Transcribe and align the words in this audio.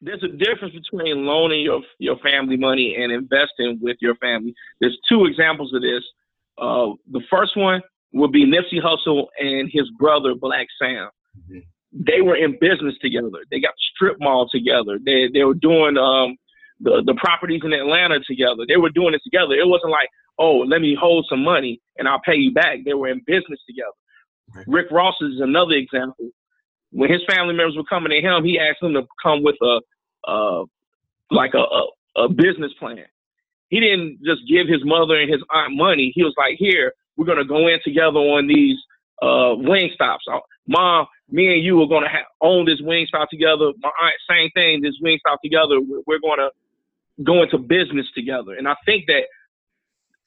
there's 0.00 0.22
a 0.22 0.28
difference 0.28 0.74
between 0.74 1.24
loaning 1.24 1.62
your 1.62 1.80
your 1.98 2.16
family 2.18 2.56
money 2.56 2.96
and 2.98 3.12
investing 3.12 3.78
with 3.80 3.96
your 4.00 4.14
family. 4.16 4.54
There's 4.80 4.98
two 5.08 5.24
examples 5.24 5.72
of 5.74 5.82
this. 5.82 6.04
Uh, 6.58 6.92
the 7.10 7.22
first 7.30 7.56
one 7.56 7.82
would 8.12 8.32
be 8.32 8.46
Nipsey 8.46 8.80
Hussle 8.82 9.26
and 9.38 9.70
his 9.72 9.88
brother 9.98 10.34
Black 10.34 10.66
Sam. 10.80 11.08
Mm-hmm. 11.38 11.58
They 11.92 12.20
were 12.20 12.36
in 12.36 12.58
business 12.60 12.94
together. 13.00 13.44
They 13.50 13.60
got 13.60 13.74
the 13.74 13.84
strip 13.94 14.16
mall 14.20 14.48
together. 14.50 14.98
They 15.04 15.28
they 15.32 15.44
were 15.44 15.54
doing 15.54 15.96
um, 15.96 16.36
the 16.80 17.02
the 17.04 17.14
properties 17.14 17.62
in 17.64 17.72
Atlanta 17.72 18.20
together. 18.20 18.64
They 18.68 18.76
were 18.76 18.90
doing 18.90 19.14
it 19.14 19.22
together. 19.24 19.54
It 19.54 19.66
wasn't 19.66 19.92
like, 19.92 20.08
oh, 20.38 20.58
let 20.58 20.80
me 20.80 20.96
hold 20.98 21.26
some 21.28 21.42
money 21.42 21.80
and 21.96 22.06
I'll 22.06 22.20
pay 22.20 22.36
you 22.36 22.52
back. 22.52 22.78
They 22.84 22.94
were 22.94 23.08
in 23.08 23.22
business 23.26 23.60
together. 23.66 23.96
Right. 24.54 24.64
Rick 24.68 24.86
Ross 24.90 25.14
is 25.20 25.40
another 25.40 25.72
example. 25.72 26.30
When 26.92 27.10
his 27.10 27.22
family 27.28 27.54
members 27.54 27.76
were 27.76 27.84
coming 27.84 28.10
to 28.10 28.20
him, 28.20 28.44
he 28.44 28.58
asked 28.58 28.80
them 28.80 28.94
to 28.94 29.06
come 29.22 29.42
with 29.42 29.56
a, 29.62 29.80
uh, 30.28 30.64
like 31.30 31.54
a, 31.54 31.58
a, 31.58 31.86
a 32.24 32.28
business 32.28 32.72
plan. 32.78 33.04
He 33.68 33.80
didn't 33.80 34.20
just 34.24 34.42
give 34.48 34.68
his 34.68 34.84
mother 34.84 35.20
and 35.20 35.30
his 35.30 35.42
aunt 35.50 35.74
money. 35.76 36.12
He 36.14 36.22
was 36.22 36.34
like, 36.38 36.56
here, 36.58 36.92
we're 37.16 37.26
gonna 37.26 37.44
go 37.44 37.66
in 37.68 37.80
together 37.84 38.18
on 38.18 38.46
these 38.46 38.78
uh, 39.22 39.56
Wingstops. 39.58 40.26
Uh, 40.32 40.38
Mom, 40.68 41.06
me 41.30 41.54
and 41.54 41.64
you 41.64 41.82
are 41.82 41.88
gonna 41.88 42.08
ha- 42.08 42.28
own 42.40 42.66
this 42.66 42.80
Wingstop 42.80 43.28
together. 43.28 43.72
My 43.82 43.90
aunt, 44.02 44.14
same 44.30 44.50
thing. 44.50 44.82
This 44.82 44.94
Wingstop 45.02 45.38
together. 45.42 45.80
We're, 45.80 46.02
we're 46.06 46.20
gonna 46.20 46.50
go 47.24 47.42
into 47.42 47.58
business 47.58 48.06
together. 48.14 48.54
And 48.54 48.68
I 48.68 48.76
think 48.84 49.06
that 49.06 49.24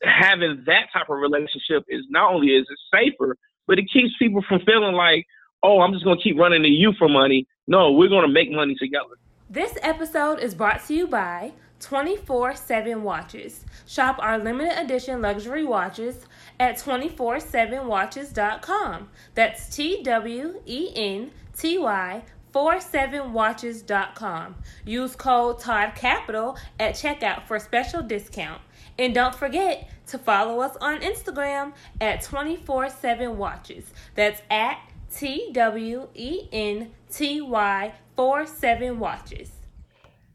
having 0.03 0.64
that 0.66 0.88
type 0.91 1.09
of 1.09 1.20
relationship 1.20 1.86
is 1.88 2.03
not 2.09 2.34
only 2.34 2.50
is 2.50 2.66
it 2.70 2.80
safer, 2.94 3.38
but 3.67 3.80
it 3.80 3.86
keeps 3.91 4.12
people 4.17 4.44
from 4.48 4.62
feeling 4.66 4.95
like, 4.95 5.26
oh, 5.63 5.81
I'm 5.81 5.94
just 5.94 6.05
gonna 6.05 6.22
keep 6.22 6.38
running 6.38 6.62
to 6.63 6.70
you 6.70 6.94
for 6.98 7.08
money. 7.08 7.48
No, 7.67 7.91
we're 7.91 8.09
gonna 8.09 8.27
make 8.27 8.52
money 8.52 8.76
together. 8.76 9.16
This 9.50 9.77
episode 9.81 10.40
is 10.40 10.54
brought 10.54 10.86
to 10.88 10.94
you 10.94 11.08
by 11.08 11.54
24 11.80 12.55
7 12.55 13.04
Watches. 13.04 13.66
Shop 13.88 14.17
our 14.19 14.38
limited 14.38 14.78
edition 14.80 15.22
luxury 15.22 15.66
watches 15.66 16.25
at 16.59 16.78
247watches.com. 16.78 19.09
That's 19.34 19.75
T 19.75 20.03
W 20.03 20.61
E 20.66 20.92
N 20.95 21.31
T 21.58 21.78
Y 21.78 22.23
47watches.com. 22.53 24.56
Use 24.86 25.16
code 25.16 25.59
Todd 25.59 25.94
Capital 25.95 26.58
at 26.80 26.95
checkout 26.95 27.45
for 27.47 27.59
special 27.59 28.02
discount. 28.02 28.62
And 28.97 29.14
don't 29.14 29.36
forget 29.36 29.89
to 30.08 30.17
follow 30.17 30.62
us 30.62 30.75
on 30.81 31.02
Instagram 31.02 31.73
at 32.02 32.23
24/7 32.23 33.36
Watches. 33.36 33.94
That's 34.16 34.41
at 34.50 34.80
T 35.16 35.50
W 35.54 36.08
E 36.14 36.48
N 36.52 36.92
T 37.12 37.42
Y 37.42 37.94
47 38.16 39.00
Watches. 39.00 39.52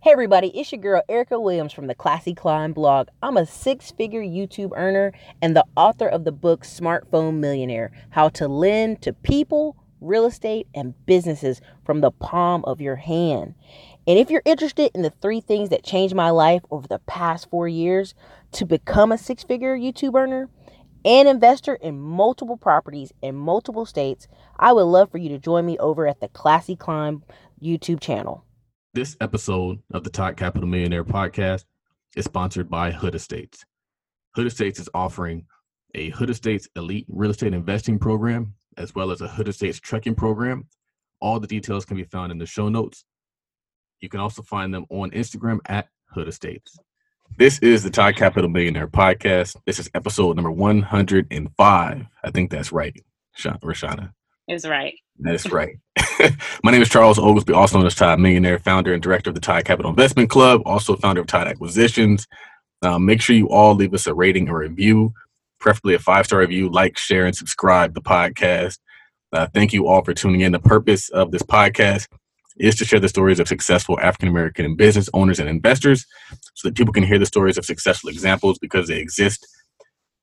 Hey 0.00 0.11
everybody, 0.11 0.48
it's 0.48 0.72
your 0.72 0.80
girl 0.80 1.03
Erica 1.08 1.41
Williams 1.41 1.72
from 1.72 1.86
the 1.86 1.94
Classy 1.94 2.34
Climb 2.34 2.72
blog. 2.72 3.08
I'm 3.22 3.36
a 3.36 3.47
six-figure 3.47 4.22
YouTube 4.22 4.72
earner 4.77 5.12
and 5.41 5.56
the 5.56 5.64
author 5.77 6.08
of 6.08 6.25
the 6.25 6.33
book 6.33 6.64
Smartphone 6.64 7.39
Millionaire: 7.39 7.92
How 8.11 8.28
to 8.30 8.48
Lend 8.48 9.00
to 9.02 9.12
People 9.12 9.77
real 10.05 10.27
estate, 10.27 10.67
and 10.75 10.95
businesses 11.06 11.61
from 11.84 12.00
the 12.00 12.11
palm 12.11 12.64
of 12.67 12.80
your 12.80 12.97
hand. 12.97 13.55
And 14.06 14.19
if 14.19 14.30
you're 14.30 14.42
interested 14.45 14.91
in 14.95 15.02
the 15.02 15.11
three 15.11 15.41
things 15.41 15.70
that 15.70 15.83
changed 15.83 16.14
my 16.14 16.30
life 16.30 16.62
over 16.70 16.86
the 16.86 16.98
past 17.00 17.48
four 17.50 17.67
years 17.67 18.14
to 18.52 18.67
become 18.67 19.11
a 19.11 19.19
six 19.19 19.42
figure 19.42 19.77
YouTube 19.77 20.14
earner 20.14 20.48
and 21.05 21.28
investor 21.28 21.74
in 21.74 22.00
multiple 22.00 22.56
properties 22.56 23.12
in 23.22 23.34
multiple 23.34 23.86
states, 23.86 24.27
I 24.58 24.72
would 24.72 24.84
love 24.84 25.11
for 25.11 25.19
you 25.19 25.28
to 25.30 25.38
join 25.38 25.66
me 25.66 25.78
over 25.78 26.06
at 26.06 26.20
the 26.20 26.28
Classy 26.28 26.77
Climb 26.77 27.22
YouTube 27.62 28.00
channel. 28.00 28.44
This 28.94 29.16
episode 29.20 29.80
of 29.92 30.05
the 30.05 30.11
Todd 30.11 30.36
Capital 30.36 30.69
Millionaire 30.69 31.05
podcast 31.05 31.64
is 32.16 32.24
sponsored 32.24 32.70
by 32.70 32.92
Hood 32.92 33.14
Estates. 33.14 33.64
Hood 34.34 34.46
Estates 34.46 34.78
is 34.78 34.88
offering 34.94 35.46
a 35.94 36.11
Hood 36.11 36.30
Estates 36.30 36.69
Elite 36.77 37.06
Real 37.08 37.30
Estate 37.30 37.55
Investing 37.55 37.98
Program 37.98 38.55
as 38.77 38.95
well 38.95 39.11
as 39.11 39.20
a 39.20 39.28
Hood 39.28 39.48
Estates 39.48 39.78
trekking 39.80 40.14
program. 40.14 40.67
All 41.20 41.40
the 41.40 41.46
details 41.46 41.84
can 41.84 41.96
be 41.96 42.05
found 42.05 42.33
in 42.33 42.39
the 42.39 42.46
show 42.46 42.68
notes. 42.68 43.05
You 44.01 44.08
can 44.08 44.20
also 44.20 44.42
find 44.42 44.74
them 44.74 44.86
on 44.90 45.11
Instagram 45.12 45.58
at 45.67 45.89
Hood 46.07 46.28
Estates. 46.28 46.77
This 47.36 47.58
is 47.58 47.83
the 47.83 47.90
Todd 47.90 48.14
Capital 48.14 48.48
Millionaire 48.48 48.86
Podcast. 48.86 49.56
This 49.67 49.80
is 49.80 49.90
episode 49.92 50.36
number 50.36 50.52
105. 50.52 52.06
I 52.22 52.30
think 52.30 52.50
that's 52.50 52.70
right, 52.70 52.95
Rashauna. 53.36 54.12
Is 54.46 54.64
right. 54.68 54.95
That 55.18 55.34
is 55.34 55.50
right. 55.50 55.77
My 56.62 56.70
name 56.70 56.80
is 56.80 56.89
Charles 56.89 57.18
Oglesby, 57.18 57.52
also 57.52 57.78
known 57.78 57.86
as 57.86 57.96
Todd 57.96 58.20
Millionaire, 58.20 58.61
founder 58.61 58.92
and 58.92 59.02
director 59.02 59.30
of 59.30 59.34
the 59.34 59.40
Todd 59.40 59.64
Capital 59.64 59.90
Investment 59.90 60.30
Club, 60.30 60.62
also 60.64 60.95
founder 60.95 61.22
of 61.22 61.27
Todd 61.27 61.48
Acquisitions. 61.48 62.28
Um, 62.83 63.05
make 63.05 63.20
sure 63.20 63.34
you 63.34 63.48
all 63.48 63.74
leave 63.74 63.95
us 63.95 64.06
a 64.06 64.14
rating 64.14 64.48
or 64.48 64.58
review 64.58 65.12
preferably 65.58 65.95
a 65.95 65.98
five 65.98 66.27
star 66.27 66.40
review, 66.40 66.68
like, 66.68 66.96
share, 66.98 67.27
and 67.27 67.34
subscribe 67.34 67.95
the 67.95 68.02
podcast. 68.02 68.78
Uh, 69.33 69.48
thank 69.52 69.72
you 69.72 69.89
all 69.89 70.05
for 70.05 70.14
tuning 70.14 70.42
in. 70.42 70.52
The 70.52 70.61
purpose 70.61 71.08
of 71.08 71.33
this 71.33 71.42
podcast 71.42 72.06
is 72.58 72.76
to 72.76 72.84
share 72.84 73.00
the 73.00 73.08
stories 73.08 73.40
of 73.40 73.48
successful 73.48 73.98
African 74.00 74.28
American 74.28 74.76
business 74.76 75.08
owners 75.12 75.40
and 75.40 75.48
investors 75.48 76.06
so 76.54 76.68
that 76.68 76.76
people 76.76 76.92
can 76.92 77.02
hear 77.02 77.18
the 77.18 77.26
stories 77.26 77.58
of 77.58 77.64
successful 77.64 78.10
examples 78.10 78.58
because 78.58 78.88
they 78.88 78.98
exist. 78.98 79.46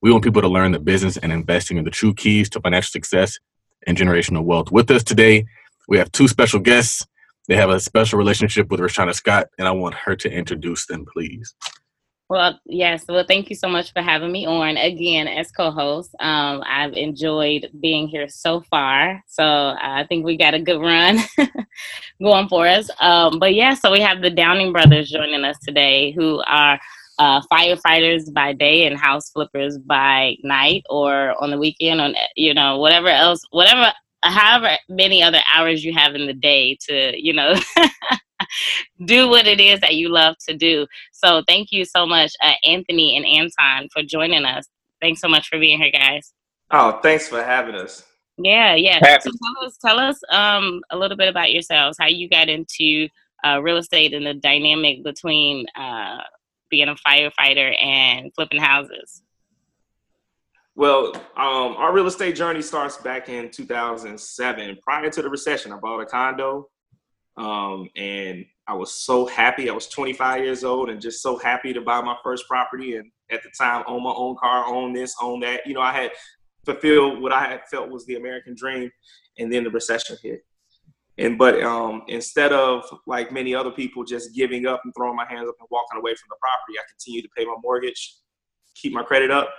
We 0.01 0.11
want 0.11 0.23
people 0.23 0.41
to 0.41 0.47
learn 0.47 0.71
the 0.71 0.79
business 0.79 1.17
and 1.17 1.31
investing 1.31 1.77
are 1.77 1.83
the 1.83 1.91
true 1.91 2.13
keys 2.13 2.49
to 2.51 2.61
financial 2.61 2.89
success 2.89 3.37
and 3.85 3.97
generational 3.97 4.43
wealth. 4.43 4.71
With 4.71 4.89
us 4.91 5.03
today, 5.03 5.45
we 5.87 5.97
have 5.97 6.11
two 6.11 6.27
special 6.27 6.59
guests. 6.59 7.05
They 7.47 7.55
have 7.55 7.69
a 7.69 7.79
special 7.79 8.17
relationship 8.17 8.69
with 8.69 8.79
Rashauna 8.79 9.13
Scott, 9.13 9.47
and 9.57 9.67
I 9.67 9.71
want 9.71 9.95
her 9.95 10.15
to 10.15 10.31
introduce 10.31 10.85
them, 10.85 11.05
please. 11.11 11.53
Well, 12.31 12.57
yes. 12.65 13.03
Well, 13.09 13.25
thank 13.27 13.49
you 13.49 13.57
so 13.57 13.67
much 13.67 13.91
for 13.91 14.01
having 14.01 14.31
me 14.31 14.45
on 14.45 14.77
again 14.77 15.27
as 15.27 15.51
co-host. 15.51 16.15
Um, 16.21 16.63
I've 16.65 16.93
enjoyed 16.93 17.69
being 17.81 18.07
here 18.07 18.29
so 18.29 18.61
far, 18.61 19.21
so 19.27 19.43
I 19.43 20.05
think 20.07 20.23
we 20.23 20.37
got 20.37 20.53
a 20.53 20.61
good 20.61 20.79
run 20.79 21.19
going 22.23 22.47
for 22.47 22.65
us. 22.65 22.89
Um, 23.01 23.37
but 23.37 23.53
yeah, 23.53 23.73
so 23.73 23.91
we 23.91 23.99
have 23.99 24.21
the 24.21 24.29
Downing 24.29 24.71
brothers 24.71 25.11
joining 25.11 25.43
us 25.43 25.57
today, 25.67 26.13
who 26.13 26.41
are 26.47 26.79
uh, 27.19 27.41
firefighters 27.51 28.31
by 28.33 28.53
day 28.53 28.87
and 28.87 28.97
house 28.97 29.29
flippers 29.31 29.77
by 29.77 30.37
night, 30.41 30.83
or 30.89 31.35
on 31.43 31.51
the 31.51 31.57
weekend, 31.57 31.99
on 31.99 32.15
you 32.37 32.53
know 32.53 32.77
whatever 32.77 33.09
else, 33.09 33.41
whatever, 33.51 33.91
however 34.23 34.77
many 34.87 35.21
other 35.21 35.41
hours 35.53 35.83
you 35.83 35.93
have 35.93 36.15
in 36.15 36.27
the 36.27 36.33
day 36.33 36.77
to 36.87 37.11
you 37.21 37.33
know. 37.33 37.55
do 39.05 39.27
what 39.27 39.47
it 39.47 39.59
is 39.59 39.79
that 39.81 39.95
you 39.95 40.09
love 40.09 40.35
to 40.47 40.55
do. 40.55 40.87
So 41.11 41.43
thank 41.47 41.71
you 41.71 41.85
so 41.85 42.05
much, 42.05 42.33
uh, 42.43 42.53
Anthony 42.63 43.15
and 43.15 43.25
Anton, 43.25 43.89
for 43.91 44.03
joining 44.03 44.45
us. 44.45 44.67
Thanks 45.01 45.21
so 45.21 45.27
much 45.27 45.47
for 45.47 45.59
being 45.59 45.79
here, 45.79 45.91
guys. 45.91 46.33
Oh, 46.69 46.99
thanks 47.01 47.27
for 47.27 47.43
having 47.43 47.75
us. 47.75 48.05
Yeah, 48.37 48.75
yeah. 48.75 48.99
So 49.19 49.29
tell 49.29 49.65
us, 49.65 49.77
tell 49.77 49.99
us 49.99 50.19
um, 50.31 50.81
a 50.89 50.97
little 50.97 51.17
bit 51.17 51.27
about 51.27 51.51
yourselves, 51.51 51.97
how 51.99 52.07
you 52.07 52.29
got 52.29 52.49
into 52.49 53.07
uh, 53.45 53.61
real 53.61 53.77
estate 53.77 54.13
and 54.13 54.25
the 54.25 54.33
dynamic 54.33 55.03
between 55.03 55.65
uh, 55.75 56.19
being 56.69 56.87
a 56.87 56.95
firefighter 56.95 57.75
and 57.83 58.31
flipping 58.33 58.61
houses. 58.61 59.21
Well, 60.75 61.13
um, 61.35 61.75
our 61.77 61.91
real 61.91 62.07
estate 62.07 62.35
journey 62.35 62.61
starts 62.61 62.97
back 62.97 63.27
in 63.27 63.51
2007. 63.51 64.77
Prior 64.81 65.09
to 65.09 65.21
the 65.21 65.29
recession, 65.29 65.71
I 65.73 65.77
bought 65.77 65.99
a 65.99 66.05
condo 66.05 66.69
um, 67.37 67.89
and 67.95 68.45
I 68.67 68.73
was 68.73 68.93
so 68.93 69.25
happy. 69.25 69.69
I 69.69 69.73
was 69.73 69.87
25 69.87 70.43
years 70.43 70.63
old 70.63 70.89
and 70.89 71.01
just 71.01 71.21
so 71.21 71.37
happy 71.37 71.73
to 71.73 71.81
buy 71.81 72.01
my 72.01 72.15
first 72.23 72.47
property. 72.47 72.95
And 72.95 73.11
at 73.31 73.43
the 73.43 73.49
time, 73.57 73.83
own 73.87 74.03
my 74.03 74.11
own 74.11 74.35
car, 74.37 74.65
own 74.65 74.93
this, 74.93 75.15
own 75.21 75.39
that. 75.41 75.65
You 75.65 75.73
know, 75.73 75.81
I 75.81 75.93
had 75.93 76.11
fulfilled 76.65 77.21
what 77.21 77.31
I 77.31 77.45
had 77.45 77.61
felt 77.69 77.89
was 77.89 78.05
the 78.05 78.15
American 78.15 78.55
dream. 78.55 78.91
And 79.37 79.51
then 79.51 79.63
the 79.63 79.71
recession 79.71 80.17
hit. 80.21 80.45
And 81.17 81.37
but 81.37 81.61
um, 81.61 82.03
instead 82.07 82.53
of 82.53 82.83
like 83.05 83.31
many 83.31 83.53
other 83.53 83.71
people 83.71 84.03
just 84.03 84.33
giving 84.33 84.65
up 84.65 84.81
and 84.83 84.93
throwing 84.95 85.15
my 85.15 85.25
hands 85.25 85.47
up 85.47 85.55
and 85.59 85.67
walking 85.69 85.99
away 85.99 86.15
from 86.15 86.29
the 86.29 86.37
property, 86.39 86.79
I 86.79 86.83
continued 86.89 87.23
to 87.23 87.29
pay 87.35 87.45
my 87.45 87.55
mortgage, 87.61 88.15
keep 88.75 88.93
my 88.93 89.03
credit 89.03 89.29
up, 89.29 89.49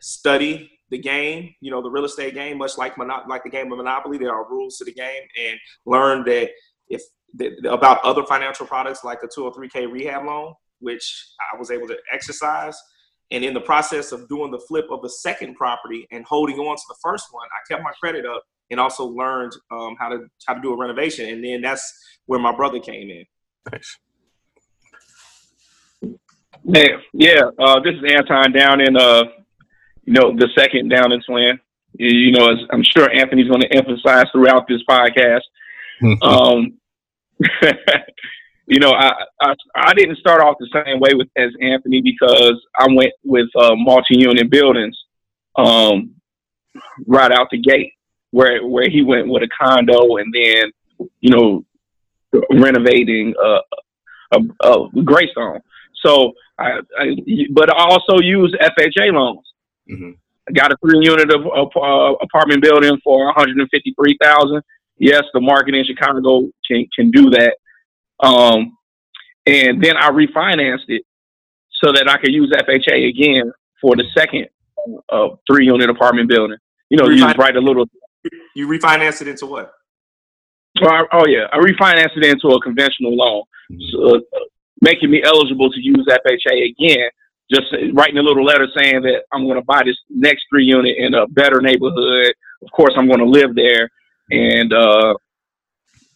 study 0.00 0.70
the 0.90 0.98
game, 0.98 1.54
you 1.60 1.70
know, 1.70 1.82
the 1.82 1.90
real 1.90 2.04
estate 2.04 2.34
game, 2.34 2.58
much 2.58 2.78
like 2.78 2.96
mono- 2.96 3.24
like 3.28 3.44
the 3.44 3.50
game 3.50 3.70
of 3.70 3.78
Monopoly. 3.78 4.18
There 4.18 4.32
are 4.32 4.48
rules 4.48 4.76
to 4.78 4.84
the 4.84 4.92
game, 4.92 5.22
and 5.38 5.58
learn 5.84 6.24
that 6.24 6.50
if 6.88 7.02
about 7.68 8.02
other 8.04 8.24
financial 8.24 8.66
products 8.66 9.04
like 9.04 9.18
a 9.22 9.28
203k 9.28 9.90
rehab 9.90 10.24
loan, 10.24 10.54
which 10.80 11.26
I 11.52 11.58
was 11.58 11.70
able 11.70 11.88
to 11.88 11.96
exercise. 12.12 12.76
And 13.30 13.44
in 13.44 13.54
the 13.54 13.60
process 13.60 14.12
of 14.12 14.28
doing 14.28 14.50
the 14.50 14.58
flip 14.58 14.86
of 14.90 15.02
the 15.02 15.08
second 15.08 15.54
property 15.54 16.06
and 16.10 16.24
holding 16.24 16.58
on 16.58 16.76
to 16.76 16.82
the 16.88 16.96
first 17.02 17.26
one, 17.30 17.46
I 17.46 17.72
kept 17.72 17.84
my 17.84 17.92
credit 18.00 18.26
up 18.26 18.42
and 18.70 18.80
also 18.80 19.04
learned 19.04 19.52
um, 19.70 19.96
how 19.98 20.08
to 20.08 20.26
how 20.46 20.54
to 20.54 20.60
do 20.60 20.72
a 20.72 20.76
renovation. 20.76 21.28
And 21.28 21.44
then 21.44 21.60
that's 21.60 21.92
where 22.26 22.40
my 22.40 22.54
brother 22.54 22.80
came 22.80 23.10
in. 23.10 23.24
Nice. 23.72 23.98
Yeah, 26.64 26.96
yeah. 27.12 27.42
Uh, 27.58 27.80
this 27.80 27.94
is 27.94 28.12
Anton 28.12 28.52
Downing 28.52 28.96
uh, 28.96 29.24
you 30.04 30.12
know, 30.12 30.34
the 30.36 30.48
second 30.58 30.88
Downing 30.88 31.22
twin. 31.26 31.58
You 31.94 32.32
know, 32.32 32.50
as 32.50 32.58
I'm 32.72 32.82
sure 32.82 33.10
Anthony's 33.10 33.48
going 33.48 33.62
to 33.62 33.76
emphasize 33.76 34.26
throughout 34.32 34.66
this 34.68 34.82
podcast. 34.88 35.42
um, 36.22 36.78
you 38.66 38.78
know, 38.78 38.92
I, 38.92 39.12
I, 39.40 39.54
I 39.74 39.94
didn't 39.94 40.18
start 40.18 40.42
off 40.42 40.56
the 40.58 40.68
same 40.84 41.00
way 41.00 41.10
with 41.14 41.28
as 41.36 41.50
Anthony 41.60 42.00
because 42.00 42.60
I 42.78 42.86
went 42.92 43.12
with 43.24 43.48
uh, 43.56 43.74
multi-unit 43.74 44.50
buildings 44.50 44.98
um, 45.56 46.14
right 47.06 47.32
out 47.32 47.48
the 47.50 47.58
gate, 47.58 47.92
where 48.30 48.66
where 48.66 48.88
he 48.88 49.02
went 49.02 49.28
with 49.28 49.42
a 49.42 49.48
condo 49.60 50.16
and 50.16 50.32
then 50.32 51.08
you 51.20 51.30
know 51.30 51.64
renovating 52.52 53.34
uh, 53.42 53.60
a, 54.32 54.40
a 54.62 55.02
Greystone. 55.04 55.60
So 56.04 56.32
I, 56.58 56.80
I, 56.98 57.16
but 57.52 57.74
I 57.74 57.82
also 57.82 58.20
use 58.20 58.54
FHA 58.60 59.12
loans. 59.12 59.46
Mm-hmm. 59.90 60.10
I 60.48 60.52
got 60.52 60.72
a 60.72 60.76
three 60.80 61.00
unit 61.02 61.32
of, 61.32 61.46
of 61.46 61.68
uh, 61.76 62.14
apartment 62.22 62.62
building 62.62 62.98
for 63.02 63.26
one 63.26 63.34
hundred 63.34 63.58
and 63.58 63.68
fifty 63.70 63.94
three 63.98 64.16
thousand. 64.22 64.62
Yes, 65.00 65.22
the 65.32 65.40
market 65.40 65.74
in 65.74 65.84
Chicago 65.84 66.48
can 66.66 66.86
can 66.94 67.10
do 67.10 67.30
that. 67.30 67.56
Um, 68.20 68.76
and 69.46 69.82
then 69.82 69.96
I 69.96 70.10
refinanced 70.10 70.88
it 70.88 71.02
so 71.82 71.90
that 71.92 72.08
I 72.08 72.18
could 72.18 72.32
use 72.32 72.52
FHA 72.52 73.08
again 73.08 73.50
for 73.80 73.96
the 73.96 74.04
second 74.16 74.46
uh, 75.08 75.28
three 75.50 75.64
unit 75.64 75.88
apartment 75.88 76.28
building. 76.28 76.58
You 76.90 76.98
know, 76.98 77.08
you, 77.08 77.18
just 77.18 77.38
write 77.38 77.56
a 77.56 77.60
little. 77.60 77.86
You 78.54 78.68
refinanced 78.68 79.22
it 79.22 79.28
into 79.28 79.46
what? 79.46 79.72
Oh, 80.82 81.06
oh 81.12 81.26
yeah, 81.26 81.46
I 81.50 81.58
refinanced 81.58 82.18
it 82.18 82.24
into 82.24 82.48
a 82.48 82.60
conventional 82.60 83.16
loan, 83.16 83.42
mm-hmm. 83.72 83.78
so, 83.92 84.16
uh, 84.16 84.44
making 84.82 85.10
me 85.10 85.22
eligible 85.24 85.70
to 85.70 85.80
use 85.80 86.06
FHA 86.08 86.70
again. 86.70 87.08
Just 87.50 87.66
writing 87.94 88.18
a 88.18 88.22
little 88.22 88.44
letter 88.44 88.68
saying 88.76 89.02
that 89.02 89.22
I'm 89.32 89.44
going 89.44 89.56
to 89.56 89.64
buy 89.64 89.82
this 89.84 89.96
next 90.08 90.44
three 90.50 90.64
unit 90.64 90.96
in 90.98 91.14
a 91.14 91.26
better 91.26 91.60
neighborhood. 91.60 92.34
Of 92.62 92.70
course, 92.70 92.92
I'm 92.96 93.08
going 93.08 93.18
to 93.18 93.24
live 93.24 93.56
there, 93.56 93.90
and 94.30 94.72
uh, 94.72 95.14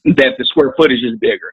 that 0.04 0.34
the 0.38 0.44
square 0.44 0.74
footage 0.76 1.02
is 1.02 1.18
bigger. 1.18 1.52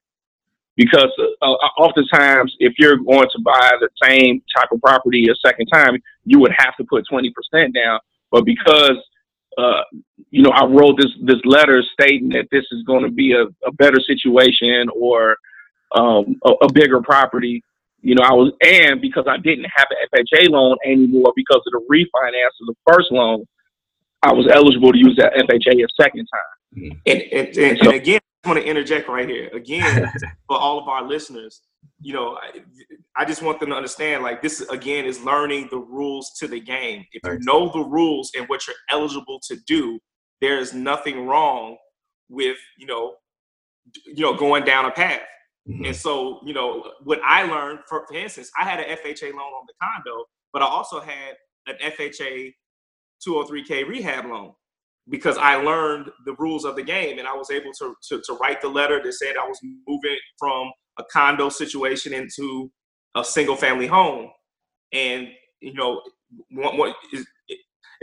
Because 0.77 1.11
uh, 1.19 1.51
uh, 1.51 1.55
oftentimes, 1.77 2.55
if 2.59 2.73
you're 2.79 2.97
going 2.97 3.27
to 3.31 3.41
buy 3.43 3.71
the 3.79 3.89
same 4.01 4.41
type 4.55 4.69
of 4.71 4.81
property 4.81 5.27
a 5.29 5.35
second 5.45 5.67
time, 5.67 5.97
you 6.25 6.39
would 6.39 6.53
have 6.57 6.75
to 6.77 6.85
put 6.85 7.03
20% 7.11 7.73
down. 7.73 7.99
But 8.31 8.45
because 8.45 8.97
uh, 9.57 9.81
you 10.29 10.43
know, 10.43 10.51
I 10.51 10.65
wrote 10.65 10.97
this 10.97 11.11
this 11.23 11.41
letter 11.43 11.83
stating 11.93 12.29
that 12.29 12.47
this 12.51 12.65
is 12.71 12.83
going 12.83 13.03
to 13.03 13.11
be 13.11 13.33
a, 13.33 13.43
a 13.67 13.71
better 13.73 13.99
situation 13.99 14.87
or 14.95 15.37
um, 15.93 16.39
a, 16.45 16.51
a, 16.63 16.71
bigger 16.71 17.01
property. 17.01 17.61
You 18.01 18.15
know, 18.15 18.23
I 18.23 18.31
was 18.31 18.53
and 18.65 19.01
because 19.01 19.25
I 19.27 19.37
didn't 19.37 19.65
have 19.75 19.87
an 19.89 20.23
FHA 20.23 20.49
loan 20.49 20.77
anymore 20.85 21.33
because 21.35 21.61
of 21.67 21.73
the 21.73 21.85
refinance 21.91 22.55
of 22.61 22.67
the 22.67 22.75
first 22.87 23.11
loan, 23.11 23.45
I 24.23 24.33
was 24.33 24.47
eligible 24.51 24.91
to 24.91 24.97
use 24.97 25.15
that 25.17 25.33
FHA 25.33 25.83
a 25.83 25.87
second 26.01 26.27
time. 26.27 26.83
Mm-hmm. 26.83 26.97
And, 27.05 27.21
and, 27.21 27.57
and, 27.57 27.77
so, 27.79 27.85
and 27.85 27.93
again, 27.95 28.19
I 28.43 28.47
want 28.47 28.59
to 28.59 28.65
interject 28.65 29.07
right 29.07 29.27
here 29.27 29.49
again 29.53 30.11
for 30.47 30.57
all 30.57 30.79
of 30.79 30.87
our 30.87 31.03
listeners 31.07 31.61
you 32.01 32.13
know, 32.13 32.37
I, 32.41 32.61
I, 33.15 33.25
just 33.25 33.41
want 33.41 33.59
them 33.59 33.69
to 33.69 33.75
understand 33.75 34.23
like 34.23 34.41
this 34.41 34.61
again 34.69 35.05
is 35.05 35.21
learning 35.23 35.67
the 35.69 35.77
rules 35.77 36.31
to 36.39 36.47
the 36.47 36.59
game. 36.59 37.05
If 37.11 37.21
you 37.25 37.37
know 37.41 37.71
the 37.71 37.83
rules 37.83 38.31
and 38.37 38.47
what 38.49 38.65
you're 38.67 38.75
eligible 38.89 39.39
to 39.47 39.57
do, 39.67 39.99
there 40.41 40.57
is 40.57 40.73
nothing 40.73 41.27
wrong 41.27 41.77
with, 42.29 42.57
you 42.77 42.87
know, 42.87 43.15
you 44.05 44.23
know, 44.23 44.33
going 44.33 44.63
down 44.63 44.85
a 44.85 44.91
path. 44.91 45.21
Mm-hmm. 45.69 45.85
And 45.85 45.95
so, 45.95 46.41
you 46.43 46.53
know, 46.53 46.91
what 47.03 47.19
I 47.23 47.43
learned, 47.43 47.79
for, 47.87 48.05
for 48.07 48.15
instance, 48.15 48.49
I 48.59 48.63
had 48.63 48.79
an 48.79 48.97
FHA 48.97 49.31
loan 49.31 49.41
on 49.41 49.67
the 49.67 49.73
condo, 49.81 50.25
but 50.53 50.63
I 50.63 50.65
also 50.65 50.99
had 50.99 51.35
an 51.67 51.75
FHA 51.83 52.53
203k 53.27 53.87
rehab 53.87 54.25
loan 54.25 54.53
because 55.09 55.37
I 55.37 55.55
learned 55.55 56.09
the 56.25 56.35
rules 56.37 56.65
of 56.65 56.75
the 56.75 56.83
game 56.83 57.19
and 57.19 57.27
I 57.27 57.33
was 57.33 57.51
able 57.51 57.71
to, 57.79 57.95
to, 58.09 58.21
to 58.25 58.33
write 58.41 58.61
the 58.61 58.69
letter 58.69 59.01
that 59.03 59.13
said 59.13 59.35
I 59.35 59.47
was 59.47 59.59
moving 59.87 60.17
from 60.37 60.71
a 60.99 61.03
condo 61.11 61.49
situation 61.49 62.13
into 62.13 62.71
a 63.15 63.23
single 63.23 63.55
family 63.55 63.87
home. 63.87 64.29
And, 64.93 65.27
you 65.59 65.73
know, 65.73 66.01
what, 66.51 66.77
what 66.77 66.95
is, 67.13 67.25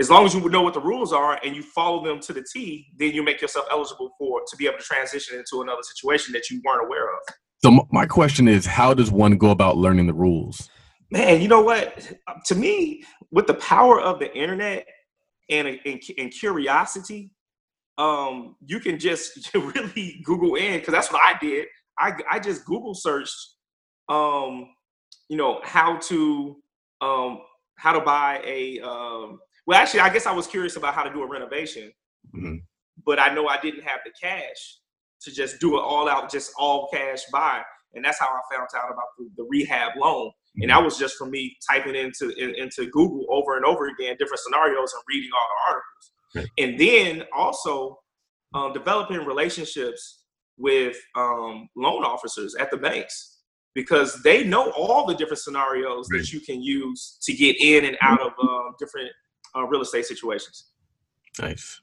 as 0.00 0.10
long 0.10 0.24
as 0.24 0.34
you 0.34 0.48
know 0.48 0.62
what 0.62 0.74
the 0.74 0.80
rules 0.80 1.12
are 1.12 1.40
and 1.44 1.56
you 1.56 1.62
follow 1.62 2.04
them 2.04 2.20
to 2.20 2.32
the 2.32 2.44
T, 2.52 2.86
then 2.98 3.12
you 3.12 3.22
make 3.22 3.40
yourself 3.40 3.66
eligible 3.70 4.10
for 4.18 4.42
to 4.48 4.56
be 4.56 4.66
able 4.66 4.78
to 4.78 4.84
transition 4.84 5.38
into 5.38 5.62
another 5.62 5.82
situation 5.82 6.32
that 6.32 6.50
you 6.50 6.60
weren't 6.64 6.84
aware 6.84 7.04
of. 7.04 7.34
So 7.62 7.86
my 7.90 8.06
question 8.06 8.46
is, 8.46 8.66
how 8.66 8.94
does 8.94 9.10
one 9.10 9.36
go 9.36 9.50
about 9.50 9.76
learning 9.76 10.06
the 10.06 10.14
rules? 10.14 10.68
Man, 11.10 11.40
you 11.40 11.48
know 11.48 11.62
what? 11.62 12.12
To 12.46 12.54
me, 12.54 13.02
with 13.30 13.46
the 13.46 13.54
power 13.54 14.00
of 14.00 14.20
the 14.20 14.32
internet 14.36 14.86
and 15.50 15.68
and, 15.84 16.02
and 16.18 16.30
curiosity, 16.30 17.30
um, 17.98 18.56
you 18.64 18.80
can 18.80 18.98
just 18.98 19.52
really 19.54 20.20
Google 20.24 20.54
in 20.54 20.78
because 20.78 20.92
that's 20.92 21.12
what 21.12 21.22
I 21.22 21.38
did. 21.38 21.66
I, 21.98 22.12
I 22.30 22.38
just 22.38 22.64
Google 22.64 22.94
searched, 22.94 23.36
um, 24.08 24.68
you 25.28 25.36
know, 25.36 25.60
how 25.64 25.96
to 25.96 26.56
um, 27.00 27.40
how 27.76 27.92
to 27.92 28.00
buy 28.00 28.40
a. 28.44 28.80
Um, 28.80 29.40
well, 29.66 29.78
actually, 29.78 30.00
I 30.00 30.10
guess 30.10 30.26
I 30.26 30.32
was 30.32 30.46
curious 30.46 30.76
about 30.76 30.94
how 30.94 31.02
to 31.02 31.12
do 31.12 31.22
a 31.22 31.28
renovation, 31.28 31.92
mm-hmm. 32.34 32.56
but 33.04 33.18
I 33.18 33.34
know 33.34 33.48
I 33.48 33.60
didn't 33.60 33.82
have 33.82 34.00
the 34.04 34.12
cash 34.18 34.78
to 35.22 35.32
just 35.32 35.60
do 35.60 35.76
it 35.76 35.80
all 35.80 36.08
out, 36.08 36.30
just 36.30 36.52
all 36.56 36.88
cash 36.92 37.22
buy, 37.32 37.62
and 37.94 38.04
that's 38.04 38.18
how 38.18 38.26
I 38.26 38.54
found 38.54 38.68
out 38.76 38.90
about 38.90 39.06
the, 39.18 39.28
the 39.36 39.46
rehab 39.48 39.92
loan. 39.96 40.28
Mm-hmm. 40.28 40.62
And 40.62 40.70
that 40.70 40.82
was 40.82 40.98
just 40.98 41.16
for 41.16 41.26
me 41.26 41.56
typing 41.70 41.94
into 41.94 42.30
in, 42.30 42.54
into 42.54 42.90
Google 42.90 43.26
over 43.30 43.56
and 43.56 43.64
over 43.64 43.86
again 43.86 44.16
different 44.18 44.40
scenarios 44.40 44.92
and 44.92 45.02
reading 45.08 45.30
all 45.34 45.48
the 45.54 45.72
articles, 45.72 46.12
okay. 46.36 46.62
and 46.62 46.78
then 46.80 47.26
also 47.34 47.98
um, 48.54 48.72
developing 48.72 49.24
relationships 49.24 50.24
with 50.56 50.96
um, 51.16 51.68
loan 51.76 52.04
officers 52.04 52.54
at 52.56 52.70
the 52.70 52.76
banks 52.76 53.38
because 53.74 54.20
they 54.22 54.42
know 54.42 54.70
all 54.72 55.06
the 55.06 55.14
different 55.14 55.38
scenarios 55.38 56.08
right. 56.10 56.18
that 56.18 56.32
you 56.32 56.40
can 56.40 56.60
use 56.60 57.16
to 57.22 57.32
get 57.32 57.54
in 57.60 57.84
and 57.84 57.96
out 58.02 58.20
of 58.20 58.32
uh, 58.42 58.72
different 58.78 59.10
uh, 59.56 59.64
real 59.64 59.82
estate 59.82 60.04
situations. 60.04 60.70
Nice. 61.40 61.80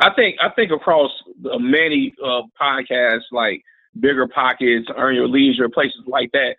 I 0.00 0.10
think 0.14 0.36
I 0.40 0.48
think 0.48 0.72
across 0.72 1.10
many 1.42 2.14
uh, 2.24 2.42
podcasts 2.58 3.24
like 3.32 3.62
Bigger 3.98 4.26
Pockets, 4.26 4.88
Earn 4.96 5.14
Your 5.14 5.28
Leisure, 5.28 5.68
places 5.68 6.02
like 6.06 6.30
that, 6.32 6.56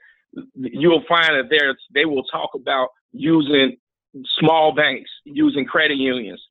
you'll 0.55 1.03
find 1.07 1.29
that 1.29 1.49
there's 1.49 1.77
they 1.93 2.05
will 2.05 2.23
talk 2.23 2.51
about 2.55 2.89
using 3.11 3.77
small 4.39 4.73
banks, 4.73 5.09
using 5.25 5.65
credit 5.65 5.97
unions. 5.97 6.41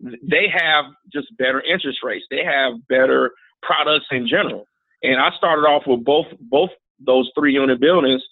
They 0.00 0.48
have 0.52 0.86
just 1.12 1.28
better 1.38 1.60
interest 1.62 2.00
rates. 2.02 2.26
They 2.30 2.44
have 2.44 2.74
better 2.88 3.32
products 3.62 4.06
in 4.10 4.26
general. 4.26 4.66
And 5.02 5.20
I 5.20 5.30
started 5.36 5.62
off 5.62 5.84
with 5.86 6.04
both 6.04 6.26
both 6.40 6.70
those 6.98 7.30
three 7.34 7.52
unit 7.52 7.80
buildings 7.80 8.22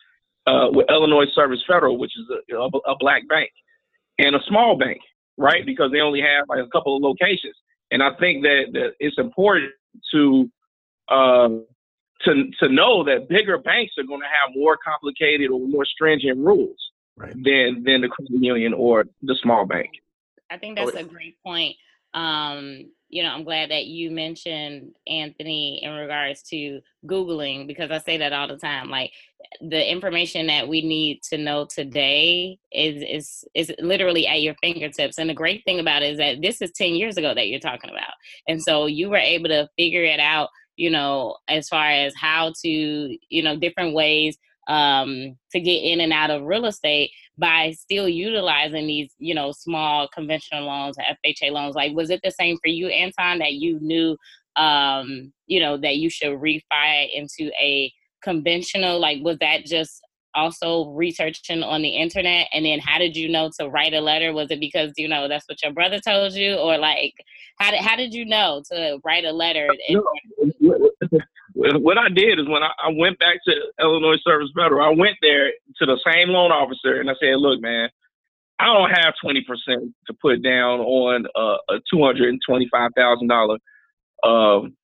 uh, 0.47 0.69
with 0.71 0.87
Illinois 0.91 1.27
Service 1.35 1.63
Federal, 1.67 1.99
which 1.99 2.13
is 2.17 2.25
a, 2.31 2.57
a, 2.57 2.67
a, 2.67 2.97
black 2.99 3.27
bank, 3.29 3.51
and 4.19 4.35
a 4.35 4.41
small 4.49 4.77
bank, 4.77 5.01
right? 5.37 5.65
Because 5.65 5.91
they 5.93 6.01
only 6.01 6.21
have 6.21 6.49
like 6.49 6.61
a 6.61 6.69
couple 6.69 6.97
of 6.97 7.03
locations. 7.03 7.55
And 7.91 8.03
I 8.03 8.11
think 8.19 8.43
that, 8.43 8.65
that 8.73 8.93
it's 9.01 9.19
important 9.19 9.73
to 10.13 10.51
um, 11.11 11.67
to 12.25 12.51
to 12.61 12.69
know 12.69 13.05
that 13.05 13.29
bigger 13.29 13.59
banks 13.59 13.95
are 13.99 14.05
going 14.05 14.21
to 14.21 14.27
have 14.27 14.55
more 14.55 14.77
complicated 14.77 15.51
or 15.51 15.61
more 15.61 15.85
stringent 15.85 16.39
rules 16.39 16.77
right. 17.17 17.35
than 17.35 17.83
than 17.85 18.01
the 18.01 18.09
credit 18.09 18.41
union 18.41 18.75
or 18.75 19.05
the 19.23 19.37
small 19.43 19.67
bank. 19.67 19.91
I 20.51 20.59
think 20.59 20.77
that's 20.77 20.95
a 20.95 21.05
great 21.05 21.37
point. 21.43 21.77
Um, 22.13 22.91
you 23.09 23.23
know, 23.23 23.31
I'm 23.31 23.45
glad 23.45 23.71
that 23.71 23.87
you 23.87 24.11
mentioned 24.11 24.95
Anthony 25.07 25.81
in 25.85 25.93
regards 25.93 26.43
to 26.51 26.81
Googling 27.07 27.67
because 27.67 27.91
I 27.91 27.99
say 27.99 28.17
that 28.19 28.33
all 28.33 28.49
the 28.49 28.57
time. 28.57 28.91
Like 28.91 29.13
the 29.61 29.91
information 29.91 30.49
that 30.49 30.67
we 30.67 30.83
need 30.83 31.23
to 31.31 31.39
know 31.39 31.65
today 31.65 32.59
is 32.73 33.03
is 33.03 33.45
is 33.55 33.73
literally 33.79 34.27
at 34.27 34.43
your 34.43 34.55
fingertips. 34.63 35.19
And 35.19 35.31
the 35.31 35.35
great 35.35 35.65
thing 35.65 35.79
about 35.79 36.03
it 36.03 36.13
is 36.13 36.19
that 36.19 36.43
this 36.43 36.61
is 36.61 36.73
10 36.73 36.95
years 36.95 37.17
ago 37.17 37.35
that 37.35 37.49
you're 37.49 37.61
talking 37.61 37.91
about. 37.91 38.15
And 38.49 38.61
so 38.61 38.87
you 38.87 39.11
were 39.11 39.17
able 39.17 39.49
to 39.49 39.69
figure 39.77 40.05
it 40.05 40.21
out, 40.21 40.49
you 40.77 40.91
know, 40.91 41.37
as 41.49 41.69
far 41.69 41.91
as 41.91 42.15
how 42.17 42.53
to, 42.63 42.69
you 42.69 43.43
know, 43.43 43.57
different 43.57 43.95
ways 43.95 44.37
um, 44.69 45.37
to 45.53 45.61
get 45.61 45.83
in 45.83 46.01
and 46.01 46.13
out 46.13 46.31
of 46.31 46.43
real 46.43 46.67
estate 46.67 47.11
by 47.37 47.73
still 47.73 48.09
utilizing 48.09 48.87
these, 48.87 49.13
you 49.19 49.35
know, 49.35 49.53
small 49.53 50.09
conventional 50.09 50.67
loans 50.67 50.97
FHA 51.27 51.51
loans. 51.51 51.75
Like, 51.75 51.95
was 51.95 52.11
it 52.11 52.21
the 52.23 52.31
same 52.31 52.57
for 52.63 52.69
you, 52.69 52.89
Anton, 52.89 53.39
that 53.39 53.55
you 53.55 53.79
knew, 53.81 54.17
um, 54.57 55.33
you 55.47 55.61
know, 55.61 55.77
that 55.79 55.97
you 55.97 56.09
should 56.09 56.39
refi 56.39 57.09
into 57.15 57.51
a 57.61 57.93
conventional? 58.23 59.01
Like, 59.01 59.23
was 59.23 59.39
that 59.39 59.65
just 59.65 60.01
also 60.35 60.91
researching 60.91 61.63
on 61.63 61.83
the 61.83 61.97
internet 61.97 62.49
and 62.53 62.65
then 62.65 62.79
how 62.81 62.99
did 62.99 63.17
you 63.17 63.29
know 63.29 63.51
to 63.59 63.69
write 63.69 63.95
a 63.95 64.01
letter? 64.01 64.33
Was 64.33 64.51
it 64.51 64.61
because 64.61 64.93
you 64.97 65.09
know 65.09 65.29
that's 65.29 65.49
what 65.49 65.63
your 65.63 65.73
brother 65.73 66.01
told 66.01 66.33
you? 66.35 66.55
Or 66.55 66.79
like 66.79 67.15
how 67.59 67.71
did, 67.71 67.81
how 67.81 67.97
did 67.97 68.15
you 68.15 68.25
know 68.25 68.63
to 68.71 68.99
write 69.05 69.25
a 69.25 69.33
letter 69.33 69.69
what 71.55 71.99
I 71.99 72.09
did 72.09 72.39
is 72.41 72.49
when 72.49 72.63
I, 72.63 72.71
I, 72.83 72.91
went 72.97 73.19
back 73.19 73.37
to 73.47 73.55
Illinois 73.81 74.19
Service 74.25 74.51
Federal, 74.57 74.85
I 74.85 74.95
went 74.95 75.17
there 75.23 75.53
to 75.79 75.87
the 75.87 75.99
same 76.07 76.29
loan 76.29 76.51
officer 76.51 77.01
and 77.01 77.09
I 77.09 77.15
said, 77.21 77.37
look, 77.37 77.61
man, 77.61 77.89
I 78.59 78.67
don't 78.67 78.91
have 78.91 79.15
20% 79.25 79.43
to 80.07 80.15
put 80.21 80.43
down 80.43 80.81
on 80.81 81.27
uh, 81.35 81.57
a 81.69 81.81
$225,000 81.93 83.59
um, 84.25 84.77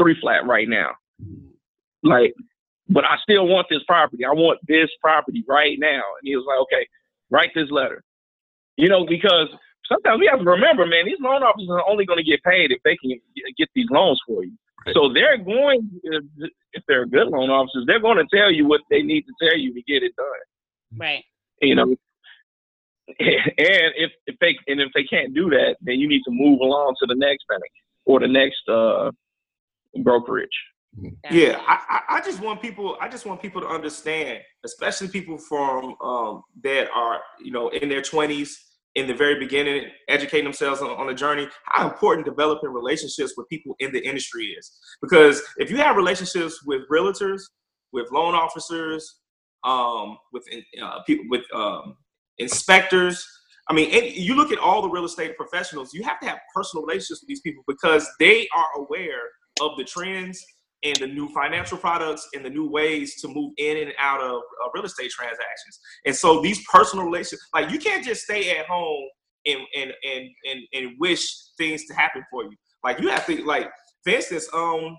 three 0.00 0.16
flat 0.20 0.46
right 0.46 0.68
now. 0.68 0.90
Like, 2.02 2.34
but 2.88 3.04
I 3.04 3.16
still 3.22 3.46
want 3.46 3.66
this 3.70 3.82
property. 3.86 4.24
I 4.24 4.32
want 4.32 4.60
this 4.66 4.90
property 5.00 5.44
right 5.48 5.78
now. 5.78 6.02
And 6.18 6.22
he 6.24 6.36
was 6.36 6.44
like, 6.46 6.58
okay, 6.62 6.86
write 7.30 7.50
this 7.54 7.70
letter. 7.70 8.02
You 8.76 8.88
know, 8.88 9.06
because 9.06 9.48
sometimes 9.88 10.20
we 10.20 10.26
have 10.26 10.40
to 10.40 10.44
remember, 10.44 10.86
man, 10.86 11.06
these 11.06 11.20
loan 11.20 11.42
officers 11.42 11.70
are 11.70 11.88
only 11.88 12.04
going 12.04 12.18
to 12.18 12.24
get 12.24 12.42
paid 12.42 12.72
if 12.72 12.82
they 12.84 12.96
can 12.96 13.18
get 13.56 13.68
these 13.74 13.88
loans 13.90 14.20
for 14.26 14.44
you. 14.44 14.52
So 14.92 15.10
they're 15.12 15.38
going, 15.38 15.88
if 16.02 16.82
they're 16.86 17.06
good 17.06 17.28
loan 17.28 17.48
officers, 17.48 17.84
they're 17.86 18.00
going 18.00 18.18
to 18.18 18.36
tell 18.36 18.52
you 18.52 18.66
what 18.66 18.82
they 18.90 19.02
need 19.02 19.22
to 19.22 19.32
tell 19.40 19.56
you 19.56 19.72
to 19.72 19.82
get 19.82 20.02
it 20.02 20.14
done. 20.16 20.98
Right. 20.98 21.24
You 21.62 21.74
know, 21.74 21.84
and 23.18 23.92
if 23.96 24.12
if 24.26 24.36
they 24.40 24.56
and 24.66 24.80
if 24.80 24.90
they 24.94 25.04
can't 25.04 25.34
do 25.34 25.48
that, 25.50 25.76
then 25.80 25.98
you 26.00 26.08
need 26.08 26.22
to 26.24 26.30
move 26.30 26.60
along 26.60 26.96
to 27.00 27.06
the 27.06 27.14
next 27.14 27.44
bank 27.48 27.62
or 28.04 28.20
the 28.20 28.28
next 28.28 28.68
uh, 28.68 29.10
brokerage. 30.02 30.48
Yeah, 31.30 31.60
I, 31.66 32.02
I 32.08 32.20
just 32.20 32.40
want 32.40 32.62
people. 32.62 32.96
I 33.00 33.08
just 33.08 33.26
want 33.26 33.42
people 33.42 33.60
to 33.60 33.66
understand, 33.66 34.40
especially 34.64 35.08
people 35.08 35.38
from 35.38 35.96
um, 36.02 36.42
that 36.62 36.88
are 36.94 37.20
you 37.42 37.50
know 37.50 37.68
in 37.68 37.88
their 37.88 38.02
twenties, 38.02 38.58
in 38.94 39.06
the 39.06 39.14
very 39.14 39.38
beginning, 39.38 39.90
educating 40.08 40.44
themselves 40.44 40.80
on, 40.80 40.90
on 40.90 41.06
the 41.06 41.14
journey. 41.14 41.48
How 41.66 41.88
important 41.88 42.26
developing 42.26 42.70
relationships 42.70 43.34
with 43.36 43.48
people 43.48 43.74
in 43.80 43.92
the 43.92 44.04
industry 44.04 44.46
is. 44.46 44.70
Because 45.02 45.42
if 45.56 45.70
you 45.70 45.76
have 45.78 45.96
relationships 45.96 46.62
with 46.64 46.82
realtors, 46.90 47.42
with 47.92 48.10
loan 48.12 48.34
officers, 48.34 49.20
um, 49.64 50.16
with 50.32 50.44
uh, 50.80 51.02
people, 51.06 51.24
with 51.28 51.42
um, 51.54 51.96
inspectors. 52.38 53.26
I 53.70 53.72
mean, 53.72 53.90
you 54.14 54.34
look 54.34 54.52
at 54.52 54.58
all 54.58 54.82
the 54.82 54.90
real 54.90 55.06
estate 55.06 55.38
professionals. 55.38 55.94
You 55.94 56.02
have 56.02 56.20
to 56.20 56.28
have 56.28 56.38
personal 56.54 56.84
relationships 56.84 57.22
with 57.22 57.28
these 57.28 57.40
people 57.40 57.64
because 57.66 58.06
they 58.20 58.46
are 58.54 58.66
aware 58.76 59.22
of 59.62 59.70
the 59.78 59.84
trends 59.84 60.44
and 60.84 60.96
the 60.96 61.06
new 61.06 61.28
financial 61.30 61.78
products 61.78 62.28
and 62.34 62.44
the 62.44 62.50
new 62.50 62.68
ways 62.68 63.20
to 63.22 63.28
move 63.28 63.52
in 63.56 63.78
and 63.78 63.92
out 63.98 64.20
of 64.20 64.36
uh, 64.36 64.68
real 64.74 64.84
estate 64.84 65.10
transactions. 65.10 65.80
And 66.04 66.14
so 66.14 66.42
these 66.42 66.62
personal 66.64 67.06
relationships, 67.06 67.48
like 67.54 67.70
you 67.70 67.78
can't 67.78 68.04
just 68.04 68.22
stay 68.22 68.56
at 68.56 68.66
home 68.66 69.08
and 69.46 69.60
and 69.76 69.92
and 70.04 70.28
and, 70.50 70.60
and 70.72 70.92
wish 70.98 71.26
things 71.56 71.86
to 71.86 71.94
happen 71.94 72.22
for 72.30 72.44
you. 72.44 72.56
Like 72.82 73.00
you 73.00 73.08
have 73.08 73.26
to 73.26 73.44
like, 73.44 73.70
for 74.04 74.10
instance, 74.10 74.48
um, 74.52 74.96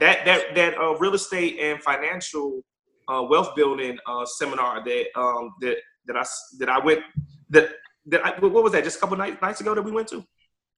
that 0.00 0.24
that 0.26 0.54
that 0.54 0.78
uh, 0.78 0.94
real 0.98 1.14
estate 1.14 1.58
and 1.58 1.82
financial 1.82 2.60
uh, 3.08 3.22
wealth 3.28 3.56
building 3.56 3.98
uh, 4.06 4.26
seminar 4.26 4.84
that 4.84 5.06
um, 5.16 5.54
that 5.60 5.76
that 6.06 6.16
I 6.16 6.24
that 6.58 6.68
I 6.68 6.78
went 6.84 7.00
that 7.48 7.70
that 8.06 8.24
I, 8.24 8.38
what 8.40 8.62
was 8.62 8.72
that 8.72 8.84
just 8.84 8.98
a 8.98 9.00
couple 9.00 9.16
nights 9.16 9.40
nights 9.40 9.60
ago 9.62 9.74
that 9.74 9.82
we 9.82 9.90
went 9.90 10.08
to. 10.08 10.24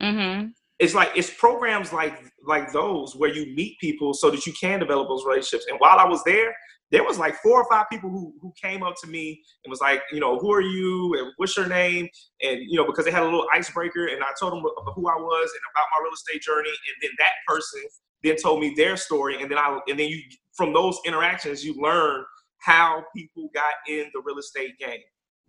Mm-hmm 0.00 0.35
it's 0.78 0.94
like 0.94 1.10
it's 1.16 1.30
programs 1.30 1.92
like 1.92 2.22
like 2.46 2.72
those 2.72 3.16
where 3.16 3.32
you 3.32 3.54
meet 3.54 3.78
people 3.80 4.14
so 4.14 4.30
that 4.30 4.46
you 4.46 4.52
can 4.52 4.78
develop 4.78 5.08
those 5.08 5.24
relationships. 5.24 5.66
And 5.68 5.78
while 5.78 5.98
I 5.98 6.06
was 6.06 6.22
there, 6.24 6.54
there 6.90 7.02
was 7.02 7.18
like 7.18 7.34
four 7.36 7.60
or 7.60 7.68
five 7.70 7.86
people 7.90 8.10
who 8.10 8.34
who 8.40 8.52
came 8.60 8.82
up 8.82 8.94
to 9.02 9.08
me 9.08 9.42
and 9.64 9.70
was 9.70 9.80
like, 9.80 10.02
you 10.12 10.20
know, 10.20 10.38
who 10.38 10.52
are 10.52 10.60
you 10.60 11.14
and 11.18 11.32
what's 11.36 11.56
your 11.56 11.66
name? 11.66 12.08
And 12.42 12.60
you 12.60 12.76
know, 12.76 12.86
because 12.86 13.04
they 13.04 13.10
had 13.10 13.22
a 13.22 13.26
little 13.26 13.46
icebreaker, 13.52 14.06
and 14.06 14.22
I 14.22 14.32
told 14.38 14.52
them 14.52 14.60
who 14.60 15.08
I 15.08 15.16
was 15.16 15.50
and 15.50 15.60
about 15.72 15.86
my 15.92 16.04
real 16.04 16.12
estate 16.12 16.42
journey, 16.42 16.68
and 16.68 16.96
then 17.02 17.10
that 17.18 17.32
person 17.48 17.82
then 18.22 18.36
told 18.36 18.60
me 18.60 18.74
their 18.76 18.96
story, 18.96 19.40
and 19.40 19.50
then 19.50 19.58
I 19.58 19.78
and 19.88 19.98
then 19.98 20.08
you 20.08 20.20
from 20.54 20.72
those 20.72 20.98
interactions 21.06 21.64
you 21.64 21.74
learn 21.80 22.24
how 22.58 23.04
people 23.14 23.48
got 23.54 23.74
in 23.88 24.10
the 24.12 24.20
real 24.24 24.38
estate 24.38 24.78
game. 24.78 24.98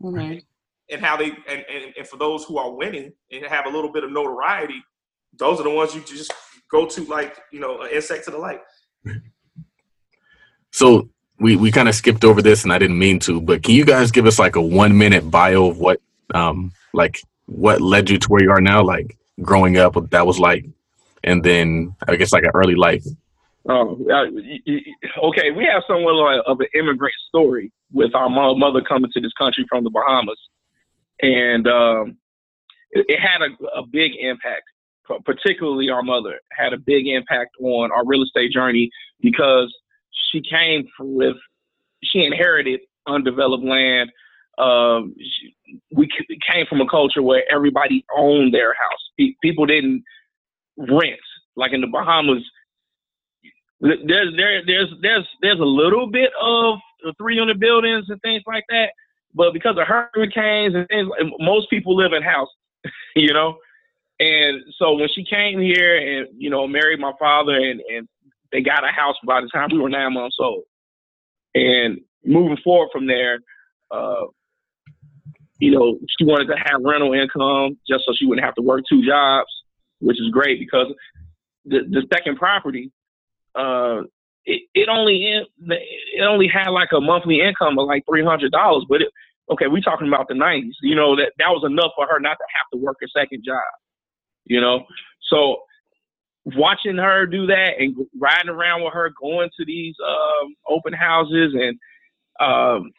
Mm-hmm. 0.01 0.37
And 0.89 1.01
how 1.03 1.17
they 1.17 1.25
and, 1.25 1.65
and, 1.69 1.93
and 1.97 2.07
for 2.07 2.15
those 2.15 2.45
who 2.45 2.57
are 2.57 2.73
winning 2.73 3.11
and 3.31 3.45
have 3.45 3.65
a 3.65 3.69
little 3.69 3.91
bit 3.91 4.05
of 4.05 4.11
notoriety, 4.11 4.81
those 5.39 5.59
are 5.59 5.63
the 5.63 5.69
ones 5.69 5.95
you 5.95 6.01
just 6.01 6.33
go 6.69 6.85
to 6.85 7.03
like 7.05 7.37
you 7.51 7.59
know 7.59 7.81
an 7.81 7.89
insect 7.91 8.25
to 8.25 8.31
the 8.31 8.37
light. 8.37 8.61
So 10.71 11.09
we 11.39 11.55
we 11.55 11.71
kind 11.71 11.89
of 11.89 11.95
skipped 11.95 12.23
over 12.23 12.41
this, 12.41 12.63
and 12.63 12.73
I 12.73 12.77
didn't 12.77 12.99
mean 12.99 13.19
to, 13.19 13.41
but 13.41 13.63
can 13.63 13.75
you 13.75 13.85
guys 13.85 14.11
give 14.11 14.25
us 14.25 14.39
like 14.39 14.55
a 14.55 14.61
one 14.61 14.97
minute 14.97 15.29
bio 15.29 15.67
of 15.67 15.77
what 15.79 16.01
um 16.33 16.71
like 16.93 17.19
what 17.45 17.81
led 17.81 18.09
you 18.09 18.17
to 18.19 18.27
where 18.27 18.43
you 18.43 18.51
are 18.51 18.61
now, 18.61 18.83
like 18.83 19.17
growing 19.41 19.77
up, 19.77 19.95
what 19.95 20.11
that 20.11 20.25
was 20.25 20.39
like, 20.39 20.65
and 21.23 21.43
then 21.43 21.95
I 22.07 22.15
guess 22.15 22.33
like 22.33 22.43
an 22.43 22.51
early 22.53 22.75
life. 22.75 23.05
Oh, 23.69 23.99
okay. 25.23 25.51
We 25.51 25.65
have 25.65 25.83
somewhat 25.87 26.39
of 26.45 26.59
an 26.59 26.67
immigrant 26.73 27.13
story 27.27 27.71
with 27.91 28.15
our 28.15 28.29
mother 28.29 28.81
coming 28.81 29.11
to 29.11 29.21
this 29.21 29.33
country 29.37 29.65
from 29.67 29.83
the 29.83 29.89
Bahamas, 29.89 30.39
and 31.21 31.67
um, 31.67 32.17
it, 32.91 33.05
it, 33.09 33.19
had 33.19 33.41
a, 33.41 33.79
a 33.79 33.85
big 33.85 34.13
impact 34.19 34.63
particularly 35.25 35.89
our 35.89 36.03
mother, 36.03 36.39
had 36.51 36.73
a 36.73 36.77
big 36.77 37.07
impact 37.07 37.55
on 37.61 37.91
our 37.91 38.05
real 38.05 38.23
estate 38.23 38.51
journey 38.51 38.89
because 39.21 39.73
she 40.31 40.41
came 40.41 40.87
with, 40.99 41.35
she 42.03 42.23
inherited 42.23 42.81
undeveloped 43.07 43.63
land. 43.63 44.11
Um, 44.57 45.15
she, 45.19 45.53
we 45.93 46.09
came 46.49 46.65
from 46.67 46.81
a 46.81 46.89
culture 46.89 47.21
where 47.21 47.43
everybody 47.51 48.05
owned 48.15 48.53
their 48.53 48.73
house. 48.73 49.27
People 49.41 49.65
didn't 49.65 50.03
rent 50.77 51.19
like 51.55 51.73
in 51.73 51.81
the 51.81 51.87
Bahamas. 51.87 52.43
There's 53.79 54.35
there 54.35 54.65
there's 54.65 54.89
there's 55.01 55.27
there's 55.41 55.59
a 55.59 55.63
little 55.63 56.09
bit 56.09 56.31
of 56.41 56.79
300 57.17 57.59
buildings 57.59 58.05
and 58.09 58.19
things 58.21 58.41
like 58.47 58.63
that, 58.69 58.89
but 59.35 59.53
because 59.53 59.77
of 59.77 59.85
hurricanes 59.85 60.73
and 60.73 60.87
things, 60.87 61.09
most 61.39 61.69
people 61.69 61.95
live 61.95 62.13
in 62.13 62.23
houses. 62.23 62.53
You 63.15 63.33
know, 63.33 63.57
and 64.19 64.63
so 64.77 64.93
when 64.93 65.09
she 65.13 65.23
came 65.23 65.59
here 65.59 65.95
and, 65.97 66.27
you 66.37 66.49
know, 66.49 66.67
married 66.67 66.99
my 66.99 67.11
father 67.19 67.55
and, 67.55 67.81
and 67.81 68.07
they 68.51 68.61
got 68.61 68.83
a 68.83 68.91
house 68.91 69.15
by 69.25 69.41
the 69.41 69.49
time 69.53 69.69
we 69.71 69.79
were 69.79 69.89
nine 69.89 70.13
months 70.13 70.37
old. 70.39 70.63
And 71.53 71.99
moving 72.25 72.57
forward 72.63 72.89
from 72.91 73.07
there, 73.07 73.39
uh, 73.91 74.25
you 75.59 75.71
know, 75.71 75.99
she 76.17 76.25
wanted 76.25 76.47
to 76.47 76.55
have 76.57 76.81
rental 76.83 77.13
income 77.13 77.77
just 77.87 78.05
so 78.05 78.13
she 78.17 78.25
wouldn't 78.25 78.45
have 78.45 78.55
to 78.55 78.61
work 78.61 78.83
two 78.89 79.05
jobs, 79.05 79.49
which 79.99 80.19
is 80.19 80.29
great 80.31 80.59
because 80.59 80.87
the, 81.65 81.79
the 81.89 82.03
second 82.13 82.37
property, 82.37 82.91
uh, 83.55 84.01
it, 84.45 84.61
it 84.73 84.87
only 84.87 85.43
it 85.67 86.23
only 86.23 86.47
had 86.47 86.69
like 86.69 86.89
a 86.95 87.01
monthly 87.01 87.41
income 87.41 87.77
of 87.77 87.87
like 87.87 88.03
three 88.07 88.23
hundred 88.23 88.51
dollars, 88.51 88.85
but 88.87 89.01
it, 89.01 89.09
okay, 89.51 89.67
we 89.67 89.81
talking 89.81 90.07
about 90.07 90.27
the 90.29 90.35
nineties. 90.35 90.75
You 90.81 90.95
know 90.95 91.17
that 91.17 91.33
that 91.37 91.49
was 91.49 91.63
enough 91.65 91.91
for 91.97 92.07
her 92.07 92.19
not 92.19 92.37
to 92.37 92.45
have 92.55 92.69
to 92.71 92.77
work 92.77 92.97
a 93.03 93.07
second 93.09 93.43
job 93.43 93.57
you 94.49 94.61
know. 94.61 94.85
So 95.29 95.57
watching 96.55 96.97
her 96.97 97.25
do 97.25 97.47
that 97.47 97.73
and 97.79 97.95
riding 98.19 98.49
around 98.49 98.83
with 98.83 98.93
her, 98.93 99.11
going 99.19 99.49
to 99.57 99.65
these 99.65 99.95
um, 100.05 100.55
open 100.67 100.93
houses 100.93 101.53
and 101.55 101.79
um, 102.39 102.91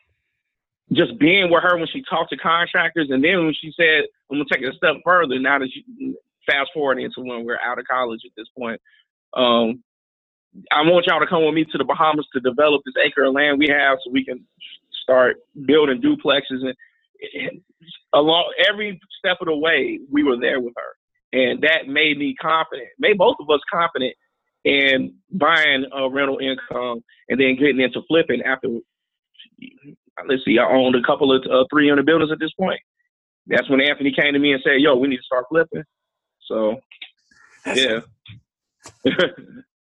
just 0.92 1.18
being 1.18 1.50
with 1.50 1.62
her 1.62 1.76
when 1.78 1.88
she 1.92 2.02
talked 2.08 2.30
to 2.30 2.36
contractors, 2.36 3.08
and 3.10 3.22
then 3.24 3.44
when 3.44 3.54
she 3.60 3.72
said, 3.76 4.04
"I'm 4.30 4.38
gonna 4.38 4.44
take 4.52 4.62
it 4.62 4.74
a 4.74 4.76
step 4.76 4.96
further," 5.04 5.38
now 5.38 5.58
that 5.58 5.70
you 5.74 6.16
fast 6.46 6.70
forward 6.74 6.98
into 6.98 7.20
when 7.20 7.44
we're 7.44 7.60
out 7.60 7.78
of 7.78 7.86
college 7.86 8.20
at 8.24 8.32
this 8.36 8.48
point. 8.58 8.80
Um, 9.34 9.82
I 10.72 10.82
want 10.82 11.06
y'all 11.06 11.20
to 11.20 11.26
come 11.26 11.44
with 11.44 11.54
me 11.54 11.64
to 11.66 11.78
the 11.78 11.84
Bahamas 11.84 12.26
to 12.32 12.40
develop 12.40 12.82
this 12.84 12.94
acre 13.04 13.24
of 13.24 13.34
land 13.34 13.58
we 13.58 13.68
have, 13.68 13.98
so 14.04 14.10
we 14.10 14.24
can 14.24 14.44
start 15.02 15.36
building 15.66 16.02
duplexes 16.02 16.62
and, 16.62 16.74
and 17.34 17.60
along 18.14 18.52
every 18.68 19.00
step 19.18 19.38
of 19.40 19.46
the 19.46 19.56
way, 19.56 20.00
we 20.10 20.22
were 20.22 20.38
there 20.38 20.60
with 20.60 20.74
her 20.76 20.97
and 21.32 21.62
that 21.62 21.88
made 21.88 22.18
me 22.18 22.34
confident, 22.40 22.88
made 22.98 23.18
both 23.18 23.36
of 23.40 23.50
us 23.50 23.60
confident 23.70 24.14
in 24.64 25.14
buying 25.32 25.84
a 25.92 26.08
rental 26.08 26.38
income 26.38 27.02
and 27.28 27.40
then 27.40 27.56
getting 27.56 27.80
into 27.80 28.02
flipping 28.08 28.42
after. 28.42 28.68
Let's 30.28 30.44
see, 30.44 30.58
I 30.58 30.64
owned 30.64 30.96
a 30.96 31.02
couple 31.02 31.32
of 31.32 31.44
uh, 31.50 31.64
300 31.70 32.04
buildings 32.04 32.32
at 32.32 32.40
this 32.40 32.52
point. 32.58 32.80
That's 33.46 33.68
when 33.70 33.80
Anthony 33.80 34.12
came 34.12 34.32
to 34.32 34.38
me 34.38 34.52
and 34.52 34.62
said, 34.64 34.80
"Yo, 34.80 34.96
we 34.96 35.08
need 35.08 35.18
to 35.18 35.22
start 35.22 35.46
flipping." 35.48 35.84
So, 36.40 36.80
yeah. 37.66 38.00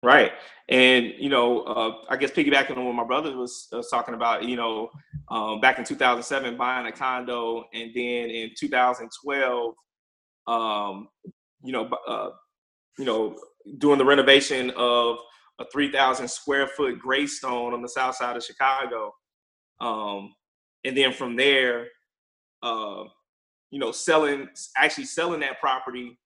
right, 0.04 0.32
and 0.70 1.14
you 1.18 1.30
know, 1.30 1.62
uh, 1.62 1.96
I 2.10 2.18
guess 2.18 2.32
piggybacking 2.32 2.78
on 2.78 2.86
what 2.86 2.96
my 2.96 3.04
brother 3.04 3.36
was, 3.36 3.68
was 3.72 3.90
talking 3.90 4.14
about, 4.14 4.44
you 4.44 4.58
know, 4.58 4.90
um, 5.30 5.60
back 5.60 5.80
in 5.80 5.86
2007, 5.86 6.58
buying 6.58 6.88
a 6.88 6.92
condo, 6.92 7.66
and 7.74 7.92
then 7.96 8.30
in 8.30 8.52
2012 8.58 9.74
um, 10.48 11.10
you 11.64 11.72
know, 11.72 11.90
uh, 12.08 12.30
you 12.98 13.06
know, 13.06 13.36
doing 13.78 13.98
the 13.98 14.06
renovation 14.06 14.72
of 14.78 15.18
a 15.60 15.66
3,000 15.72 16.28
square 16.28 16.68
foot 16.68 17.00
Greystone 17.00 17.74
on 17.74 17.82
the 17.82 17.90
south 17.90 18.16
side 18.16 18.38
of 18.38 18.44
Chicago. 18.44 19.14
Um, 19.80 20.34
and 20.84 20.96
then 20.96 21.12
from 21.12 21.36
there, 21.36 21.88
uh, 22.64 23.04
you 23.72 23.80
know, 23.80 23.92
selling, 23.92 24.48
actually 24.78 25.06
selling 25.06 25.42
that 25.42 25.60
property 25.60 26.18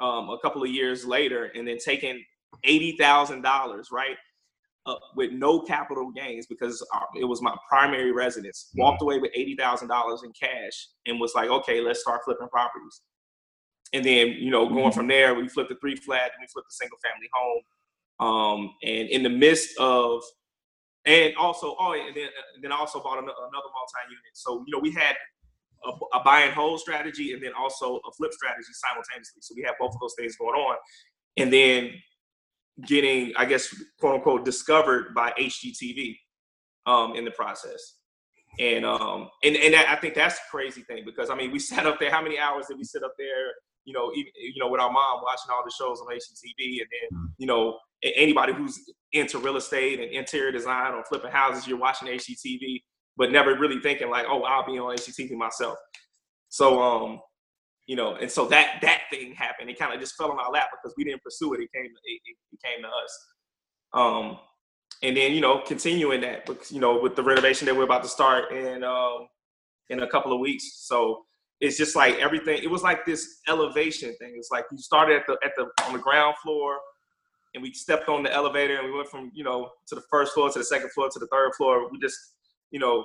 um, 0.00 0.30
a 0.30 0.38
couple 0.40 0.62
of 0.62 0.70
years 0.70 1.04
later 1.04 1.50
and 1.54 1.66
then 1.66 1.78
taking 1.78 2.22
$80,000, 2.66 3.84
right? 3.90 4.16
Uh, 4.84 4.96
with 5.14 5.30
no 5.30 5.60
capital 5.60 6.10
gains 6.10 6.46
because 6.46 6.84
uh, 6.92 7.04
it 7.14 7.24
was 7.24 7.40
my 7.40 7.54
primary 7.68 8.10
residence. 8.10 8.70
Walked 8.74 9.00
away 9.00 9.20
with 9.20 9.32
$80,000 9.32 10.24
in 10.24 10.32
cash 10.32 10.88
and 11.06 11.20
was 11.20 11.34
like, 11.36 11.48
okay, 11.48 11.80
let's 11.80 12.00
start 12.00 12.22
flipping 12.24 12.48
properties 12.48 13.00
and 13.92 14.04
then 14.04 14.28
you 14.28 14.50
know 14.50 14.68
going 14.68 14.84
mm-hmm. 14.84 14.90
from 14.90 15.08
there 15.08 15.34
we 15.34 15.48
flipped 15.48 15.68
the 15.68 15.76
three 15.76 15.96
flat 15.96 16.30
and 16.34 16.40
we 16.40 16.46
flipped 16.52 16.68
the 16.68 16.74
single 16.74 16.98
family 17.02 17.28
home 17.32 17.62
um, 18.20 18.74
and 18.82 19.08
in 19.08 19.22
the 19.22 19.30
midst 19.30 19.76
of 19.78 20.22
and 21.04 21.34
also 21.36 21.74
oh, 21.78 21.94
and 21.94 22.16
then 22.16 22.28
and 22.54 22.62
then 22.62 22.72
I 22.72 22.76
also 22.76 23.00
bought 23.02 23.18
another 23.18 23.32
multi-unit. 23.34 24.32
So 24.34 24.64
you 24.66 24.72
know, 24.72 24.78
we 24.78 24.92
had 24.92 25.16
a, 25.84 26.16
a, 26.16 26.22
buy 26.22 26.42
and 26.42 26.52
hold 26.52 26.78
strategy 26.78 27.32
and 27.32 27.42
then 27.42 27.52
also 27.58 27.96
a 27.96 28.12
flip 28.12 28.32
strategy 28.32 28.68
simultaneously. 28.72 29.42
So 29.42 29.54
we 29.56 29.62
have 29.64 29.74
both 29.80 29.94
of 29.94 30.00
those 30.00 30.14
things 30.16 30.36
going 30.36 30.54
on, 30.54 30.76
and 31.36 31.52
then 31.52 31.90
getting, 32.86 33.32
I 33.36 33.44
guess, 33.46 33.74
quote 33.98 34.14
unquote, 34.14 34.44
discovered 34.44 35.12
by 35.14 35.32
HGTV 35.32 36.16
um, 36.86 37.16
in 37.16 37.24
the 37.24 37.32
process. 37.32 37.96
And 38.60 38.84
um 38.84 39.30
and 39.42 39.56
and 39.56 39.74
I 39.74 39.96
think 39.96 40.14
that's 40.14 40.36
the 40.36 40.44
crazy 40.50 40.82
thing 40.82 41.04
because 41.06 41.30
I 41.30 41.34
mean 41.34 41.50
we 41.50 41.58
sat 41.70 41.86
up 41.86 41.98
there. 41.98 42.10
How 42.10 42.22
many 42.22 42.38
hours 42.38 42.66
did 42.66 42.76
we 42.76 42.84
sit 42.84 43.02
up 43.02 43.14
there? 43.18 43.52
You 43.84 43.92
know, 43.92 44.12
even, 44.14 44.32
you 44.36 44.60
know, 44.60 44.68
with 44.68 44.80
our 44.80 44.90
mom 44.90 45.22
watching 45.22 45.50
all 45.50 45.62
the 45.64 45.72
shows 45.72 46.00
on 46.00 46.06
HGTV, 46.06 46.80
and 46.80 46.88
then 46.90 47.18
mm. 47.18 47.26
you 47.38 47.46
know 47.46 47.78
anybody 48.02 48.52
who's 48.52 48.78
into 49.12 49.38
real 49.38 49.56
estate 49.56 50.00
and 50.00 50.10
interior 50.10 50.52
design 50.52 50.94
or 50.94 51.04
flipping 51.04 51.30
houses, 51.30 51.66
you're 51.66 51.78
watching 51.78 52.08
HGTV, 52.08 52.82
but 53.16 53.30
never 53.30 53.56
really 53.58 53.80
thinking 53.80 54.10
like, 54.10 54.26
oh, 54.28 54.42
I'll 54.42 54.66
be 54.66 54.78
on 54.78 54.96
HGTV 54.96 55.32
myself. 55.32 55.76
So 56.48 56.80
um, 56.80 57.20
you 57.86 57.96
know, 57.96 58.14
and 58.14 58.30
so 58.30 58.46
that 58.48 58.78
that 58.82 59.02
thing 59.10 59.34
happened. 59.34 59.70
It 59.70 59.78
kind 59.78 59.92
of 59.92 60.00
just 60.00 60.16
fell 60.16 60.30
on 60.30 60.38
our 60.38 60.50
lap 60.50 60.68
because 60.72 60.94
we 60.96 61.04
didn't 61.04 61.22
pursue 61.22 61.54
it. 61.54 61.60
It 61.60 61.70
came 61.74 61.84
it, 61.84 62.20
it 62.52 62.60
came 62.64 62.82
to 62.82 62.88
us. 62.88 63.26
Um, 63.94 64.38
and 65.02 65.16
then 65.16 65.32
you 65.32 65.40
know 65.40 65.60
continuing 65.66 66.20
that 66.20 66.46
because 66.46 66.70
you 66.72 66.80
know 66.80 67.00
with 67.00 67.16
the 67.16 67.22
renovation 67.22 67.66
that 67.66 67.76
we're 67.76 67.84
about 67.84 68.02
to 68.02 68.08
start 68.08 68.52
in 68.52 68.84
um, 68.84 69.26
in 69.90 70.00
a 70.00 70.06
couple 70.06 70.32
of 70.32 70.40
weeks 70.40 70.84
so 70.86 71.24
it's 71.62 71.78
just 71.78 71.96
like 71.96 72.16
everything 72.16 72.62
it 72.62 72.70
was 72.70 72.82
like 72.82 73.06
this 73.06 73.38
elevation 73.48 74.14
thing 74.18 74.34
it's 74.36 74.50
like 74.50 74.64
you 74.70 74.76
started 74.76 75.16
at 75.16 75.26
the 75.26 75.38
at 75.44 75.52
the 75.56 75.66
on 75.86 75.92
the 75.92 75.98
ground 75.98 76.34
floor 76.42 76.78
and 77.54 77.62
we 77.62 77.72
stepped 77.72 78.08
on 78.08 78.22
the 78.22 78.32
elevator 78.32 78.78
and 78.78 78.86
we 78.86 78.94
went 78.94 79.08
from 79.08 79.30
you 79.32 79.44
know 79.44 79.70
to 79.86 79.94
the 79.94 80.02
first 80.10 80.34
floor 80.34 80.50
to 80.50 80.58
the 80.58 80.64
second 80.64 80.90
floor 80.90 81.08
to 81.08 81.18
the 81.18 81.28
third 81.28 81.52
floor 81.56 81.88
we 81.90 81.98
just 81.98 82.18
you 82.72 82.80
know 82.80 83.04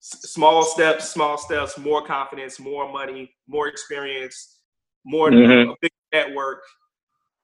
small 0.00 0.62
steps 0.62 1.10
small 1.10 1.36
steps 1.36 1.76
more 1.76 2.04
confidence 2.06 2.60
more 2.60 2.90
money 2.90 3.34
more 3.48 3.66
experience 3.68 4.60
more 5.04 5.30
mm-hmm. 5.30 5.70
a 5.70 5.74
big 5.82 5.92
network 6.12 6.62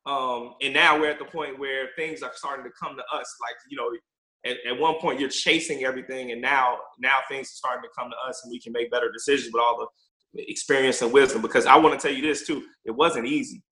um, 0.07 0.55
and 0.63 0.73
now 0.73 0.99
we're 0.99 1.11
at 1.11 1.19
the 1.19 1.27
point 1.27 1.59
where 1.59 1.89
things 1.97 2.23
are 2.23 2.33
starting 2.35 2.65
to 2.65 2.71
come 2.71 2.97
to 2.97 3.03
us. 3.15 3.37
Like, 3.41 3.57
you 3.69 3.77
know, 3.77 3.91
at, 4.45 4.57
at, 4.67 4.79
one 4.79 4.95
point 4.95 5.21
you're 5.21 5.29
chasing 5.29 5.85
everything, 5.85 6.33
and 6.33 6.41
now 6.41 6.79
now 6.99 7.19
things 7.29 7.49
are 7.49 7.57
starting 7.57 7.83
to 7.83 7.89
come 7.97 8.11
to 8.11 8.17
us, 8.29 8.41
and 8.45 8.51
we 8.51 8.61
can 8.61 8.73
make 8.73 8.91
better 8.91 9.11
decisions 9.13 9.53
with 9.53 9.63
all 9.63 9.89
the 10.35 10.51
experience 10.51 11.03
and 11.03 11.13
wisdom. 11.13 11.43
Because 11.43 11.67
I 11.67 11.77
want 11.77 11.99
to 11.99 12.07
tell 12.07 12.15
you 12.15 12.23
this 12.23 12.47
too, 12.47 12.63
it 12.85 12.93
wasn't 12.93 13.27
easy. 13.27 13.63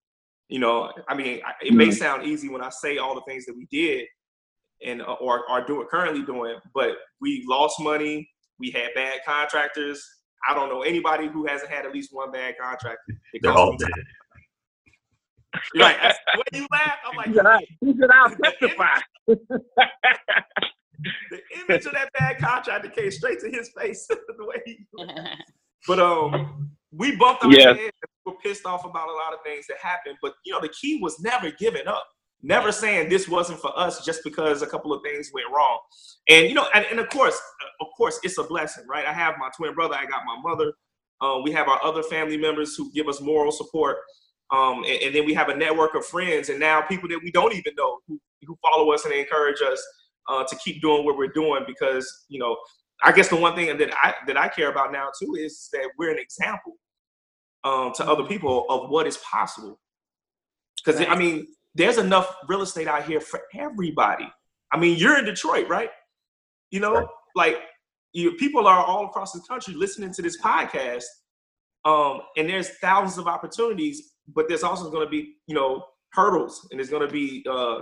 You 0.48 0.60
know, 0.60 0.92
I 1.08 1.14
mean, 1.14 1.40
it 1.62 1.74
may 1.74 1.88
mm-hmm. 1.88 1.92
sound 1.92 2.24
easy 2.24 2.48
when 2.48 2.62
I 2.62 2.70
say 2.70 2.98
all 2.98 3.14
the 3.14 3.22
things 3.28 3.44
that 3.46 3.56
we 3.56 3.66
did 3.70 4.06
and 4.84 5.02
uh, 5.02 5.16
or 5.20 5.48
are 5.50 5.66
doing 5.66 5.86
currently 5.90 6.22
doing, 6.24 6.56
but 6.74 6.92
we 7.20 7.44
lost 7.46 7.80
money. 7.80 8.28
We 8.58 8.70
had 8.70 8.88
bad 8.94 9.20
contractors. 9.26 10.02
I 10.48 10.54
don't 10.54 10.68
know 10.68 10.82
anybody 10.82 11.28
who 11.28 11.46
hasn't 11.46 11.70
had 11.70 11.84
at 11.84 11.92
least 11.92 12.10
one 12.12 12.30
bad 12.30 12.54
contractor. 12.60 12.98
They're 13.42 13.52
all. 13.52 13.76
Right. 15.78 15.96
when 16.34 16.44
you 16.52 16.66
laugh, 16.70 16.98
I'm 17.06 17.16
like, 17.16 17.28
he 17.28 17.34
said, 17.34 17.46
I, 17.46 17.58
he 17.80 17.94
said 17.98 18.10
I'll 18.12 18.30
testify. 18.30 19.00
the 19.26 19.38
image 21.60 21.86
of 21.86 21.92
that 21.92 22.10
bad 22.18 22.38
contractor 22.38 22.88
came 22.88 23.10
straight 23.10 23.40
to 23.40 23.50
his 23.50 23.70
face 23.70 24.06
the 24.08 24.44
way 24.44 24.56
he 24.66 24.86
But 25.86 26.00
um 26.00 26.70
we 26.92 27.16
bumped 27.16 27.44
our 27.44 27.52
yes. 27.52 27.76
head 27.76 27.90
we're 28.26 28.34
pissed 28.36 28.66
off 28.66 28.84
about 28.84 29.08
a 29.08 29.12
lot 29.12 29.32
of 29.32 29.38
things 29.44 29.66
that 29.68 29.78
happened. 29.82 30.16
But 30.20 30.34
you 30.44 30.52
know, 30.52 30.60
the 30.60 30.68
key 30.68 30.98
was 31.00 31.18
never 31.20 31.50
giving 31.50 31.86
up. 31.86 32.06
Never 32.42 32.70
saying 32.70 33.08
this 33.08 33.28
wasn't 33.28 33.58
for 33.58 33.76
us 33.76 34.04
just 34.04 34.22
because 34.22 34.62
a 34.62 34.66
couple 34.66 34.92
of 34.92 35.02
things 35.02 35.30
went 35.32 35.46
wrong. 35.54 35.78
And 36.28 36.46
you 36.46 36.54
know, 36.54 36.68
and, 36.74 36.84
and 36.90 37.00
of 37.00 37.08
course, 37.08 37.40
of 37.80 37.86
course, 37.96 38.20
it's 38.22 38.38
a 38.38 38.44
blessing, 38.44 38.84
right? 38.88 39.06
I 39.06 39.12
have 39.12 39.36
my 39.38 39.48
twin 39.56 39.74
brother, 39.74 39.94
I 39.94 40.04
got 40.04 40.22
my 40.24 40.38
mother, 40.42 40.72
um, 41.20 41.42
we 41.42 41.52
have 41.52 41.68
our 41.68 41.82
other 41.82 42.02
family 42.02 42.36
members 42.36 42.76
who 42.76 42.92
give 42.92 43.08
us 43.08 43.20
moral 43.20 43.50
support. 43.50 43.98
Um, 44.50 44.84
and, 44.84 45.02
and, 45.02 45.14
then 45.14 45.26
we 45.26 45.34
have 45.34 45.50
a 45.50 45.56
network 45.56 45.94
of 45.94 46.06
friends, 46.06 46.48
and 46.48 46.58
now 46.58 46.80
people 46.80 47.08
that 47.10 47.20
we 47.22 47.30
don't 47.30 47.54
even 47.54 47.74
know 47.76 47.98
who, 48.08 48.18
who 48.46 48.56
follow 48.62 48.92
us 48.92 49.04
and 49.04 49.12
encourage 49.12 49.60
us 49.60 49.82
uh, 50.28 50.42
to 50.44 50.56
keep 50.56 50.80
doing 50.80 51.04
what 51.04 51.18
we're 51.18 51.28
doing. 51.28 51.64
Because 51.66 52.24
you 52.28 52.38
know, 52.38 52.56
I 53.02 53.12
guess 53.12 53.28
the 53.28 53.36
one 53.36 53.54
thing 53.54 53.76
that 53.76 53.90
I 54.02 54.14
that 54.26 54.38
I 54.38 54.48
care 54.48 54.70
about 54.70 54.90
now 54.90 55.08
too 55.20 55.34
is 55.38 55.68
that 55.74 55.90
we're 55.98 56.10
an 56.10 56.18
example 56.18 56.76
um, 57.64 57.92
to 57.96 58.06
other 58.06 58.24
people 58.24 58.64
of 58.70 58.88
what 58.88 59.06
is 59.06 59.18
possible. 59.18 59.78
Because 60.82 61.00
right. 61.00 61.10
I 61.10 61.16
mean, 61.16 61.46
there's 61.74 61.98
enough 61.98 62.34
real 62.48 62.62
estate 62.62 62.88
out 62.88 63.04
here 63.04 63.20
for 63.20 63.40
everybody. 63.54 64.28
I 64.72 64.78
mean, 64.78 64.98
you're 64.98 65.18
in 65.18 65.24
Detroit, 65.24 65.68
right? 65.68 65.90
You 66.70 66.80
know, 66.80 66.94
right. 66.94 67.06
like 67.34 67.56
you, 68.12 68.32
people 68.32 68.66
are 68.66 68.84
all 68.84 69.06
across 69.06 69.32
the 69.32 69.40
country 69.48 69.74
listening 69.74 70.12
to 70.14 70.22
this 70.22 70.40
podcast, 70.40 71.04
um, 71.84 72.20
and 72.36 72.48
there's 72.48 72.70
thousands 72.78 73.18
of 73.18 73.26
opportunities 73.26 74.14
but 74.34 74.46
there's 74.48 74.62
also 74.62 74.90
going 74.90 75.06
to 75.06 75.10
be 75.10 75.34
you 75.46 75.54
know 75.54 75.84
hurdles 76.12 76.66
and 76.70 76.78
there's 76.78 76.90
going 76.90 77.06
to 77.06 77.12
be 77.12 77.44
uh, 77.48 77.80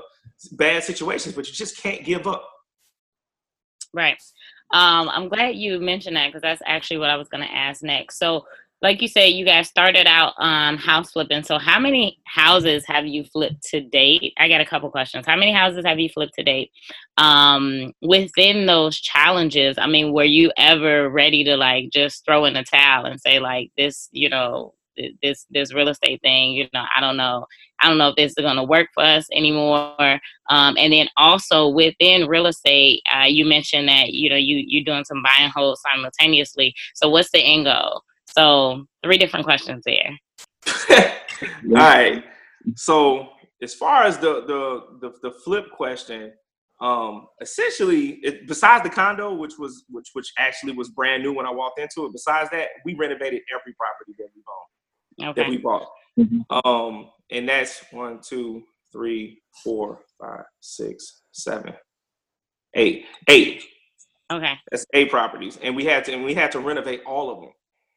bad 0.52 0.82
situations, 0.84 1.34
but 1.34 1.46
you 1.46 1.54
just 1.54 1.80
can't 1.80 2.04
give 2.04 2.26
up. 2.26 2.48
Right. 3.92 4.20
Um, 4.72 5.08
I'm 5.08 5.28
glad 5.28 5.54
you 5.54 5.80
mentioned 5.80 6.16
that 6.16 6.28
because 6.28 6.42
that's 6.42 6.62
actually 6.66 6.98
what 6.98 7.10
I 7.10 7.16
was 7.16 7.28
going 7.28 7.46
to 7.46 7.54
ask 7.54 7.82
next. 7.82 8.18
So, 8.18 8.44
like 8.82 9.00
you 9.00 9.08
said, 9.08 9.28
you 9.28 9.46
guys 9.46 9.68
started 9.68 10.06
out 10.06 10.34
um, 10.38 10.76
house 10.76 11.12
flipping. 11.12 11.42
So, 11.44 11.56
how 11.58 11.78
many 11.78 12.18
houses 12.26 12.84
have 12.86 13.06
you 13.06 13.24
flipped 13.24 13.62
to 13.70 13.80
date? 13.80 14.34
I 14.38 14.48
got 14.48 14.60
a 14.60 14.66
couple 14.66 14.90
questions. 14.90 15.24
How 15.26 15.36
many 15.36 15.52
houses 15.52 15.86
have 15.86 15.98
you 15.98 16.10
flipped 16.10 16.34
to 16.34 16.42
date? 16.42 16.72
Um, 17.16 17.92
within 18.02 18.66
those 18.66 19.00
challenges, 19.00 19.78
I 19.78 19.86
mean, 19.86 20.12
were 20.12 20.24
you 20.24 20.52
ever 20.58 21.08
ready 21.08 21.42
to 21.44 21.56
like 21.56 21.90
just 21.90 22.24
throw 22.26 22.44
in 22.44 22.56
a 22.56 22.64
towel 22.64 23.06
and 23.06 23.20
say 23.20 23.38
like 23.38 23.70
this, 23.78 24.08
you 24.12 24.28
know, 24.28 24.74
this 25.22 25.46
this 25.50 25.74
real 25.74 25.88
estate 25.88 26.20
thing 26.22 26.52
you 26.52 26.66
know 26.72 26.84
i 26.96 27.00
don't 27.00 27.16
know 27.16 27.46
i 27.80 27.88
don't 27.88 27.98
know 27.98 28.08
if 28.08 28.16
this 28.16 28.32
is 28.32 28.42
going 28.42 28.56
to 28.56 28.64
work 28.64 28.88
for 28.94 29.02
us 29.02 29.26
anymore 29.32 30.20
um, 30.50 30.76
and 30.78 30.92
then 30.92 31.08
also 31.16 31.68
within 31.68 32.28
real 32.28 32.46
estate 32.46 33.02
uh, 33.14 33.24
you 33.26 33.44
mentioned 33.44 33.88
that 33.88 34.12
you 34.12 34.30
know 34.30 34.36
you 34.36 34.62
you're 34.66 34.84
doing 34.84 35.04
some 35.04 35.22
buy 35.22 35.36
and 35.40 35.52
hold 35.52 35.78
simultaneously 35.78 36.74
so 36.94 37.08
what's 37.08 37.30
the 37.30 37.40
end 37.40 37.64
goal? 37.64 38.02
So 38.26 38.86
three 39.02 39.18
different 39.18 39.46
questions 39.46 39.84
there. 39.84 40.10
All 41.40 41.76
right 41.76 42.24
so 42.74 43.28
as 43.62 43.74
far 43.74 44.04
as 44.04 44.18
the 44.18 44.44
the 44.46 44.98
the, 45.00 45.12
the 45.22 45.30
flip 45.44 45.70
question 45.70 46.32
um 46.80 47.26
essentially 47.40 48.18
it, 48.22 48.46
besides 48.46 48.82
the 48.82 48.90
condo 48.90 49.32
which 49.32 49.54
was 49.58 49.84
which 49.88 50.08
which 50.12 50.32
actually 50.38 50.72
was 50.72 50.90
brand 50.90 51.22
new 51.22 51.32
when 51.32 51.46
i 51.46 51.50
walked 51.50 51.78
into 51.78 52.04
it 52.04 52.12
besides 52.12 52.50
that 52.50 52.68
we 52.84 52.94
renovated 52.94 53.40
every 53.54 53.72
property 53.74 54.12
that 54.18 54.28
we've 54.34 54.44
owned 54.48 54.75
okay. 55.22 55.42
that 55.42 55.50
we 55.50 55.58
bought. 55.58 55.88
Mm-hmm. 56.18 56.68
Um, 56.68 57.10
and 57.30 57.48
that's 57.48 57.84
one, 57.90 58.20
two, 58.26 58.62
three, 58.92 59.42
four, 59.62 60.00
five, 60.20 60.44
six, 60.60 61.22
seven, 61.32 61.74
eight, 62.74 63.04
eight. 63.28 63.64
Okay. 64.32 64.54
That's 64.70 64.86
eight 64.92 65.10
properties, 65.10 65.58
and 65.62 65.76
we 65.76 65.84
had 65.84 66.04
to 66.06 66.12
and 66.12 66.24
we 66.24 66.34
had 66.34 66.50
to 66.52 66.60
renovate 66.60 67.02
all 67.06 67.30
of 67.30 67.40
them. 67.40 67.52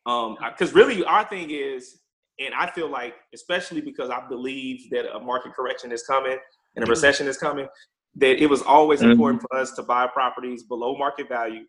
Um, 0.05 0.37
because 0.49 0.73
really 0.73 1.03
our 1.03 1.23
thing 1.25 1.49
is, 1.49 1.99
and 2.39 2.53
I 2.53 2.69
feel 2.71 2.89
like, 2.89 3.15
especially 3.33 3.81
because 3.81 4.09
I 4.09 4.27
believe 4.27 4.89
that 4.91 5.11
a 5.13 5.19
market 5.19 5.53
correction 5.53 5.91
is 5.91 6.03
coming 6.03 6.31
and 6.31 6.39
a 6.77 6.81
mm-hmm. 6.81 6.89
recession 6.89 7.27
is 7.27 7.37
coming, 7.37 7.67
that 8.15 8.41
it 8.41 8.47
was 8.47 8.61
always 8.61 9.01
mm-hmm. 9.01 9.11
important 9.11 9.41
for 9.41 9.57
us 9.57 9.71
to 9.73 9.83
buy 9.83 10.07
properties 10.07 10.63
below 10.63 10.97
market 10.97 11.27
value 11.29 11.63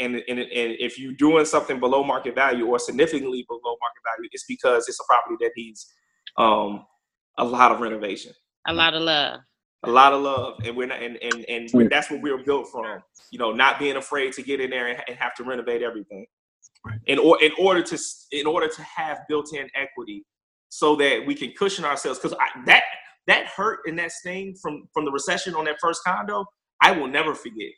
and, 0.00 0.16
and, 0.28 0.38
and 0.38 0.76
if 0.80 0.98
you're 0.98 1.12
doing 1.12 1.44
something 1.44 1.78
below 1.78 2.02
market 2.02 2.34
value 2.34 2.66
or 2.66 2.78
significantly 2.78 3.44
below 3.48 3.60
market 3.62 4.02
value, 4.16 4.28
it's 4.32 4.44
because 4.48 4.88
it's 4.88 4.98
a 4.98 5.04
property 5.04 5.36
that 5.40 5.50
needs 5.56 5.92
um, 6.36 6.84
a 7.38 7.44
lot 7.44 7.70
of 7.72 7.80
renovation. 7.80 8.32
A 8.66 8.72
lot 8.72 8.94
of 8.94 9.02
love. 9.02 9.40
A 9.84 9.90
lot 9.90 10.12
of 10.12 10.22
love, 10.22 10.54
and 10.64 10.76
we're 10.76 10.86
not, 10.86 11.02
and 11.02 11.16
and, 11.22 11.46
and 11.48 11.90
that's 11.90 12.10
what 12.10 12.20
we 12.20 12.30
are 12.30 12.42
built 12.44 12.68
from. 12.70 13.02
You 13.30 13.38
know, 13.38 13.50
not 13.50 13.78
being 13.78 13.96
afraid 13.96 14.34
to 14.34 14.42
get 14.42 14.60
in 14.60 14.68
there 14.68 14.88
and, 14.88 15.02
and 15.08 15.16
have 15.16 15.34
to 15.36 15.44
renovate 15.44 15.80
everything. 15.80 16.26
Right. 16.84 16.98
In 17.06 17.18
or 17.18 17.42
in 17.42 17.52
order 17.58 17.82
to 17.82 17.98
in 18.32 18.46
order 18.46 18.68
to 18.68 18.82
have 18.82 19.20
built-in 19.26 19.68
equity, 19.74 20.26
so 20.68 20.96
that 20.96 21.24
we 21.26 21.34
can 21.34 21.52
cushion 21.58 21.86
ourselves. 21.86 22.18
Because 22.18 22.36
that 22.66 22.82
that 23.26 23.46
hurt 23.46 23.80
and 23.86 23.98
that 23.98 24.12
sting 24.12 24.54
from 24.60 24.86
from 24.92 25.06
the 25.06 25.10
recession 25.10 25.54
on 25.54 25.64
that 25.64 25.76
first 25.80 26.02
condo, 26.04 26.44
I 26.82 26.92
will 26.92 27.08
never 27.08 27.34
forget. 27.34 27.72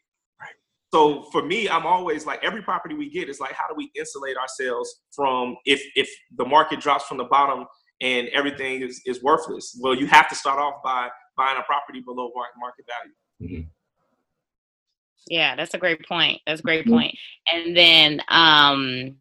So 0.92 1.22
for 1.33 1.42
me, 1.42 1.68
I'm 1.70 1.87
always 1.87 2.26
like 2.26 2.44
every 2.44 2.61
property 2.61 2.94
we 2.94 3.09
get 3.09 3.31
is 3.31 3.40
like, 3.40 3.52
how 3.52 3.66
do 3.66 3.74
we 3.74 3.90
insulate 3.96 4.37
ourselves 4.37 5.00
from 5.14 5.57
if 5.64 5.83
if 5.94 6.09
the 6.37 6.44
market 6.44 6.81
drops 6.81 7.07
from 7.07 7.16
the 7.16 7.24
bottom 7.24 7.64
and 8.02 8.28
everything 8.28 8.83
is, 8.83 9.00
is 9.07 9.22
worthless? 9.22 9.78
Well, 9.81 9.94
you 9.94 10.07
have 10.07 10.28
to 10.28 10.35
start 10.35 10.59
off 10.59 10.83
by 10.85 11.09
buying 11.37 11.59
a 11.59 11.62
property 11.62 12.00
below 12.00 12.31
market 12.59 12.85
value. 12.87 13.57
Mm-hmm. 13.57 13.68
Yeah, 15.28 15.57
that's 15.57 15.72
a 15.72 15.78
great 15.78 16.07
point. 16.07 16.40
That's 16.46 16.61
a 16.61 16.64
great 16.64 16.87
point. 16.87 17.16
And 17.50 17.76
then 17.76 18.20
um 18.28 19.16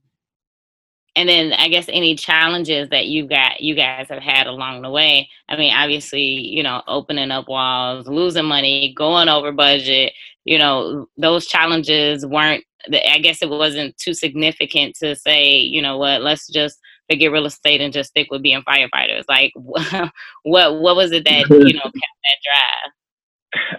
and 1.16 1.28
then 1.28 1.54
I 1.54 1.68
guess 1.68 1.86
any 1.90 2.16
challenges 2.16 2.90
that 2.90 3.08
you 3.08 3.28
got 3.28 3.62
you 3.62 3.76
guys 3.76 4.08
have 4.10 4.22
had 4.22 4.48
along 4.48 4.82
the 4.82 4.90
way. 4.90 5.30
I 5.50 5.58
mean, 5.58 5.74
obviously, 5.74 6.22
you 6.22 6.64
know, 6.64 6.82
opening 6.88 7.32
up 7.32 7.48
walls, 7.48 8.08
losing 8.08 8.46
money, 8.46 8.94
going 8.98 9.30
over 9.30 9.52
budget, 9.52 10.14
you 10.46 10.58
know, 10.58 11.08
those 11.18 11.46
challenges 11.46 12.26
weren't. 12.26 12.64
I 12.92 13.20
guess 13.20 13.44
it 13.44 13.50
wasn't 13.50 13.96
too 13.98 14.16
significant 14.16 14.96
to 14.98 15.16
say, 15.16 15.56
you 15.56 15.82
know 15.84 15.98
what, 15.98 16.24
let's 16.24 16.48
just 16.48 16.80
forget 17.10 17.32
real 17.32 17.46
estate 17.46 17.80
and 17.80 17.94
just 17.94 18.10
stick 18.10 18.28
with 18.32 18.42
being 18.42 18.64
firefighters. 18.64 19.24
Like, 19.30 19.52
what 20.44 20.82
what 20.82 20.96
was 20.96 21.12
it 21.12 21.26
that 21.26 21.50
you 21.50 21.74
know 21.74 21.84
kept 21.84 21.96
that 22.24 22.38
drive? 22.44 22.92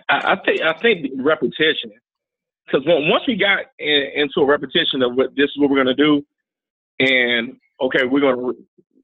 I, 0.09 0.33
I 0.33 0.45
think 0.45 0.63
I 0.63 0.73
think 0.81 1.11
repetition 1.17 1.91
because 2.67 2.83
once 2.87 3.25
we 3.27 3.37
got 3.37 3.61
in, 3.79 4.07
into 4.15 4.41
a 4.41 4.47
repetition 4.47 5.03
of 5.03 5.15
what 5.15 5.35
this 5.37 5.45
is 5.45 5.57
what 5.57 5.71
we're 5.71 5.79
gonna 5.79 5.95
do, 5.95 6.25
and 7.01 7.57
okay, 7.81 8.05
we're 8.05 8.21
gonna 8.21 8.53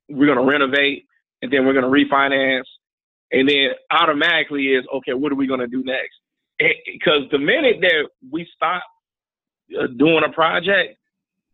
we're 0.08 0.26
gonna 0.26 0.44
renovate, 0.44 1.06
and 1.42 1.52
then 1.52 1.66
we're 1.66 1.74
gonna 1.74 1.88
refinance, 1.88 2.64
and 3.32 3.48
then 3.48 3.70
automatically 3.90 4.68
is 4.68 4.84
okay, 4.94 5.14
what 5.14 5.32
are 5.32 5.36
we 5.36 5.46
gonna 5.46 5.66
do 5.66 5.82
next? 5.84 6.16
Because 6.58 7.22
the 7.30 7.38
minute 7.38 7.76
that 7.80 8.08
we 8.30 8.46
stop 8.54 8.82
uh, 9.78 9.86
doing 9.86 10.24
a 10.24 10.32
project, 10.32 10.96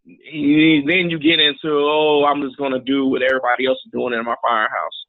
then 0.07 1.11
you 1.11 1.19
get 1.19 1.41
into 1.41 1.71
oh, 1.71 2.25
I'm 2.29 2.43
just 2.43 2.57
gonna 2.57 2.81
do 2.81 3.07
what 3.07 3.23
everybody 3.23 3.67
else 3.67 3.79
is 3.85 3.93
doing 3.93 4.15
in 4.15 4.25
my 4.25 4.37
firehouse, 4.43 5.05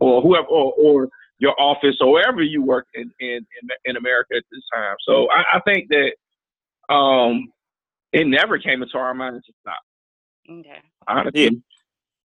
or 0.00 0.22
whoever, 0.22 0.46
or, 0.46 0.72
or 0.74 1.08
your 1.38 1.54
office, 1.60 1.96
or 2.00 2.12
wherever 2.12 2.42
you 2.42 2.62
work 2.62 2.86
in 2.94 3.10
in 3.20 3.46
in 3.84 3.96
America 3.96 4.36
at 4.36 4.44
this 4.50 4.62
time. 4.74 4.96
So 5.06 5.28
I, 5.30 5.56
I 5.56 5.60
think 5.60 5.90
that 5.90 6.94
um, 6.94 7.52
it 8.12 8.26
never 8.26 8.58
came 8.58 8.82
into 8.82 8.96
our 8.98 9.14
mind 9.14 9.42
to 9.46 9.52
stop. 9.60 9.80
Okay. 10.50 10.80
Honestly. 11.06 11.62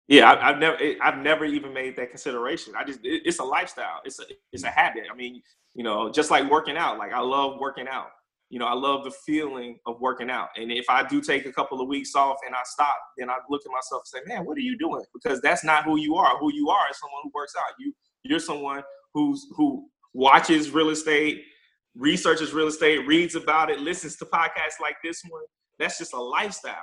Yeah. 0.08 0.32
I, 0.32 0.50
have 0.50 0.60
never, 0.60 0.78
I've 1.02 1.18
never 1.18 1.46
even 1.46 1.74
made 1.74 1.96
that 1.98 2.10
consideration. 2.10 2.74
I 2.78 2.84
just, 2.84 3.00
it, 3.04 3.24
it's 3.26 3.40
a 3.40 3.44
lifestyle. 3.44 4.02
It's 4.06 4.20
a, 4.20 4.24
it's 4.52 4.64
a 4.64 4.70
habit. 4.70 5.04
I 5.12 5.16
mean, 5.16 5.42
you 5.76 5.84
know, 5.84 6.12
just 6.12 6.32
like 6.32 6.50
working 6.50 6.78
out. 6.78 6.98
Like 6.98 7.14
I 7.14 7.20
love 7.20 7.60
working 7.60 7.88
out. 7.88 8.10
You 8.50 8.60
know, 8.60 8.68
I 8.68 8.74
love 8.74 9.04
the 9.04 9.12
feeling 9.26 9.80
of 9.88 10.00
working 10.00 10.30
out. 10.30 10.50
And 10.58 10.72
if 10.72 10.86
I 10.88 11.08
do 11.08 11.22
take 11.22 11.48
a 11.48 11.52
couple 11.52 11.82
of 11.82 11.88
weeks 11.88 12.14
off 12.14 12.38
and 12.46 12.54
I 12.54 12.60
stop, 12.66 12.96
then 13.18 13.30
I 13.30 13.38
look 13.50 13.62
at 13.66 13.72
myself 13.72 14.04
and 14.04 14.22
say, 14.22 14.32
man, 14.32 14.46
what 14.46 14.58
are 14.58 14.62
you 14.62 14.78
doing? 14.78 15.02
Because 15.12 15.42
that's 15.42 15.64
not 15.64 15.86
who 15.86 15.98
you 15.98 16.16
are. 16.18 16.38
Who 16.38 16.54
you 16.54 16.70
are 16.70 16.84
is 16.92 17.00
someone 17.00 17.22
who 17.24 17.32
works 17.34 17.54
out. 17.58 17.74
You, 17.80 17.94
you're 18.22 18.38
someone 18.38 18.84
who's 19.16 19.48
who 19.56 19.90
watches 20.14 20.70
real 20.70 20.90
estate, 20.90 21.42
researches 21.96 22.54
real 22.54 22.68
estate, 22.68 23.08
reads 23.08 23.34
about 23.34 23.72
it, 23.72 23.80
listens 23.80 24.18
to 24.18 24.26
podcasts 24.26 24.80
like 24.80 24.98
this 25.04 25.24
one. 25.28 25.42
That's 25.80 25.98
just 25.98 26.14
a 26.14 26.22
lifestyle. 26.22 26.76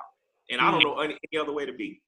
And 0.51 0.61
I 0.61 0.73
don't 0.73 0.81
mm-hmm. 0.81 0.89
know 0.89 1.01
any, 1.01 1.17
any 1.33 1.41
other 1.41 1.53
way 1.53 1.67
to 1.67 1.73
be. 1.73 2.03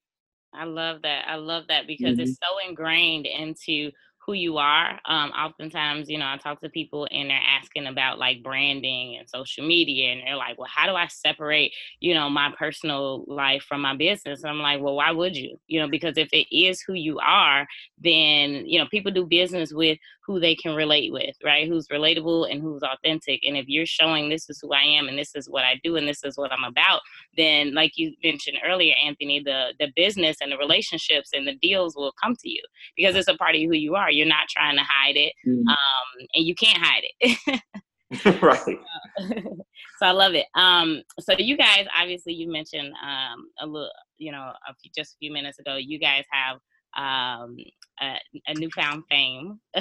I 0.54 0.64
love 0.64 1.02
that. 1.02 1.28
I 1.28 1.36
love 1.36 1.64
that 1.68 1.86
because 1.86 2.14
mm-hmm. 2.14 2.22
it's 2.22 2.38
so 2.38 2.68
ingrained 2.68 3.26
into 3.26 3.90
who 4.26 4.34
you 4.34 4.58
are. 4.58 5.00
Um, 5.06 5.30
oftentimes, 5.30 6.08
you 6.08 6.18
know, 6.18 6.26
I 6.26 6.36
talk 6.36 6.60
to 6.62 6.68
people 6.68 7.08
and 7.10 7.30
they're 7.30 7.40
asking 7.60 7.86
about 7.86 8.18
like 8.18 8.42
branding 8.42 9.16
and 9.18 9.28
social 9.28 9.66
media, 9.66 10.12
and 10.12 10.22
they're 10.26 10.36
like, 10.36 10.58
"Well, 10.58 10.68
how 10.72 10.86
do 10.86 10.94
I 10.94 11.08
separate, 11.08 11.72
you 12.00 12.14
know, 12.14 12.30
my 12.30 12.52
personal 12.58 13.24
life 13.26 13.64
from 13.68 13.80
my 13.82 13.96
business?" 13.96 14.42
And 14.42 14.50
I'm 14.50 14.60
like, 14.60 14.80
"Well, 14.80 14.96
why 14.96 15.10
would 15.12 15.36
you? 15.36 15.58
You 15.66 15.80
know, 15.80 15.88
because 15.88 16.16
if 16.16 16.28
it 16.32 16.46
is 16.56 16.82
who 16.82 16.94
you 16.94 17.18
are, 17.20 17.66
then 17.98 18.66
you 18.66 18.78
know, 18.78 18.86
people 18.90 19.12
do 19.12 19.26
business 19.26 19.72
with 19.72 19.98
who 20.26 20.38
they 20.40 20.54
can 20.54 20.74
relate 20.74 21.12
with, 21.12 21.34
right? 21.44 21.68
Who's 21.68 21.88
relatable 21.88 22.50
and 22.50 22.62
who's 22.62 22.82
authentic. 22.82 23.40
And 23.44 23.56
if 23.56 23.66
you're 23.68 23.86
showing 23.86 24.28
this 24.28 24.48
is 24.48 24.60
who 24.62 24.72
I 24.72 24.82
am 24.82 25.08
and 25.08 25.18
this 25.18 25.34
is 25.34 25.48
what 25.50 25.64
I 25.64 25.80
do 25.82 25.96
and 25.96 26.06
this 26.08 26.22
is 26.24 26.36
what 26.38 26.52
I'm 26.52 26.64
about, 26.64 27.00
then 27.36 27.74
like 27.74 27.92
you 27.96 28.14
mentioned 28.22 28.58
earlier, 28.64 28.94
Anthony, 29.04 29.40
the 29.40 29.74
the 29.80 29.88
business 29.96 30.36
and 30.40 30.52
the 30.52 30.58
relationships 30.58 31.30
and 31.34 31.46
the 31.46 31.54
deals 31.60 31.96
will 31.96 32.12
come 32.22 32.36
to 32.36 32.48
you 32.48 32.62
because 32.96 33.16
it's 33.16 33.28
a 33.28 33.36
part 33.36 33.54
of 33.56 33.62
who 33.62 33.72
you 33.74 33.94
are. 33.96 34.10
You're 34.12 34.26
not 34.26 34.48
trying 34.48 34.76
to 34.76 34.82
hide 34.82 35.16
it, 35.16 35.32
mm-hmm. 35.46 35.68
um, 35.68 36.26
and 36.34 36.46
you 36.46 36.54
can't 36.54 36.78
hide 36.78 37.02
it. 37.20 37.62
right. 38.42 38.78
so 39.98 40.06
I 40.06 40.10
love 40.10 40.34
it. 40.34 40.46
Um, 40.54 41.02
so 41.20 41.34
you 41.38 41.56
guys, 41.56 41.86
obviously, 41.98 42.34
you 42.34 42.50
mentioned 42.50 42.92
um, 43.02 43.48
a 43.60 43.66
little, 43.66 43.90
you 44.18 44.32
know, 44.32 44.52
a 44.68 44.74
few, 44.80 44.90
just 44.94 45.14
a 45.14 45.18
few 45.18 45.32
minutes 45.32 45.58
ago, 45.58 45.76
you 45.76 45.98
guys 45.98 46.24
have 46.30 46.58
um, 46.96 47.56
a, 48.00 48.16
a, 48.46 48.54
newfound 48.54 49.04
fame 49.08 49.58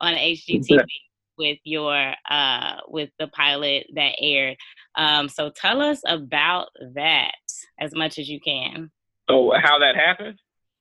on 0.00 0.14
HGTV 0.14 0.84
with 1.38 1.58
your 1.64 2.14
uh, 2.30 2.76
with 2.86 3.10
the 3.18 3.26
pilot 3.28 3.86
that 3.94 4.14
aired. 4.20 4.56
Um, 4.94 5.28
so 5.28 5.50
tell 5.50 5.80
us 5.80 6.00
about 6.06 6.68
that 6.94 7.32
as 7.80 7.94
much 7.94 8.18
as 8.18 8.28
you 8.28 8.40
can. 8.40 8.90
Oh, 9.28 9.52
how 9.60 9.78
that 9.78 9.96
happened? 9.96 10.38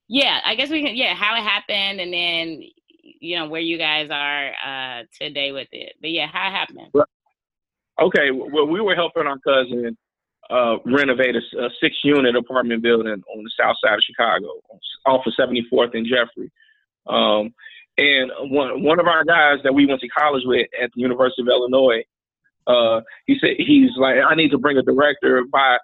Yeah, 0.10 0.40
I 0.44 0.56
guess 0.56 0.70
we 0.70 0.84
can. 0.84 0.96
Yeah, 0.96 1.14
how 1.14 1.36
it 1.36 1.44
happened, 1.44 2.02
and 2.02 2.12
then 2.12 2.64
you 3.22 3.38
know 3.38 3.48
where 3.48 3.62
you 3.62 3.78
guys 3.78 4.10
are 4.12 4.52
uh, 4.66 5.04
today 5.22 5.52
with 5.52 5.68
it. 5.72 5.94
But 6.02 6.10
yeah, 6.10 6.28
how 6.28 6.48
it 6.48 6.52
happened. 6.52 6.92
Okay, 8.02 8.32
well, 8.32 8.66
we 8.66 8.82
were 8.82 8.96
helping 8.96 9.28
our 9.28 9.38
cousin 9.40 9.96
uh, 10.50 10.78
renovate 10.86 11.36
a, 11.36 11.64
a 11.64 11.70
six 11.80 11.96
unit 12.04 12.36
apartment 12.36 12.82
building 12.82 13.12
on 13.12 13.44
the 13.44 13.52
south 13.60 13.76
side 13.84 13.94
of 13.94 14.04
Chicago, 14.04 14.48
off 15.06 15.26
of 15.28 15.34
74th 15.40 15.94
and 15.94 16.08
Jeffrey. 16.08 16.52
Um, 17.08 17.54
and 17.98 18.32
one 18.52 18.82
one 18.82 19.00
of 19.00 19.08
our 19.08 19.24
guys 19.26 19.60
that 19.64 19.74
we 19.74 19.86
went 19.86 20.02
to 20.02 20.08
college 20.08 20.44
with 20.46 20.68
at 20.82 20.90
the 20.96 21.02
University 21.02 21.44
of 21.44 21.50
Illinois, 21.50 22.04
uh, 22.66 23.02
he 23.28 23.38
said 23.40 23.52
he's 23.58 23.92
like, 23.98 24.16
I 24.28 24.34
need 24.36 24.52
to 24.52 24.58
bring 24.58 24.78
a 24.78 24.82
director 24.82 25.44
by 25.52 25.78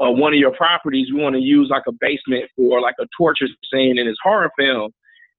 uh, 0.00 0.10
one 0.10 0.32
of 0.32 0.38
your 0.38 0.52
properties. 0.52 1.12
We 1.12 1.20
want 1.20 1.34
to 1.34 1.42
use 1.42 1.68
like 1.70 1.84
a 1.88 1.92
basement 1.92 2.50
for 2.56 2.80
like 2.80 2.94
a 3.00 3.06
torture 3.16 3.46
scene 3.72 3.98
in 3.98 4.06
his 4.06 4.18
horror 4.22 4.50
film. 4.58 4.92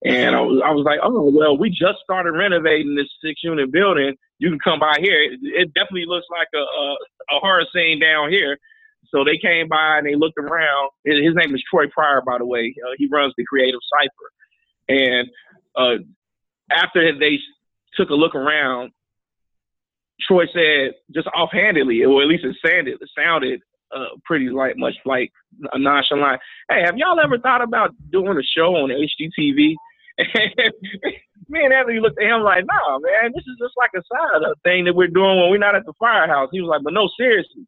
And 0.05 0.33
I 0.33 0.39
was, 0.39 0.61
I 0.65 0.71
was 0.71 0.85
like, 0.85 0.99
oh 1.03 1.29
well, 1.29 1.57
we 1.57 1.69
just 1.69 1.99
started 2.03 2.31
renovating 2.31 2.95
this 2.95 3.07
six 3.23 3.43
unit 3.43 3.71
building. 3.71 4.15
You 4.37 4.49
can 4.49 4.59
come 4.59 4.79
by 4.79 4.95
here. 5.01 5.21
It, 5.21 5.39
it 5.43 5.73
definitely 5.73 6.05
looks 6.05 6.27
like 6.31 6.47
a, 6.53 6.57
a, 6.57 6.95
a 7.35 7.39
horror 7.39 7.65
scene 7.73 7.99
down 7.99 8.31
here. 8.31 8.57
So 9.13 9.23
they 9.23 9.37
came 9.37 9.67
by 9.67 9.97
and 9.97 10.07
they 10.07 10.15
looked 10.15 10.37
around. 10.37 10.91
His 11.03 11.35
name 11.35 11.53
is 11.53 11.63
Troy 11.69 11.87
Pryor, 11.87 12.21
by 12.21 12.37
the 12.37 12.45
way. 12.45 12.73
Uh, 12.85 12.93
he 12.97 13.07
runs 13.11 13.33
the 13.37 13.43
Creative 13.45 13.79
Cipher. 13.99 14.29
And 14.87 15.27
uh, 15.75 16.03
after 16.71 17.17
they 17.17 17.39
took 17.95 18.09
a 18.09 18.15
look 18.15 18.35
around, 18.35 18.91
Troy 20.21 20.45
said, 20.53 20.93
just 21.13 21.27
offhandedly, 21.27 22.03
or 22.03 22.21
at 22.21 22.27
least 22.27 22.43
it 22.43 22.55
sounded, 22.65 23.01
it 23.01 23.09
sounded 23.17 23.61
uh, 23.95 24.15
pretty 24.25 24.49
like 24.49 24.77
much 24.77 24.95
like 25.05 25.31
a 25.73 25.79
nonchalant. 25.79 26.41
Hey, 26.69 26.81
have 26.85 26.97
y'all 26.97 27.19
ever 27.19 27.39
thought 27.39 27.61
about 27.61 27.91
doing 28.11 28.37
a 28.37 28.43
show 28.43 28.75
on 28.75 28.89
HGTV? 28.89 29.75
me 31.49 31.63
and 31.63 31.73
Anthony 31.73 31.99
looked 31.99 32.21
at 32.21 32.27
him 32.27 32.41
like, 32.41 32.65
nah, 32.65 32.99
man, 32.99 33.31
this 33.33 33.43
is 33.47 33.57
just 33.59 33.73
like 33.77 33.91
a 33.95 34.03
side 34.11 34.43
of 34.43 34.57
thing 34.63 34.85
that 34.85 34.95
we're 34.95 35.07
doing 35.07 35.39
when 35.39 35.49
we're 35.49 35.57
not 35.57 35.75
at 35.75 35.85
the 35.85 35.93
firehouse. 35.99 36.49
He 36.51 36.61
was 36.61 36.69
like, 36.69 36.83
but 36.83 36.93
no, 36.93 37.09
seriously, 37.17 37.65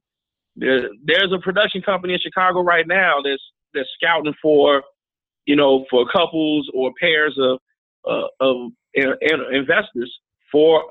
there, 0.55 0.89
there's 1.03 1.31
a 1.33 1.39
production 1.39 1.81
company 1.81 2.13
in 2.13 2.19
Chicago 2.19 2.61
right 2.61 2.87
now 2.87 3.17
that's 3.23 3.41
that's 3.73 3.89
scouting 3.95 4.33
for, 4.41 4.83
you 5.45 5.55
know, 5.55 5.85
for 5.89 6.05
couples 6.11 6.69
or 6.73 6.91
pairs 6.99 7.37
of 7.39 7.59
uh, 8.07 8.27
of 8.39 8.71
investors 8.93 10.13
for 10.51 10.83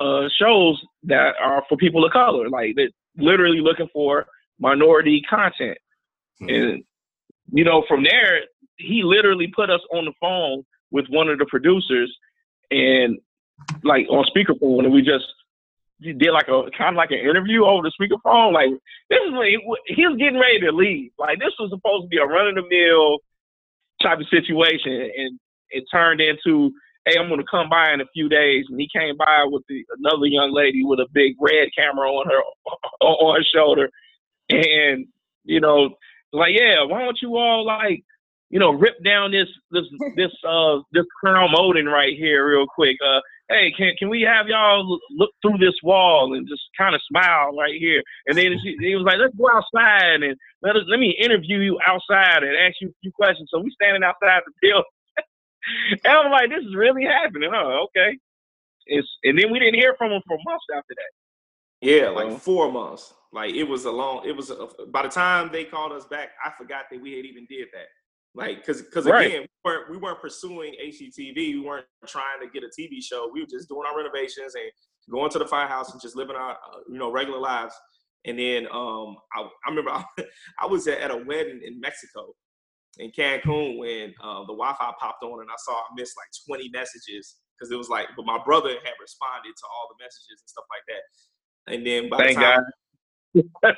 uh, 0.00 0.28
shows 0.40 0.82
that 1.04 1.34
are 1.42 1.62
for 1.68 1.76
people 1.76 2.04
of 2.04 2.12
color. 2.12 2.48
Like 2.48 2.74
that, 2.76 2.90
literally 3.18 3.60
looking 3.60 3.88
for 3.92 4.26
minority 4.58 5.22
content, 5.28 5.78
mm-hmm. 6.40 6.48
and 6.48 6.84
you 7.52 7.64
know, 7.64 7.84
from 7.88 8.02
there, 8.02 8.42
he 8.76 9.02
literally 9.02 9.52
put 9.54 9.70
us 9.70 9.80
on 9.92 10.04
the 10.04 10.12
phone 10.20 10.64
with 10.90 11.06
one 11.08 11.28
of 11.28 11.38
the 11.38 11.46
producers 11.46 12.14
and 12.70 13.18
like 13.82 14.06
on 14.08 14.24
speakerphone, 14.24 14.84
and 14.84 14.92
we 14.92 15.02
just 15.02 15.24
did 16.00 16.32
like 16.32 16.48
a 16.48 16.64
kind 16.76 16.94
of 16.94 16.96
like 16.96 17.10
an 17.10 17.18
interview 17.18 17.64
over 17.64 17.82
the 17.82 17.92
speakerphone. 17.98 18.52
Like 18.52 18.70
this 19.08 19.20
is 19.26 19.32
when 19.32 19.46
he, 19.46 19.58
he 19.86 20.06
was 20.06 20.16
getting 20.18 20.38
ready 20.38 20.60
to 20.60 20.72
leave. 20.72 21.10
Like 21.18 21.38
this 21.38 21.54
was 21.58 21.70
supposed 21.70 22.04
to 22.04 22.08
be 22.08 22.18
a 22.18 22.24
run 22.24 22.48
of 22.48 22.54
the 22.56 22.68
mill 22.68 23.18
type 24.02 24.18
of 24.18 24.28
situation, 24.28 24.92
and 24.92 25.38
it 25.70 25.84
turned 25.90 26.20
into, 26.20 26.72
hey, 27.06 27.18
I'm 27.18 27.28
gonna 27.28 27.44
come 27.50 27.68
by 27.68 27.92
in 27.92 28.00
a 28.00 28.12
few 28.12 28.28
days. 28.28 28.66
And 28.68 28.78
he 28.80 28.88
came 28.94 29.16
by 29.16 29.46
with 29.46 29.62
the, 29.68 29.84
another 29.98 30.26
young 30.26 30.52
lady 30.52 30.84
with 30.84 31.00
a 31.00 31.08
big 31.12 31.34
red 31.40 31.68
camera 31.76 32.10
on 32.10 32.26
her 32.28 32.42
on 33.00 33.36
her 33.36 33.44
shoulder, 33.54 33.90
and 34.50 35.06
you 35.44 35.60
know, 35.60 35.90
like 36.32 36.54
yeah, 36.54 36.84
why 36.84 37.04
don't 37.04 37.18
you 37.22 37.36
all 37.36 37.64
like 37.64 38.02
you 38.48 38.60
know, 38.60 38.70
rip 38.70 39.02
down 39.04 39.32
this 39.32 39.48
this 39.70 39.84
this 40.16 40.32
uh 40.46 40.78
this 40.92 41.06
crown 41.20 41.50
molding 41.52 41.86
right 41.86 42.16
here 42.16 42.48
real 42.48 42.66
quick. 42.66 42.96
Uh 43.04 43.20
hey, 43.48 43.72
can 43.76 43.92
can 43.98 44.08
we 44.08 44.22
have 44.22 44.48
y'all 44.48 44.98
look 45.10 45.30
through 45.42 45.58
this 45.58 45.74
wall 45.82 46.34
and 46.34 46.48
just 46.48 46.62
kind 46.76 46.94
of 46.94 47.00
smile 47.08 47.56
right 47.56 47.74
here? 47.78 48.02
And 48.26 48.36
then 48.36 48.58
she, 48.62 48.76
he 48.80 48.96
was 48.96 49.04
like, 49.04 49.18
let's 49.18 49.34
go 49.36 49.48
outside 49.50 50.22
and 50.22 50.36
let 50.62 50.76
us 50.76 50.82
let 50.88 51.00
me 51.00 51.10
interview 51.10 51.58
you 51.58 51.78
outside 51.86 52.42
and 52.42 52.56
ask 52.56 52.76
you 52.80 52.88
a 52.88 52.98
few 53.02 53.12
questions. 53.12 53.48
So 53.52 53.60
we 53.60 53.70
standing 53.70 54.02
outside 54.04 54.42
the 54.46 54.52
building. 54.62 54.84
and 56.04 56.12
I'm 56.18 56.30
like, 56.30 56.50
this 56.50 56.64
is 56.64 56.74
really 56.74 57.04
happening, 57.04 57.50
huh? 57.52 57.84
Okay. 57.84 58.18
It's 58.86 59.08
and 59.24 59.38
then 59.38 59.50
we 59.50 59.58
didn't 59.58 59.80
hear 59.80 59.94
from 59.98 60.12
him 60.12 60.22
for 60.26 60.38
months 60.44 60.66
after 60.74 60.94
that. 60.94 61.25
Yeah, 61.80 62.08
like 62.08 62.38
four 62.38 62.72
months. 62.72 63.12
Like 63.32 63.54
it 63.54 63.64
was 63.64 63.84
a 63.84 63.90
long. 63.90 64.26
It 64.26 64.34
was 64.36 64.50
a, 64.50 64.68
by 64.88 65.02
the 65.02 65.08
time 65.08 65.50
they 65.52 65.64
called 65.64 65.92
us 65.92 66.06
back, 66.06 66.30
I 66.44 66.50
forgot 66.56 66.84
that 66.90 67.00
we 67.00 67.16
had 67.16 67.24
even 67.26 67.46
did 67.48 67.68
that. 67.72 67.86
Like, 68.34 68.66
cause, 68.66 68.82
cause 68.92 69.06
right. 69.06 69.26
again, 69.26 69.42
we 69.42 69.70
weren't, 69.70 69.90
we 69.90 69.96
weren't 69.96 70.20
pursuing 70.20 70.74
HGTV. 70.74 71.36
We 71.36 71.60
weren't 71.60 71.86
trying 72.06 72.40
to 72.42 72.48
get 72.48 72.62
a 72.62 72.66
TV 72.66 73.02
show. 73.02 73.30
We 73.32 73.40
were 73.40 73.46
just 73.46 73.68
doing 73.68 73.86
our 73.88 73.96
renovations 73.96 74.54
and 74.54 74.70
going 75.10 75.30
to 75.30 75.38
the 75.38 75.46
firehouse 75.46 75.92
and 75.92 76.02
just 76.02 76.16
living 76.16 76.36
our 76.36 76.52
uh, 76.52 76.80
you 76.88 76.98
know 76.98 77.10
regular 77.10 77.38
lives. 77.38 77.74
And 78.26 78.38
then 78.38 78.66
um, 78.72 79.16
I, 79.34 79.42
I 79.42 79.70
remember 79.70 79.90
I, 79.90 80.04
I 80.60 80.66
was 80.66 80.86
at, 80.86 81.00
at, 81.00 81.10
a 81.10 81.16
wedding 81.16 81.60
in 81.64 81.80
Mexico, 81.80 82.34
in 82.98 83.10
Cancun, 83.10 83.78
when 83.78 84.12
uh, 84.22 84.40
the 84.40 84.52
Wi-Fi 84.52 84.92
popped 85.00 85.22
on, 85.22 85.40
and 85.40 85.50
I 85.50 85.56
saw 85.58 85.72
I 85.72 85.88
missed 85.96 86.16
like 86.16 86.58
20 86.58 86.70
messages 86.70 87.36
because 87.56 87.72
it 87.72 87.76
was 87.76 87.88
like, 87.88 88.08
but 88.16 88.26
my 88.26 88.38
brother 88.44 88.70
had 88.70 89.00
responded 89.00 89.54
to 89.56 89.66
all 89.72 89.88
the 89.96 90.04
messages 90.04 90.42
and 90.42 90.48
stuff 90.48 90.64
like 90.68 90.84
that. 90.88 91.00
And 91.66 91.86
then 91.86 92.08
by 92.08 92.18
Thank 92.18 92.38
the 92.38 92.44
time, 92.44 92.64
God. 93.62 93.76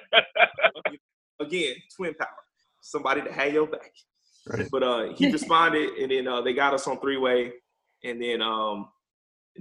again, 1.40 1.74
twin 1.96 2.14
power, 2.14 2.28
somebody 2.80 3.22
to 3.22 3.32
have 3.32 3.52
your 3.52 3.66
back. 3.66 3.92
Right. 4.46 4.68
But 4.70 4.82
uh, 4.82 5.12
he 5.14 5.32
responded, 5.32 5.90
and 5.98 6.10
then 6.10 6.28
uh, 6.28 6.42
they 6.42 6.52
got 6.52 6.74
us 6.74 6.86
on 6.86 7.00
three 7.00 7.16
way, 7.16 7.52
and 8.04 8.22
then 8.22 8.42
um, 8.42 8.88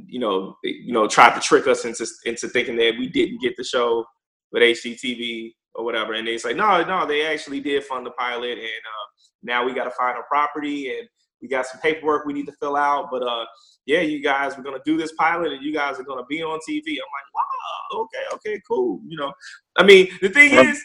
you 0.06 0.20
know, 0.20 0.58
they, 0.64 0.70
you 0.70 0.94
know, 0.94 1.08
tried 1.08 1.36
to 1.36 1.42
trick 1.42 1.68
us 1.68 1.86
into 1.86 2.06
into 2.26 2.48
thinking 2.50 2.76
that 2.78 2.96
we 2.98 3.08
didn't 3.08 3.42
get 3.42 3.56
the 3.58 3.64
show 3.64 4.06
with 4.52 4.64
HGTV 4.64 5.54
or 5.76 5.84
whatever. 5.84 6.14
And 6.14 6.28
they 6.28 6.38
say, 6.38 6.54
no, 6.54 6.84
no, 6.84 7.06
they 7.06 7.26
actually 7.26 7.60
did 7.60 7.84
fund 7.84 8.06
the 8.06 8.12
pilot, 8.12 8.58
and 8.58 8.62
uh, 8.62 9.08
now 9.44 9.66
we 9.66 9.74
got 9.74 9.86
to 9.86 9.92
find 9.92 10.18
a 10.18 10.24
property, 10.28 10.98
and 10.98 11.08
we 11.42 11.48
got 11.48 11.66
some 11.66 11.80
paperwork 11.82 12.26
we 12.26 12.34
need 12.34 12.46
to 12.48 12.54
fill 12.54 12.76
out. 12.76 13.10
But 13.12 13.24
uh, 13.24 13.46
yeah, 13.86 14.02
you 14.02 14.22
guys, 14.22 14.58
we're 14.58 14.64
gonna 14.64 14.80
do 14.86 14.98
this 14.98 15.12
pilot, 15.14 15.52
and 15.54 15.64
you 15.64 15.74
guys 15.74 16.00
are 16.00 16.04
gonna 16.04 16.26
be 16.30 16.42
on 16.42 16.60
TV. 16.60 16.88
I'm 16.88 17.12
like, 17.14 17.34
wow, 17.34 18.02
okay, 18.02 18.36
okay, 18.36 18.62
cool. 18.68 19.02
You 19.08 19.18
know, 19.18 19.34
I 19.78 19.84
mean, 19.84 20.10
the 20.22 20.30
thing 20.30 20.54
is, 20.54 20.84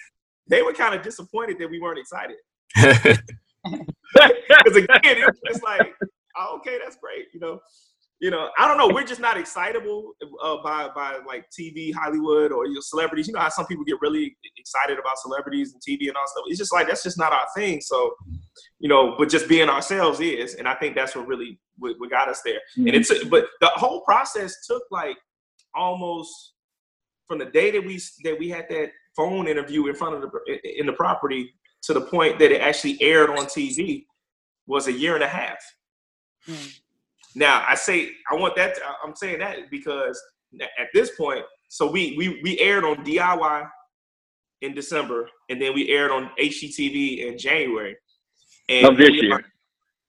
they 0.49 0.62
were 0.62 0.73
kind 0.73 0.95
of 0.95 1.03
disappointed 1.03 1.59
that 1.59 1.71
we 1.71 1.81
weren't 1.81 1.99
excited. 1.99 2.37
Because 4.12 4.77
again, 4.77 5.19
it 5.19 5.35
was 5.49 5.62
like, 5.62 5.95
oh, 6.37 6.57
okay, 6.59 6.79
that's 6.83 6.97
great. 6.97 7.27
You 7.33 7.41
know, 7.41 7.61
you 8.22 8.30
know, 8.30 8.50
I 8.56 8.68
don't 8.68 8.78
know. 8.78 8.87
We're 8.87 9.04
just 9.04 9.20
not 9.20 9.37
excitable 9.37 10.12
uh, 10.40 10.58
by 10.62 10.88
by 10.94 11.18
like 11.26 11.46
TV, 11.50 11.92
Hollywood, 11.92 12.52
or 12.52 12.66
you 12.66 12.74
know, 12.74 12.80
celebrities. 12.80 13.26
You 13.26 13.35
know 13.35 13.40
how 13.40 13.48
some 13.48 13.66
people 13.66 13.85
get 13.85 14.00
really 14.00 14.37
excited 14.56 14.96
about 14.96 15.18
celebrities 15.18 15.74
and 15.74 15.82
TV 15.82 16.06
and 16.06 16.16
all 16.16 16.28
stuff. 16.28 16.44
It's 16.46 16.58
just 16.58 16.72
like 16.72 16.87
that's 16.87 17.02
just 17.02 17.18
not 17.18 17.32
our 17.32 17.46
thing. 17.56 17.80
So, 17.80 18.14
you 18.78 18.88
know, 18.88 19.16
but 19.18 19.28
just 19.28 19.48
being 19.48 19.68
ourselves 19.68 20.20
is, 20.20 20.54
and 20.54 20.68
I 20.68 20.74
think 20.74 20.94
that's 20.94 21.16
what 21.16 21.26
really 21.26 21.58
what, 21.78 21.98
what 21.98 22.11
got 22.11 22.28
us 22.28 22.42
there. 22.44 22.61
Mm-hmm. 22.78 22.87
And 22.87 22.96
it's 22.96 23.24
but 23.24 23.46
the 23.61 23.66
whole 23.74 24.02
process 24.02 24.66
took 24.68 24.85
like 24.92 25.16
almost 25.74 26.52
from 27.26 27.40
the 27.40 27.46
day 27.46 27.72
that 27.72 27.85
we 27.85 28.00
that 28.22 28.38
we 28.38 28.48
had 28.48 28.66
that 28.70 28.92
phone 29.16 29.48
interview 29.48 29.88
in 29.88 29.96
front 29.96 30.14
of 30.14 30.22
the 30.22 30.78
in 30.78 30.87
the 30.87 30.92
property 30.92 31.52
to 31.82 31.92
the 31.92 32.02
point 32.02 32.38
that 32.38 32.52
it 32.52 32.61
actually 32.61 33.02
aired 33.02 33.30
on 33.30 33.46
TV 33.46 34.04
was 34.68 34.87
a 34.87 34.92
year 34.92 35.16
and 35.16 35.24
a 35.24 35.28
half. 35.28 35.58
Mm-hmm. 36.48 36.68
Now 37.35 37.64
I 37.68 37.75
say 37.75 38.11
I 38.31 38.35
want 38.35 38.57
that. 38.57 38.75
To, 38.75 38.81
I'm 39.05 39.16
saying 39.16 39.38
that 39.40 39.71
because 39.71 40.21
at 40.61 40.88
this 40.92 41.11
point, 41.16 41.45
so 41.68 41.90
we 41.90 42.14
we 42.16 42.40
we 42.42 42.59
aired 42.59 42.85
on 42.85 43.05
DIY 43.05 43.68
in 44.62 44.75
December, 44.75 45.29
and 45.49 45.61
then 45.61 45.75
we 45.75 45.88
aired 45.88 46.11
on 46.11 46.31
HGTV 46.38 47.27
in 47.27 47.38
January. 47.38 47.97
And 48.68 48.87
of 48.87 48.97
this 48.97 49.11
year. 49.11 49.45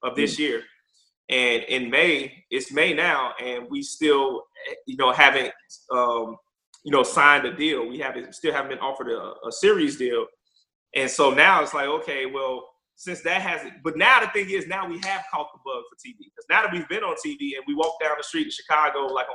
Of 0.03 0.15
this 0.15 0.39
year. 0.39 0.63
And 1.29 1.63
in 1.63 1.89
May, 1.89 2.43
it's 2.51 2.71
May 2.71 2.93
now, 2.93 3.33
and 3.41 3.67
we 3.69 3.81
still, 3.81 4.43
you 4.85 4.97
know, 4.97 5.11
haven't, 5.11 5.51
um, 5.91 6.37
you 6.83 6.91
know, 6.91 7.01
signed 7.01 7.45
a 7.45 7.55
deal. 7.55 7.87
We 7.87 7.97
haven't, 7.97 8.35
still 8.35 8.53
haven't 8.53 8.69
been 8.69 8.79
offered 8.79 9.09
a, 9.09 9.33
a 9.47 9.51
series 9.51 9.97
deal. 9.97 10.27
And 10.95 11.09
so 11.09 11.33
now 11.33 11.63
it's 11.63 11.73
like, 11.73 11.87
okay, 11.87 12.25
well, 12.25 12.69
since 12.95 13.21
that 13.21 13.41
hasn't. 13.41 13.73
But 13.83 13.97
now 13.97 14.19
the 14.19 14.27
thing 14.27 14.49
is, 14.49 14.67
now 14.67 14.87
we 14.87 14.99
have 15.03 15.23
caught 15.31 15.49
the 15.53 15.59
bug 15.65 15.83
for 15.89 15.95
TV 15.95 16.17
because 16.19 16.45
now 16.49 16.61
that 16.61 16.71
we've 16.71 16.87
been 16.87 17.03
on 17.03 17.15
TV 17.15 17.55
and 17.55 17.63
we 17.67 17.75
walk 17.75 17.99
down 18.01 18.11
the 18.17 18.23
street 18.23 18.45
in 18.45 18.51
Chicago, 18.51 19.07
like 19.07 19.27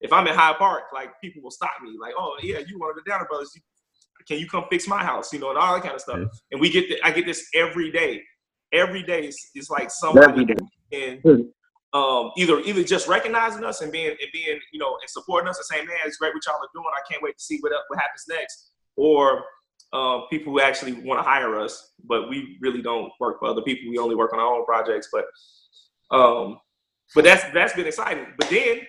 if 0.00 0.12
I'm 0.12 0.26
in 0.26 0.34
Hyde 0.34 0.56
Park, 0.56 0.84
like 0.94 1.20
people 1.20 1.42
will 1.42 1.50
stop 1.50 1.72
me, 1.82 1.96
like, 2.00 2.14
"Oh 2.18 2.36
yeah, 2.42 2.58
you 2.66 2.78
one 2.78 2.90
of 2.90 2.96
the 2.96 3.02
Downing 3.06 3.26
Brothers? 3.28 3.52
Can 4.28 4.38
you 4.38 4.48
come 4.48 4.64
fix 4.70 4.86
my 4.86 5.02
house?" 5.02 5.32
You 5.32 5.40
know, 5.40 5.50
and 5.50 5.58
all 5.58 5.74
that 5.74 5.82
kind 5.82 5.94
of 5.94 6.00
stuff. 6.00 6.20
And 6.50 6.60
we 6.60 6.70
get, 6.70 6.88
the, 6.88 7.02
I 7.02 7.10
get 7.10 7.26
this 7.26 7.48
every 7.54 7.90
day. 7.90 8.22
Every 8.72 9.02
day 9.02 9.26
it's, 9.26 9.50
it's 9.54 9.68
like 9.68 9.90
somebody 9.90 10.46
and 10.92 11.20
um, 11.92 12.30
either 12.36 12.60
either 12.60 12.84
just 12.84 13.08
recognizing 13.08 13.64
us 13.64 13.80
and 13.80 13.90
being 13.90 14.10
and 14.10 14.30
being 14.32 14.60
you 14.72 14.78
know 14.78 14.96
and 15.00 15.10
supporting 15.10 15.48
us 15.48 15.58
and 15.58 15.64
saying, 15.64 15.86
"Man, 15.86 15.96
it's 16.06 16.18
great 16.18 16.34
what 16.34 16.46
y'all 16.46 16.56
are 16.56 16.68
doing. 16.72 16.86
I 16.96 17.02
can't 17.10 17.22
wait 17.22 17.36
to 17.36 17.42
see 17.42 17.58
what 17.60 17.72
what 17.88 17.98
happens 17.98 18.24
next." 18.28 18.70
Or 18.96 19.44
uh, 19.92 20.20
people 20.30 20.52
who 20.52 20.60
actually 20.60 20.92
want 20.92 21.18
to 21.18 21.22
hire 21.22 21.58
us, 21.58 21.92
but 22.04 22.28
we 22.28 22.56
really 22.60 22.82
don't 22.82 23.12
work 23.18 23.40
for 23.40 23.48
other 23.48 23.62
people. 23.62 23.90
We 23.90 23.98
only 23.98 24.14
work 24.14 24.32
on 24.32 24.38
our 24.38 24.54
own 24.54 24.64
projects. 24.64 25.08
But 25.12 25.24
um, 26.16 26.60
but 27.14 27.24
that's 27.24 27.44
that's 27.52 27.74
been 27.74 27.86
exciting. 27.86 28.26
But 28.38 28.48
then 28.50 28.80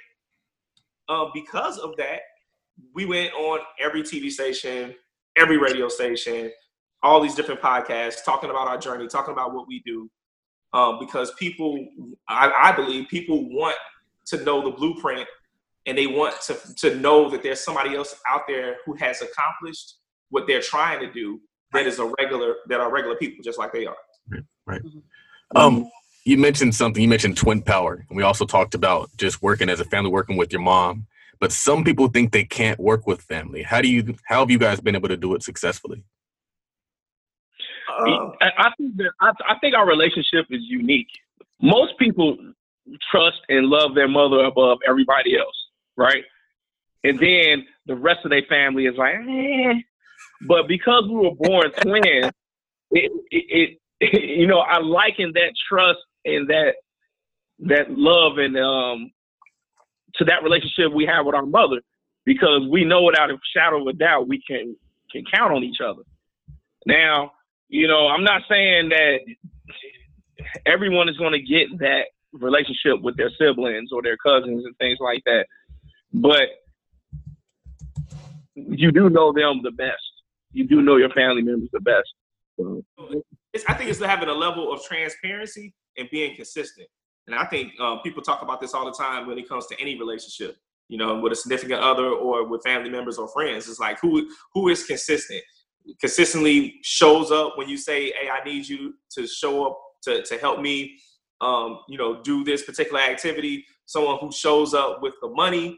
uh, 1.09 1.25
because 1.33 1.77
of 1.79 1.95
that, 1.97 2.19
we 2.93 3.05
went 3.05 3.33
on 3.33 3.59
every 3.79 4.03
TV 4.03 4.29
station, 4.29 4.93
every 5.37 5.57
radio 5.57 5.89
station, 5.89 6.51
all 7.03 7.19
these 7.19 7.35
different 7.35 7.61
podcasts, 7.61 8.23
talking 8.23 8.49
about 8.49 8.67
our 8.67 8.77
journey, 8.77 9.07
talking 9.07 9.33
about 9.33 9.53
what 9.53 9.67
we 9.67 9.81
do. 9.85 10.09
Um, 10.73 10.99
because 10.99 11.33
people, 11.37 11.85
I, 12.29 12.49
I 12.49 12.71
believe, 12.71 13.09
people 13.09 13.49
want 13.49 13.75
to 14.27 14.41
know 14.45 14.63
the 14.63 14.71
blueprint, 14.71 15.27
and 15.85 15.97
they 15.97 16.07
want 16.07 16.39
to 16.41 16.57
to 16.77 16.95
know 16.95 17.29
that 17.29 17.43
there's 17.43 17.59
somebody 17.59 17.95
else 17.95 18.15
out 18.29 18.43
there 18.47 18.77
who 18.85 18.93
has 18.93 19.21
accomplished 19.21 19.95
what 20.31 20.47
they're 20.47 20.61
trying 20.61 20.99
to 21.01 21.11
do 21.11 21.39
that 21.73 21.85
is 21.85 21.99
a 21.99 22.11
regular 22.19 22.55
that 22.67 22.79
are 22.79 22.91
regular 22.91 23.15
people 23.15 23.43
just 23.43 23.59
like 23.59 23.71
they 23.71 23.85
are. 23.85 23.95
Right. 24.65 24.83
Mm-hmm. 24.83 25.57
Um, 25.57 25.89
you 26.25 26.37
mentioned 26.37 26.75
something. 26.75 27.01
You 27.01 27.09
mentioned 27.09 27.37
twin 27.37 27.61
power, 27.61 28.05
and 28.09 28.17
we 28.17 28.23
also 28.23 28.45
talked 28.45 28.75
about 28.75 29.09
just 29.17 29.41
working 29.41 29.69
as 29.69 29.79
a 29.79 29.85
family, 29.85 30.09
working 30.09 30.37
with 30.37 30.51
your 30.51 30.61
mom. 30.61 31.07
But 31.39 31.51
some 31.51 31.83
people 31.83 32.07
think 32.07 32.31
they 32.31 32.43
can't 32.43 32.79
work 32.79 33.07
with 33.07 33.21
family. 33.21 33.63
How 33.63 33.81
do 33.81 33.89
you? 33.89 34.15
How 34.25 34.39
have 34.41 34.51
you 34.51 34.59
guys 34.59 34.79
been 34.79 34.95
able 34.95 35.09
to 35.09 35.17
do 35.17 35.33
it 35.35 35.43
successfully? 35.43 36.03
Uh, 37.89 38.29
I 38.41 38.71
think 38.77 38.95
that 38.97 39.11
I, 39.19 39.31
I 39.49 39.59
think 39.59 39.75
our 39.75 39.87
relationship 39.87 40.45
is 40.49 40.61
unique. 40.63 41.09
Most 41.61 41.97
people 41.99 42.37
trust 43.11 43.39
and 43.49 43.67
love 43.67 43.95
their 43.95 44.07
mother 44.07 44.45
above 44.45 44.79
everybody 44.87 45.37
else, 45.37 45.55
right? 45.97 46.23
And 47.03 47.19
then 47.19 47.65
the 47.87 47.95
rest 47.95 48.19
of 48.23 48.31
their 48.31 48.43
family 48.47 48.85
is 48.85 48.95
like, 48.97 49.15
eh, 49.15 49.73
but 50.47 50.67
because 50.67 51.03
we 51.07 51.15
were 51.15 51.35
born 51.35 51.71
twins, 51.81 52.31
it, 52.91 53.11
it, 53.31 53.77
it, 53.99 54.13
you 54.39 54.47
know, 54.47 54.59
I 54.59 54.79
liken 54.79 55.31
that 55.35 55.53
trust 55.69 55.99
and 56.25 56.47
that 56.49 56.75
that 57.59 57.91
love 57.91 58.39
and 58.39 58.57
um 58.57 59.11
to 60.15 60.25
that 60.25 60.43
relationship 60.43 60.91
we 60.93 61.05
have 61.05 61.25
with 61.25 61.35
our 61.35 61.45
mother. 61.45 61.81
Because 62.23 62.61
we 62.69 62.85
know 62.85 63.01
without 63.03 63.31
a 63.31 63.37
shadow 63.55 63.81
of 63.81 63.87
a 63.87 63.93
doubt 63.93 64.27
we 64.27 64.41
can 64.47 64.75
can 65.11 65.23
count 65.33 65.53
on 65.53 65.63
each 65.63 65.79
other. 65.83 66.03
Now, 66.85 67.31
you 67.67 67.87
know, 67.87 68.07
I'm 68.07 68.23
not 68.23 68.43
saying 68.49 68.89
that 68.89 69.19
everyone 70.65 71.09
is 71.09 71.17
going 71.17 71.33
to 71.33 71.41
get 71.41 71.79
that 71.79 72.05
relationship 72.31 73.01
with 73.01 73.17
their 73.17 73.31
siblings 73.39 73.91
or 73.91 74.01
their 74.01 74.17
cousins 74.17 74.65
and 74.65 74.77
things 74.77 74.99
like 74.99 75.23
that, 75.25 75.45
but 76.13 76.47
you 78.55 78.91
do 78.91 79.09
know 79.09 79.33
them 79.33 79.61
the 79.63 79.71
best 79.71 80.01
you 80.53 80.67
do 80.67 80.81
know 80.81 80.97
your 80.97 81.09
family 81.09 81.41
members 81.41 81.69
the 81.71 81.79
best. 81.79 82.13
So. 82.57 82.83
I 83.67 83.73
think 83.73 83.89
it's 83.89 83.99
having 83.99 84.29
a 84.29 84.33
level 84.33 84.71
of 84.71 84.83
transparency 84.83 85.73
and 85.97 86.09
being 86.11 86.35
consistent. 86.35 86.87
And 87.27 87.35
I 87.35 87.45
think 87.45 87.79
um, 87.79 87.99
people 88.03 88.21
talk 88.21 88.41
about 88.41 88.61
this 88.61 88.73
all 88.73 88.85
the 88.85 88.91
time 88.91 89.27
when 89.27 89.37
it 89.37 89.47
comes 89.47 89.67
to 89.67 89.79
any 89.79 89.97
relationship, 89.99 90.57
you 90.89 90.97
know, 90.97 91.19
with 91.19 91.33
a 91.33 91.35
significant 91.35 91.81
other 91.81 92.07
or 92.07 92.47
with 92.47 92.63
family 92.63 92.89
members 92.89 93.17
or 93.17 93.27
friends. 93.27 93.69
It's 93.69 93.79
like 93.79 93.99
who 94.01 94.29
who 94.53 94.69
is 94.69 94.85
consistent, 94.85 95.41
consistently 95.99 96.79
shows 96.83 97.31
up 97.31 97.57
when 97.57 97.69
you 97.69 97.77
say, 97.77 98.11
"Hey, 98.11 98.29
I 98.29 98.43
need 98.43 98.67
you 98.67 98.95
to 99.11 99.27
show 99.27 99.67
up 99.67 99.79
to 100.03 100.23
to 100.23 100.37
help 100.37 100.59
me, 100.59 100.97
um, 101.41 101.79
you 101.87 101.97
know, 101.97 102.21
do 102.21 102.43
this 102.43 102.63
particular 102.63 103.01
activity." 103.01 103.65
Someone 103.85 104.17
who 104.19 104.31
shows 104.31 104.73
up 104.73 105.01
with 105.01 105.13
the 105.21 105.29
money 105.29 105.77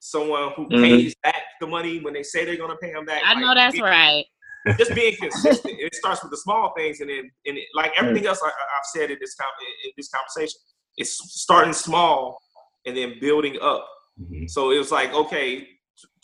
someone 0.00 0.52
who 0.56 0.68
mm-hmm. 0.68 0.82
pays 0.82 1.14
back 1.22 1.42
the 1.60 1.66
money 1.66 2.00
when 2.00 2.14
they 2.14 2.22
say 2.22 2.44
they're 2.44 2.56
going 2.56 2.70
to 2.70 2.76
pay 2.76 2.92
them 2.92 3.04
back. 3.04 3.22
I 3.24 3.34
like, 3.34 3.42
know 3.42 3.54
that's 3.54 3.72
being, 3.72 3.84
right. 3.84 4.24
Just 4.76 4.94
being 4.94 5.16
consistent. 5.16 5.74
it 5.78 5.94
starts 5.94 6.22
with 6.22 6.30
the 6.30 6.36
small 6.36 6.72
things, 6.76 7.00
and 7.00 7.10
then 7.10 7.30
and 7.46 7.58
it, 7.58 7.64
like 7.74 7.92
everything 7.96 8.26
else 8.26 8.40
I, 8.42 8.46
have 8.46 8.54
said 8.94 9.10
in 9.10 9.18
this 9.20 9.36
in 9.84 9.92
this 9.96 10.08
conversation, 10.08 10.58
it's 10.96 11.16
starting 11.40 11.72
small 11.72 12.40
and 12.86 12.96
then 12.96 13.14
building 13.20 13.56
up. 13.62 13.88
Mm-hmm. 14.20 14.46
So 14.48 14.70
it 14.70 14.78
was 14.78 14.92
like, 14.92 15.12
okay, 15.14 15.66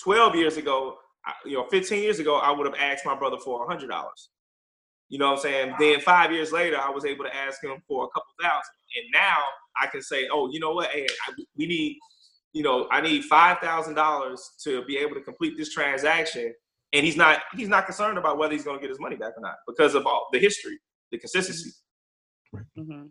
twelve 0.03 0.35
years 0.35 0.57
ago, 0.57 0.97
you 1.45 1.55
know, 1.55 1.67
fifteen 1.71 2.03
years 2.03 2.19
ago, 2.19 2.37
I 2.37 2.51
would 2.51 2.67
have 2.67 2.77
asked 2.79 3.07
my 3.07 3.15
brother 3.15 3.39
for 3.39 3.65
a 3.65 3.67
hundred 3.67 3.89
dollars. 3.89 4.31
You 5.09 5.19
know 5.19 5.31
what 5.31 5.37
I'm 5.37 5.43
saying? 5.43 5.75
Then 5.79 6.01
five 6.01 6.33
years 6.33 6.51
later, 6.51 6.79
I 6.79 6.91
was 6.91 7.05
able 7.05 7.25
to 7.25 7.35
ask 7.35 7.63
him 7.63 7.77
for 7.87 8.05
a 8.05 8.09
couple 8.09 8.33
thousand, 8.43 8.75
and 8.97 9.07
now 9.13 9.39
I 9.81 9.87
can 9.87 10.03
say, 10.03 10.29
oh, 10.33 10.51
you 10.51 10.61
know 10.61 10.73
what? 10.73 10.91
Hey, 10.91 11.07
I, 11.29 11.33
we 11.57 11.67
need 11.67 11.99
you 12.55 12.63
know, 12.63 12.87
I 12.91 13.01
need 13.01 13.25
five 13.25 13.59
thousand 13.59 13.95
dollars 13.95 14.53
to 14.63 14.85
be 14.85 14.97
able 14.97 15.15
to 15.15 15.21
complete 15.21 15.59
this 15.59 15.71
transaction, 15.75 16.55
and 16.93 17.05
he's 17.05 17.17
not 17.17 17.41
he's 17.55 17.69
not 17.69 17.85
concerned 17.85 18.17
about 18.17 18.39
whether 18.39 18.53
he's 18.53 18.65
going 18.65 18.79
to 18.79 18.81
get 18.81 18.89
his 18.89 19.01
money 19.01 19.17
back 19.17 19.33
or 19.37 19.43
not 19.43 19.57
because 19.67 19.95
of 19.95 20.07
all 20.07 20.29
the 20.33 20.39
history, 20.39 20.79
the 21.11 21.19
consistency. 21.19 21.73
Mm-hmm. 22.79 23.07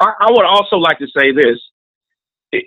I, 0.00 0.12
I, 0.20 0.30
would 0.30 0.46
also 0.46 0.76
like 0.76 0.98
to 0.98 1.06
say 1.14 1.30
this: 1.30 1.58
it, 2.52 2.64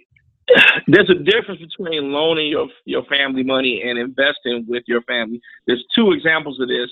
there's 0.88 1.10
a 1.10 1.16
difference 1.16 1.62
between 1.62 2.12
loaning 2.12 2.48
your 2.48 2.68
your 2.86 3.04
family 3.06 3.44
money 3.44 3.82
and 3.84 3.98
investing 3.98 4.66
with 4.68 4.84
your 4.88 5.02
family. 5.02 5.42
There's 5.66 5.84
two 5.96 6.12
examples 6.12 6.60
of 6.60 6.68
this. 6.68 6.90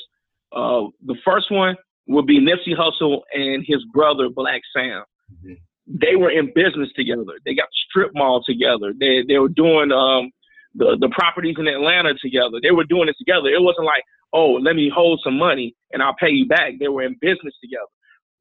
Uh, 0.51 0.89
the 1.05 1.15
first 1.23 1.51
one 1.51 1.77
would 2.07 2.25
be 2.25 2.39
Nipsey 2.39 2.75
Hussle 2.75 3.21
and 3.33 3.63
his 3.65 3.85
brother 3.93 4.29
Black 4.29 4.61
Sam. 4.75 5.03
Mm-hmm. 5.31 5.53
They 5.99 6.15
were 6.15 6.31
in 6.31 6.51
business 6.53 6.89
together. 6.95 7.23
They 7.45 7.53
got 7.53 7.67
the 7.69 7.79
strip 7.89 8.11
mall 8.13 8.43
together. 8.45 8.93
They 8.97 9.23
they 9.27 9.37
were 9.37 9.49
doing 9.49 9.91
um, 9.91 10.31
the 10.75 10.97
the 10.99 11.09
properties 11.09 11.55
in 11.57 11.67
Atlanta 11.67 12.13
together. 12.15 12.59
They 12.61 12.71
were 12.71 12.85
doing 12.85 13.09
it 13.09 13.15
together. 13.17 13.49
It 13.49 13.61
wasn't 13.61 13.85
like, 13.85 14.03
oh, 14.33 14.53
let 14.53 14.75
me 14.75 14.91
hold 14.93 15.21
some 15.23 15.37
money 15.37 15.75
and 15.91 16.01
I'll 16.01 16.15
pay 16.15 16.29
you 16.29 16.47
back. 16.47 16.73
They 16.79 16.87
were 16.87 17.03
in 17.03 17.17
business 17.19 17.53
together. 17.61 17.91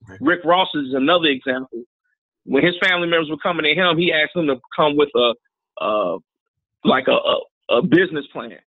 Right. 0.08 0.18
Rick 0.20 0.40
Ross 0.44 0.68
is 0.74 0.94
another 0.94 1.26
example 1.28 1.84
when 2.44 2.64
his 2.64 2.74
family 2.82 3.08
members 3.08 3.30
were 3.30 3.36
coming 3.38 3.64
to 3.64 3.74
him, 3.74 3.98
he 3.98 4.12
asked 4.12 4.34
them 4.34 4.46
to 4.46 4.56
come 4.74 4.96
with 4.96 5.10
a, 5.14 5.34
uh, 5.80 6.18
like 6.84 7.06
a, 7.08 7.12
a, 7.12 7.78
a 7.78 7.82
business 7.82 8.26
plan. 8.32 8.58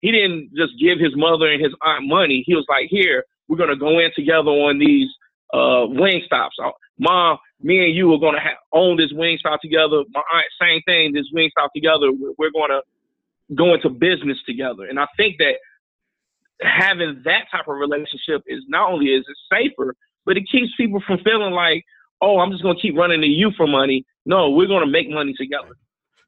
He 0.00 0.12
didn't 0.12 0.50
just 0.56 0.72
give 0.80 0.98
his 0.98 1.16
mother 1.16 1.50
and 1.50 1.62
his 1.62 1.74
aunt 1.82 2.06
money. 2.06 2.44
He 2.46 2.54
was 2.54 2.64
like, 2.68 2.86
"Here, 2.88 3.24
we're 3.48 3.56
gonna 3.56 3.76
go 3.76 3.98
in 3.98 4.10
together 4.14 4.50
on 4.50 4.78
these 4.78 5.08
uh, 5.52 5.86
Wingstops. 5.88 6.58
Uh, 6.62 6.70
Mom, 6.98 7.38
me 7.60 7.84
and 7.84 7.94
you 7.94 8.12
are 8.12 8.18
gonna 8.18 8.40
own 8.72 8.96
this 8.96 9.12
Wingstop 9.12 9.60
together. 9.60 10.02
My 10.12 10.22
aunt, 10.34 10.46
same 10.60 10.82
thing. 10.82 11.12
This 11.12 11.26
Wingstop 11.34 11.68
together. 11.74 12.10
We're, 12.12 12.50
gonna 12.50 12.80
go 13.54 13.74
into 13.74 13.88
business 13.88 14.38
together." 14.46 14.84
And 14.84 14.98
I 14.98 15.06
think 15.16 15.36
that 15.38 15.54
having 16.60 17.22
that 17.24 17.44
type 17.50 17.68
of 17.68 17.76
relationship 17.76 18.42
is 18.46 18.62
not 18.68 18.90
only 18.90 19.06
is 19.06 19.24
it 19.28 19.36
safer, 19.52 19.94
but 20.24 20.36
it 20.36 20.48
keeps 20.50 20.74
people 20.76 21.00
from 21.06 21.18
feeling 21.24 21.52
like, 21.52 21.84
oh, 22.20 22.38
I'm 22.40 22.50
just 22.50 22.62
to 22.62 22.74
keep 22.74 22.96
running 22.96 23.20
to 23.20 23.26
you 23.26 23.50
for 23.56 23.66
money. 23.66 24.04
No, 24.26 24.50
we're 24.50 24.66
to 24.66 24.86
make 24.86 25.08
money 25.08 25.34
together. 25.34 25.76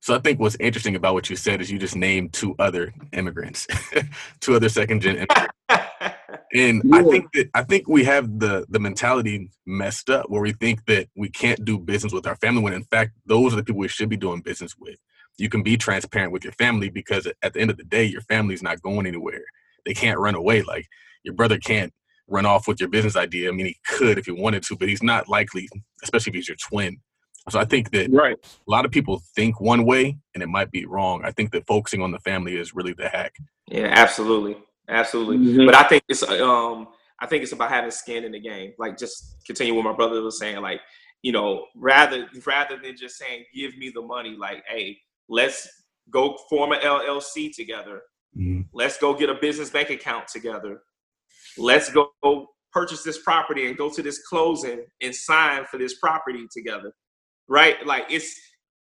So 0.01 0.15
I 0.15 0.19
think 0.19 0.41
what's 0.41 0.57
interesting 0.59 0.97
about 0.97 1.13
what 1.13 1.29
you 1.29 1.37
said 1.37 1.61
is 1.61 1.71
you 1.71 1.79
just 1.79 1.97
named 1.97 2.33
two 2.33 2.55
other 2.59 2.95
immigrants, 3.13 3.67
two 4.41 4.55
other 4.55 4.71
second 4.71 5.03
gen 5.03 5.17
immigrants. 5.17 5.53
And 6.53 6.83
yeah. 6.85 6.97
I 6.97 7.03
think 7.05 7.33
that 7.33 7.51
I 7.55 7.63
think 7.63 7.89
we 7.89 8.05
have 8.05 8.41
the 8.41 8.67
the 8.69 8.81
mentality 8.81 9.51
messed 9.67 10.11
up 10.11 10.29
where 10.31 10.43
we 10.43 10.53
think 10.53 10.85
that 10.87 11.09
we 11.17 11.29
can't 11.29 11.65
do 11.65 11.79
business 11.79 12.13
with 12.13 12.27
our 12.27 12.37
family 12.37 12.63
when 12.63 12.73
in 12.73 12.85
fact 12.85 13.13
those 13.27 13.53
are 13.53 13.57
the 13.57 13.65
people 13.65 13.81
we 13.81 13.89
should 13.89 14.09
be 14.09 14.17
doing 14.17 14.41
business 14.41 14.75
with. 14.79 14.99
You 15.39 15.49
can 15.49 15.63
be 15.63 15.77
transparent 15.77 16.33
with 16.33 16.45
your 16.45 16.53
family 16.55 16.91
because 16.91 17.27
at 17.43 17.55
the 17.55 17.61
end 17.61 17.71
of 17.71 17.77
the 17.77 17.85
day 17.85 18.05
your 18.05 18.21
family's 18.23 18.63
not 18.63 18.83
going 18.83 19.07
anywhere. 19.07 19.43
They 19.87 19.95
can't 19.95 20.19
run 20.19 20.35
away 20.35 20.63
like 20.63 20.87
your 21.23 21.35
brother 21.35 21.59
can't 21.59 21.93
run 22.27 22.47
off 22.47 22.69
with 22.69 22.81
your 22.81 22.89
business 22.89 23.17
idea. 23.17 23.49
I 23.49 23.53
mean, 23.53 23.67
he 23.67 23.77
could 23.87 24.19
if 24.19 24.27
he 24.27 24.33
wanted 24.33 24.63
to, 24.65 24.77
but 24.77 24.89
he's 24.89 25.03
not 25.03 25.29
likely, 25.29 25.69
especially 26.03 26.31
if 26.31 26.35
he's 26.35 26.49
your 26.49 26.57
twin. 26.57 26.99
So 27.49 27.59
I 27.59 27.65
think 27.65 27.91
that 27.93 28.11
right. 28.13 28.37
a 28.43 28.71
lot 28.71 28.85
of 28.85 28.91
people 28.91 29.23
think 29.35 29.61
one 29.61 29.85
way 29.85 30.19
and 30.35 30.43
it 30.43 30.49
might 30.49 30.71
be 30.71 30.85
wrong. 30.85 31.23
I 31.25 31.31
think 31.31 31.53
that 31.53 31.67
focusing 31.67 32.03
on 32.03 32.13
the 32.13 32.19
family 32.21 32.57
is 32.57 32.75
really 32.75 32.93
the 32.93 33.09
hack. 33.09 33.35
Yeah, 33.67 33.87
absolutely. 33.87 34.57
Absolutely. 34.90 35.38
Mm-hmm. 35.38 35.66
But 35.66 35.74
I 35.74 35.85
think 35.85 36.05
it's 36.09 36.22
um 36.22 36.88
I 37.20 37.26
think 37.26 37.42
it's 37.42 37.53
about 37.53 37.70
having 37.70 37.90
skin 37.90 38.24
in 38.24 38.33
the 38.33 38.40
game. 38.40 38.72
Like 38.79 38.98
just 38.98 39.37
continue 39.46 39.74
what 39.74 39.85
my 39.85 39.92
brother 39.92 40.20
was 40.22 40.38
saying 40.38 40.61
like, 40.61 40.81
you 41.22 41.33
know, 41.33 41.66
rather 41.76 42.26
rather 42.44 42.79
than 42.83 42.96
just 42.96 43.16
saying 43.18 43.44
give 43.55 43.76
me 43.79 43.90
the 43.94 44.03
money 44.03 44.37
like, 44.38 44.64
hey, 44.68 44.98
let's 45.29 45.68
go 46.11 46.37
form 46.48 46.72
an 46.72 46.81
LLC 46.81 47.55
together. 47.55 48.03
Mm-hmm. 48.37 48.62
Let's 48.72 48.98
go 48.98 49.14
get 49.14 49.31
a 49.31 49.35
business 49.35 49.70
bank 49.70 49.90
account 49.90 50.29
together 50.29 50.83
let's 51.59 51.90
go 51.90 52.11
purchase 52.72 53.03
this 53.03 53.18
property 53.18 53.66
and 53.66 53.76
go 53.76 53.90
to 53.90 54.03
this 54.03 54.20
closing 54.26 54.85
and 55.00 55.14
sign 55.14 55.64
for 55.64 55.79
this 55.79 55.98
property 55.98 56.46
together 56.53 56.92
right 57.48 57.85
like 57.87 58.05
it's 58.09 58.38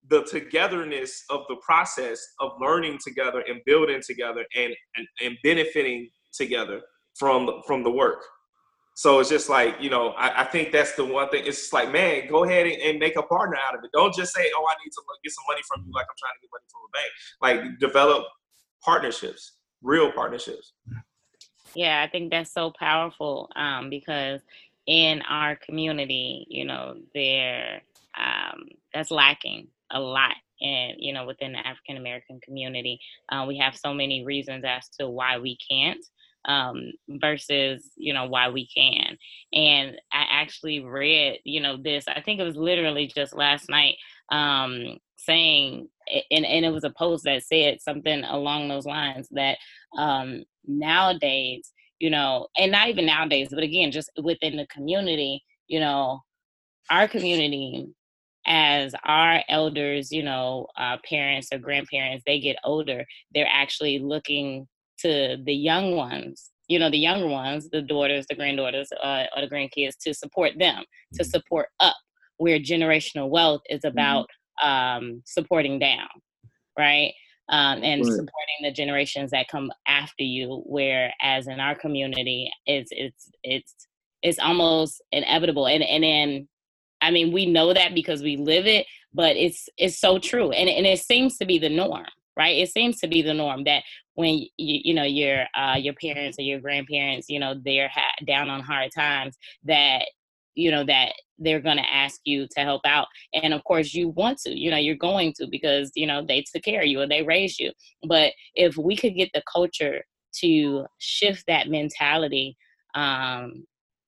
the 0.08 0.24
togetherness 0.24 1.24
of 1.30 1.42
the 1.48 1.56
process 1.56 2.20
of 2.40 2.52
learning 2.60 2.98
together 3.04 3.44
and 3.48 3.60
building 3.66 4.00
together 4.04 4.44
and 4.56 4.74
and, 4.96 5.06
and 5.22 5.36
benefiting 5.44 6.08
together 6.32 6.80
from 7.18 7.62
from 7.66 7.82
the 7.82 7.90
work. 7.90 8.22
So 8.94 9.20
it's 9.20 9.30
just 9.30 9.48
like 9.48 9.76
you 9.80 9.90
know 9.90 10.10
I, 10.10 10.42
I 10.42 10.44
think 10.44 10.72
that's 10.72 10.94
the 10.94 11.04
one 11.04 11.28
thing 11.30 11.44
it's 11.46 11.72
like 11.72 11.92
man 11.92 12.28
go 12.28 12.44
ahead 12.44 12.66
and, 12.66 12.80
and, 12.82 12.98
make 12.98 13.16
a 13.16 13.22
partner 13.22 13.56
out 13.66 13.74
of 13.76 13.84
it. 13.84 13.90
Don't 13.92 14.14
just 14.14 14.34
say 14.34 14.50
oh 14.54 14.66
i 14.68 14.74
need 14.84 14.90
to 14.90 15.02
get 15.24 15.32
some 15.32 15.44
money 15.48 15.62
from 15.68 15.84
you 15.86 15.92
like 15.94 16.06
i'm 16.10 16.16
trying 16.18 16.34
to 16.34 16.40
get 16.42 16.50
money 16.52 16.64
from 16.70 16.82
a 16.82 16.92
bank. 16.92 17.10
Like 17.40 17.78
develop 17.78 18.26
partnerships 18.84 19.52
real 19.82 20.12
partnerships. 20.12 20.72
Yeah, 21.74 22.02
I 22.02 22.10
think 22.10 22.30
that's 22.30 22.52
so 22.52 22.72
powerful 22.78 23.48
um, 23.56 23.90
because 23.90 24.40
in 24.86 25.22
our 25.22 25.56
community, 25.56 26.46
you 26.48 26.64
know, 26.64 26.96
there 27.14 27.82
um, 28.18 28.64
that's 28.92 29.10
lacking 29.10 29.68
a 29.92 30.00
lot 30.00 30.35
and 30.61 30.94
you 30.98 31.12
know 31.12 31.26
within 31.26 31.53
the 31.53 31.66
african 31.66 31.96
american 31.96 32.40
community 32.42 32.98
uh, 33.31 33.44
we 33.46 33.57
have 33.59 33.76
so 33.76 33.94
many 33.94 34.24
reasons 34.24 34.64
as 34.64 34.88
to 34.88 35.09
why 35.09 35.38
we 35.38 35.57
can't 35.70 36.05
um, 36.46 36.92
versus 37.07 37.90
you 37.96 38.14
know 38.14 38.24
why 38.24 38.48
we 38.48 38.66
can. 38.66 39.18
And 39.53 40.00
i 40.12 40.24
actually 40.31 40.81
read 40.81 41.38
you 41.44 41.61
know 41.61 41.76
this 41.76 42.05
i 42.09 42.20
think 42.20 42.40
it 42.40 42.44
was 42.44 42.57
literally 42.57 43.07
just 43.07 43.37
last 43.37 43.68
night 43.68 43.96
um, 44.33 44.98
saying 45.16 45.88
and, 46.31 46.44
and 46.44 46.64
it 46.64 46.70
was 46.70 46.85
a 46.85 46.90
post 46.90 47.24
that 47.24 47.42
said 47.44 47.81
something 47.81 48.24
along 48.24 48.68
those 48.68 48.87
lines 48.87 49.29
that 49.33 49.59
um, 49.96 50.44
nowadays, 50.66 51.72
you 51.98 52.11
know, 52.11 52.48
and 52.57 52.72
not 52.72 52.88
even 52.88 53.07
nowadays, 53.07 53.48
but 53.50 53.62
again, 53.62 53.90
just 53.90 54.11
within 54.22 54.57
the 54.57 54.66
community, 54.66 55.42
you 55.68 55.81
know, 55.81 56.20
our 56.90 57.07
community 57.07 57.87
as 58.46 58.94
our 59.05 59.42
elders, 59.48 60.11
you 60.11 60.22
know, 60.22 60.66
uh, 60.76 60.96
parents 61.09 61.48
or 61.53 61.59
grandparents, 61.59 62.24
they 62.26 62.40
get 62.40 62.57
older, 62.64 63.05
they're 63.35 63.48
actually 63.50 63.98
looking 63.98 64.66
to 65.00 65.37
the 65.44 65.55
young 65.55 65.96
ones, 65.96 66.50
you 66.68 66.79
know, 66.79 66.90
the 66.90 66.98
younger 66.98 67.29
ones, 67.29 67.68
the 67.70 67.83
daughters, 67.83 68.26
the 68.29 68.35
granddaughters, 68.35 68.90
uh, 69.03 69.24
or 69.37 69.42
the 69.42 69.55
grandkids 69.55 69.96
to 70.00 70.14
support 70.14 70.53
them, 70.59 70.85
to 71.14 71.22
mm-hmm. 71.22 71.31
support 71.31 71.68
up, 71.81 71.96
where 72.38 72.59
generational 72.59 73.29
wealth 73.29 73.62
is 73.68 73.81
mm-hmm. 73.81 73.88
about 73.88 74.26
mm-hmm. 74.62 74.68
um, 74.68 75.22
supporting 75.24 75.79
down, 75.79 76.09
right? 76.79 77.12
um, 77.50 77.83
and 77.83 78.03
right. 78.03 78.12
supporting 78.12 78.62
the 78.62 78.70
generations 78.70 79.33
that 79.33 79.48
come 79.48 79.70
after 79.87 80.22
you. 80.22 80.62
Whereas 80.66 81.46
in 81.46 81.61
our 81.61 81.74
community, 81.74 82.50
it's 82.64 82.90
it's 82.92 83.31
it's 83.42 83.74
it's 84.22 84.38
almost 84.38 85.03
inevitable. 85.12 85.66
And 85.66 85.83
and 85.83 86.05
then, 86.05 86.48
I 87.02 87.10
mean, 87.10 87.32
we 87.32 87.46
know 87.46 87.72
that 87.72 87.94
because 87.94 88.22
we 88.22 88.36
live 88.36 88.66
it, 88.66 88.86
but 89.14 89.36
it's 89.36 89.68
it's 89.76 89.98
so 89.98 90.18
true, 90.18 90.50
and 90.52 90.68
and 90.68 90.86
it 90.86 91.00
seems 91.00 91.36
to 91.38 91.46
be 91.46 91.58
the 91.58 91.68
norm, 91.68 92.06
right? 92.36 92.56
It 92.56 92.70
seems 92.70 92.98
to 93.00 93.08
be 93.08 93.22
the 93.22 93.34
norm 93.34 93.64
that 93.64 93.82
when 94.14 94.38
you 94.38 94.48
you 94.56 94.94
know 94.94 95.04
your 95.04 95.46
uh, 95.54 95.76
your 95.78 95.94
parents 95.94 96.38
or 96.38 96.42
your 96.42 96.60
grandparents, 96.60 97.28
you 97.28 97.38
know, 97.38 97.54
they're 97.64 97.88
ha- 97.88 98.24
down 98.26 98.50
on 98.50 98.60
hard 98.60 98.90
times, 98.94 99.36
that 99.64 100.04
you 100.54 100.70
know 100.70 100.84
that 100.84 101.12
they're 101.38 101.60
going 101.60 101.76
to 101.76 101.92
ask 101.92 102.20
you 102.24 102.46
to 102.50 102.60
help 102.60 102.82
out 102.84 103.06
and 103.32 103.54
of 103.54 103.64
course 103.64 103.94
you 103.94 104.10
want 104.10 104.38
to 104.38 104.50
you 104.50 104.70
know 104.70 104.76
you're 104.76 104.94
going 104.94 105.32
to 105.32 105.46
because 105.50 105.90
you 105.94 106.06
know 106.06 106.24
they 106.26 106.42
took 106.42 106.62
care 106.62 106.82
of 106.82 106.86
you 106.86 107.00
or 107.00 107.06
they 107.06 107.22
raised 107.22 107.58
you 107.58 107.72
but 108.06 108.32
if 108.54 108.76
we 108.76 108.96
could 108.96 109.14
get 109.14 109.30
the 109.32 109.42
culture 109.50 110.04
to 110.32 110.84
shift 110.98 111.44
that 111.46 111.68
mentality 111.68 112.56
um 112.94 113.64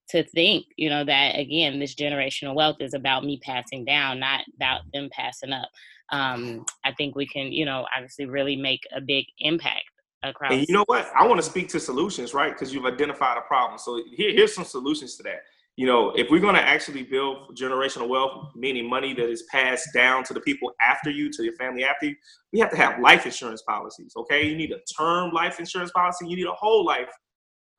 to 0.08 0.24
think 0.24 0.66
you 0.76 0.90
know 0.90 1.04
that 1.04 1.38
again 1.38 1.78
this 1.78 1.94
generational 1.94 2.54
wealth 2.54 2.76
is 2.80 2.94
about 2.94 3.24
me 3.24 3.40
passing 3.42 3.84
down 3.84 4.18
not 4.18 4.40
about 4.56 4.80
them 4.92 5.08
passing 5.12 5.52
up 5.52 5.68
um 6.10 6.64
i 6.84 6.92
think 6.92 7.14
we 7.14 7.26
can 7.26 7.52
you 7.52 7.64
know 7.64 7.86
obviously 7.96 8.26
really 8.26 8.56
make 8.56 8.80
a 8.94 9.00
big 9.00 9.24
impact 9.38 9.84
across 10.22 10.52
and 10.52 10.66
you 10.68 10.74
know 10.74 10.84
what 10.86 11.10
i 11.16 11.26
want 11.26 11.38
to 11.38 11.46
speak 11.46 11.68
to 11.68 11.80
solutions 11.80 12.34
right 12.34 12.52
because 12.52 12.72
you've 12.72 12.86
identified 12.86 13.36
a 13.36 13.42
problem 13.42 13.78
so 13.78 14.02
here, 14.14 14.32
here's 14.32 14.54
some 14.54 14.64
solutions 14.64 15.16
to 15.16 15.22
that 15.22 15.40
you 15.76 15.86
know, 15.86 16.10
if 16.10 16.30
we're 16.30 16.40
going 16.40 16.54
to 16.54 16.62
actually 16.62 17.02
build 17.02 17.56
generational 17.56 18.06
wealth, 18.06 18.50
meaning 18.54 18.88
money 18.88 19.14
that 19.14 19.28
is 19.30 19.44
passed 19.50 19.88
down 19.94 20.22
to 20.24 20.34
the 20.34 20.40
people 20.40 20.70
after 20.86 21.10
you, 21.10 21.30
to 21.32 21.42
your 21.42 21.54
family 21.54 21.82
after 21.82 22.06
you, 22.06 22.16
we 22.52 22.58
have 22.58 22.70
to 22.70 22.76
have 22.76 23.00
life 23.00 23.24
insurance 23.24 23.62
policies. 23.62 24.12
Okay, 24.14 24.46
you 24.46 24.54
need 24.54 24.70
a 24.70 24.80
term 24.98 25.32
life 25.32 25.58
insurance 25.58 25.90
policy. 25.92 26.28
You 26.28 26.36
need 26.36 26.46
a 26.46 26.52
whole 26.52 26.84
life 26.84 27.08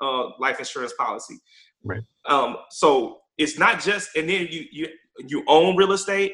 uh, 0.01 0.29
life 0.39 0.57
insurance 0.57 0.93
policy. 0.97 1.35
Right. 1.83 2.03
Um, 2.25 2.57
so 2.69 3.21
it's 3.37 3.57
not 3.57 3.81
just, 3.81 4.15
and 4.15 4.29
then 4.29 4.47
you 4.49 4.65
you 4.71 4.87
you 5.27 5.43
own 5.47 5.75
real 5.75 5.91
estate. 5.91 6.33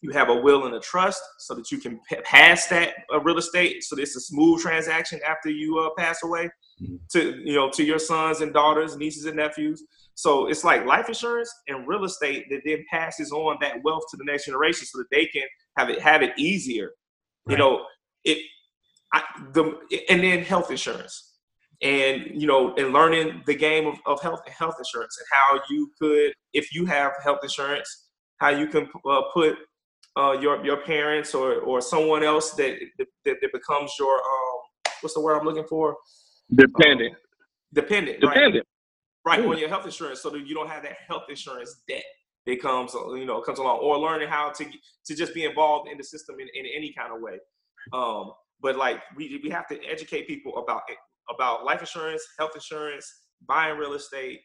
You 0.00 0.10
have 0.10 0.28
a 0.28 0.34
will 0.34 0.66
and 0.66 0.74
a 0.76 0.80
trust 0.80 1.20
so 1.38 1.54
that 1.56 1.72
you 1.72 1.78
can 1.78 1.98
p- 2.08 2.20
pass 2.22 2.68
that 2.68 2.94
uh, 3.12 3.20
real 3.20 3.38
estate. 3.38 3.82
So 3.82 3.98
it's 3.98 4.14
a 4.14 4.20
smooth 4.20 4.60
transaction 4.60 5.18
after 5.26 5.50
you 5.50 5.78
uh, 5.78 5.90
pass 5.98 6.22
away 6.22 6.48
mm-hmm. 6.80 6.96
to 7.12 7.36
you 7.44 7.54
know 7.54 7.70
to 7.70 7.84
your 7.84 7.98
sons 7.98 8.40
and 8.40 8.52
daughters, 8.52 8.96
nieces 8.96 9.24
and 9.24 9.36
nephews. 9.36 9.82
So 10.14 10.48
it's 10.48 10.64
like 10.64 10.84
life 10.84 11.08
insurance 11.08 11.52
and 11.68 11.86
real 11.86 12.04
estate 12.04 12.46
that 12.50 12.62
then 12.64 12.84
passes 12.90 13.30
on 13.30 13.56
that 13.60 13.82
wealth 13.84 14.04
to 14.10 14.16
the 14.16 14.24
next 14.24 14.46
generation 14.46 14.86
so 14.86 14.98
that 14.98 15.10
they 15.10 15.26
can 15.26 15.44
have 15.76 15.90
it 15.90 16.00
have 16.00 16.22
it 16.22 16.32
easier. 16.38 16.90
Right. 17.46 17.52
You 17.52 17.58
know, 17.58 17.84
it 18.24 18.38
I, 19.12 19.22
the 19.52 19.78
and 20.08 20.22
then 20.22 20.42
health 20.42 20.70
insurance 20.70 21.27
and 21.82 22.30
you 22.34 22.46
know 22.46 22.74
and 22.76 22.92
learning 22.92 23.42
the 23.46 23.54
game 23.54 23.86
of, 23.86 23.96
of 24.06 24.20
health 24.20 24.40
health 24.48 24.74
insurance 24.78 25.16
and 25.18 25.26
how 25.32 25.60
you 25.70 25.90
could 26.00 26.32
if 26.52 26.74
you 26.74 26.84
have 26.84 27.12
health 27.22 27.38
insurance 27.42 28.08
how 28.38 28.48
you 28.48 28.66
can 28.66 28.88
uh, 29.08 29.22
put 29.32 29.56
uh, 30.16 30.32
your 30.32 30.64
your 30.64 30.78
parents 30.78 31.34
or 31.34 31.60
or 31.60 31.80
someone 31.80 32.24
else 32.24 32.52
that 32.52 32.78
that, 32.98 33.06
that 33.24 33.52
becomes 33.52 33.92
your 33.98 34.14
um 34.16 34.58
what's 35.00 35.14
the 35.14 35.20
word 35.20 35.38
I'm 35.38 35.44
looking 35.44 35.64
for? 35.64 35.96
Dependent. 36.54 37.12
Um, 37.12 37.20
dependent. 37.74 38.20
Dependent. 38.20 38.66
Right, 39.24 39.40
right 39.40 39.48
on 39.48 39.58
your 39.58 39.68
health 39.68 39.84
insurance, 39.84 40.22
so 40.22 40.30
that 40.30 40.46
you 40.46 40.54
don't 40.54 40.68
have 40.68 40.82
that 40.82 40.96
health 41.06 41.24
insurance 41.28 41.82
debt 41.88 42.04
that 42.46 42.60
comes 42.60 42.94
you 42.94 43.26
know 43.26 43.40
comes 43.40 43.58
along, 43.58 43.78
or 43.80 43.98
learning 43.98 44.28
how 44.28 44.50
to 44.50 44.64
to 44.64 45.14
just 45.14 45.34
be 45.34 45.44
involved 45.44 45.90
in 45.90 45.98
the 45.98 46.04
system 46.04 46.36
in, 46.40 46.48
in 46.54 46.66
any 46.74 46.92
kind 46.92 47.12
of 47.14 47.20
way. 47.20 47.38
Um, 47.92 48.32
but 48.60 48.76
like 48.76 49.00
we 49.16 49.40
we 49.42 49.50
have 49.50 49.66
to 49.68 49.78
educate 49.84 50.26
people 50.26 50.56
about 50.58 50.82
about 51.32 51.64
life 51.64 51.80
insurance, 51.80 52.22
health 52.38 52.52
insurance, 52.54 53.06
buying 53.46 53.78
real 53.78 53.94
estate, 53.94 54.40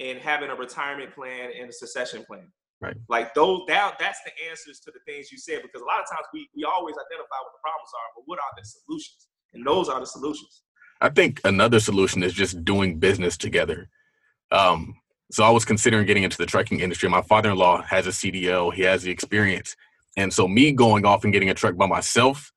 and 0.00 0.18
having 0.18 0.50
a 0.50 0.54
retirement 0.54 1.14
plan 1.14 1.50
and 1.58 1.68
a 1.68 1.72
succession 1.72 2.24
plan. 2.24 2.50
Right. 2.80 2.96
Like 3.08 3.34
those 3.34 3.60
that 3.68 3.96
that's 4.00 4.20
the 4.24 4.32
answers 4.48 4.80
to 4.80 4.90
the 4.90 5.00
things 5.06 5.30
you 5.30 5.36
said 5.36 5.60
because 5.62 5.82
a 5.82 5.84
lot 5.84 6.00
of 6.00 6.08
times 6.08 6.26
we 6.32 6.48
we 6.56 6.64
always 6.64 6.94
identify 6.94 7.36
what 7.42 7.52
the 7.52 7.62
problems 7.62 7.90
are, 7.94 8.08
but 8.16 8.22
what 8.24 8.38
are 8.38 8.52
the 8.56 8.64
solutions? 8.64 9.28
And 9.52 9.66
those 9.66 9.88
are 9.88 10.00
the 10.00 10.06
solutions. 10.06 10.62
I 11.02 11.10
think 11.10 11.40
another 11.44 11.80
solution 11.80 12.22
is 12.22 12.32
just 12.32 12.64
doing 12.64 12.98
business 12.98 13.36
together. 13.36 13.88
Um, 14.50 14.96
so 15.30 15.44
I 15.44 15.50
was 15.50 15.64
considering 15.64 16.06
getting 16.06 16.22
into 16.22 16.38
the 16.38 16.46
trucking 16.46 16.80
industry. 16.80 17.08
My 17.08 17.22
father-in-law 17.22 17.82
has 17.82 18.06
a 18.06 18.10
CDL; 18.10 18.72
he 18.72 18.82
has 18.82 19.02
the 19.02 19.10
experience, 19.10 19.76
and 20.16 20.32
so 20.32 20.48
me 20.48 20.72
going 20.72 21.04
off 21.04 21.24
and 21.24 21.32
getting 21.34 21.50
a 21.50 21.54
truck 21.54 21.76
by 21.76 21.86
myself, 21.86 22.50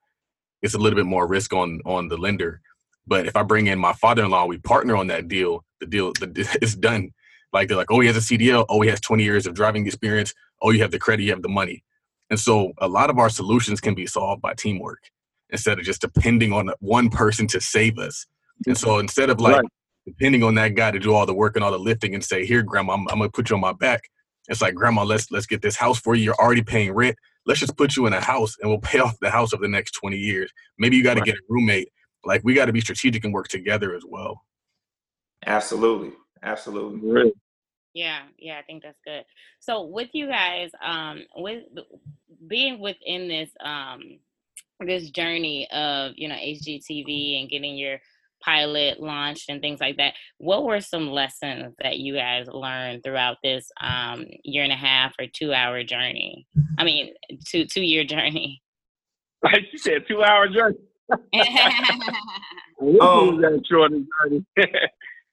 it's 0.61 0.73
a 0.73 0.77
little 0.77 0.95
bit 0.95 1.05
more 1.05 1.27
risk 1.27 1.51
on 1.51 1.81
on 1.85 2.07
the 2.07 2.17
lender. 2.17 2.61
But 3.05 3.27
if 3.27 3.35
I 3.35 3.43
bring 3.43 3.67
in 3.67 3.79
my 3.79 3.93
father-in-law, 3.93 4.45
we 4.45 4.57
partner 4.59 4.95
on 4.95 5.07
that 5.07 5.27
deal. 5.27 5.63
The 5.79 5.85
deal 5.85 6.13
the, 6.13 6.57
it's 6.61 6.75
done. 6.75 7.11
Like 7.51 7.67
they're 7.67 7.77
like, 7.77 7.91
oh, 7.91 7.99
he 7.99 8.07
has 8.07 8.17
a 8.17 8.19
CDL. 8.19 8.65
Oh, 8.69 8.81
he 8.81 8.89
has 8.89 8.99
20 8.99 9.23
years 9.23 9.45
of 9.45 9.53
driving 9.53 9.85
experience. 9.85 10.33
Oh, 10.61 10.71
you 10.71 10.81
have 10.81 10.91
the 10.91 10.99
credit, 10.99 11.23
you 11.23 11.31
have 11.31 11.43
the 11.43 11.49
money. 11.49 11.83
And 12.29 12.39
so 12.39 12.73
a 12.79 12.87
lot 12.87 13.09
of 13.09 13.19
our 13.19 13.29
solutions 13.29 13.79
can 13.79 13.93
be 13.93 14.07
solved 14.07 14.41
by 14.41 14.53
teamwork 14.55 14.99
instead 15.49 15.77
of 15.77 15.85
just 15.85 16.01
depending 16.01 16.51
on 16.51 16.71
one 16.79 17.09
person 17.09 17.45
to 17.47 17.61
save 17.61 17.99
us. 17.99 18.25
And 18.65 18.77
so 18.77 18.97
instead 18.97 19.29
of 19.29 19.39
like 19.39 19.57
right. 19.57 19.65
depending 20.05 20.41
on 20.43 20.55
that 20.55 20.75
guy 20.75 20.91
to 20.91 20.99
do 20.99 21.13
all 21.13 21.25
the 21.25 21.33
work 21.33 21.55
and 21.55 21.63
all 21.63 21.71
the 21.71 21.77
lifting 21.77 22.15
and 22.15 22.23
say, 22.23 22.45
here, 22.45 22.63
grandma, 22.63 22.93
I'm, 22.93 23.07
I'm 23.09 23.19
gonna 23.19 23.29
put 23.29 23.49
you 23.49 23.55
on 23.55 23.61
my 23.61 23.73
back. 23.73 24.01
It's 24.49 24.61
like, 24.61 24.73
grandma, 24.73 25.03
let's 25.03 25.31
let's 25.31 25.45
get 25.45 25.61
this 25.61 25.75
house 25.75 25.99
for 25.99 26.15
you. 26.15 26.23
You're 26.23 26.35
already 26.35 26.63
paying 26.63 26.91
rent. 26.93 27.15
Let's 27.45 27.59
just 27.59 27.77
put 27.77 27.95
you 27.95 28.07
in 28.07 28.13
a 28.13 28.21
house 28.21 28.55
and 28.61 28.69
we'll 28.69 28.79
pay 28.79 28.99
off 29.05 29.19
the 29.19 29.29
house 29.29 29.53
over 29.53 29.61
the 29.61 29.69
next 29.69 29.91
20 29.91 30.17
years. 30.17 30.51
Maybe 30.79 30.97
you 30.97 31.03
got 31.03 31.15
to 31.15 31.19
right. 31.19 31.27
get 31.27 31.35
a 31.35 31.41
roommate. 31.49 31.89
Like 32.25 32.41
we 32.43 32.53
got 32.53 32.65
to 32.65 32.73
be 32.73 32.81
strategic 32.81 33.23
and 33.23 33.33
work 33.33 33.47
together 33.47 33.95
as 33.95 34.03
well. 34.05 34.43
Absolutely. 35.45 36.13
Absolutely. 36.41 37.33
Yeah, 37.93 38.21
yeah, 38.39 38.57
I 38.57 38.63
think 38.63 38.83
that's 38.83 38.99
good. 39.05 39.23
So 39.59 39.83
with 39.83 40.09
you 40.13 40.27
guys, 40.27 40.71
um, 40.83 41.21
with 41.35 41.63
being 42.47 42.79
within 42.79 43.27
this 43.27 43.51
um 43.63 44.19
this 44.79 45.11
journey 45.11 45.67
of 45.71 46.13
you 46.15 46.27
know 46.27 46.35
HGTV 46.35 47.41
and 47.41 47.49
getting 47.49 47.77
your 47.77 47.99
pilot 48.43 48.99
launched 48.99 49.49
and 49.49 49.61
things 49.61 49.79
like 49.79 49.97
that, 49.97 50.15
what 50.37 50.65
were 50.65 50.81
some 50.81 51.11
lessons 51.11 51.75
that 51.81 51.99
you 51.99 52.15
guys 52.15 52.47
learned 52.47 53.03
throughout 53.03 53.37
this 53.43 53.71
um 53.79 54.25
year 54.43 54.63
and 54.63 54.73
a 54.73 54.77
half 54.77 55.13
or 55.19 55.27
two 55.27 55.53
hour 55.53 55.83
journey? 55.83 56.47
I 56.79 56.83
mean, 56.83 57.13
two 57.45 57.65
two 57.65 57.83
year 57.83 58.03
journey. 58.03 58.61
Like 59.43 59.65
you 59.71 59.77
said, 59.77 60.07
two 60.07 60.23
hour 60.23 60.47
journey. 60.47 60.77
um, 63.01 63.41
that 63.41 63.63
short 63.69 63.91
journey. 63.91 64.45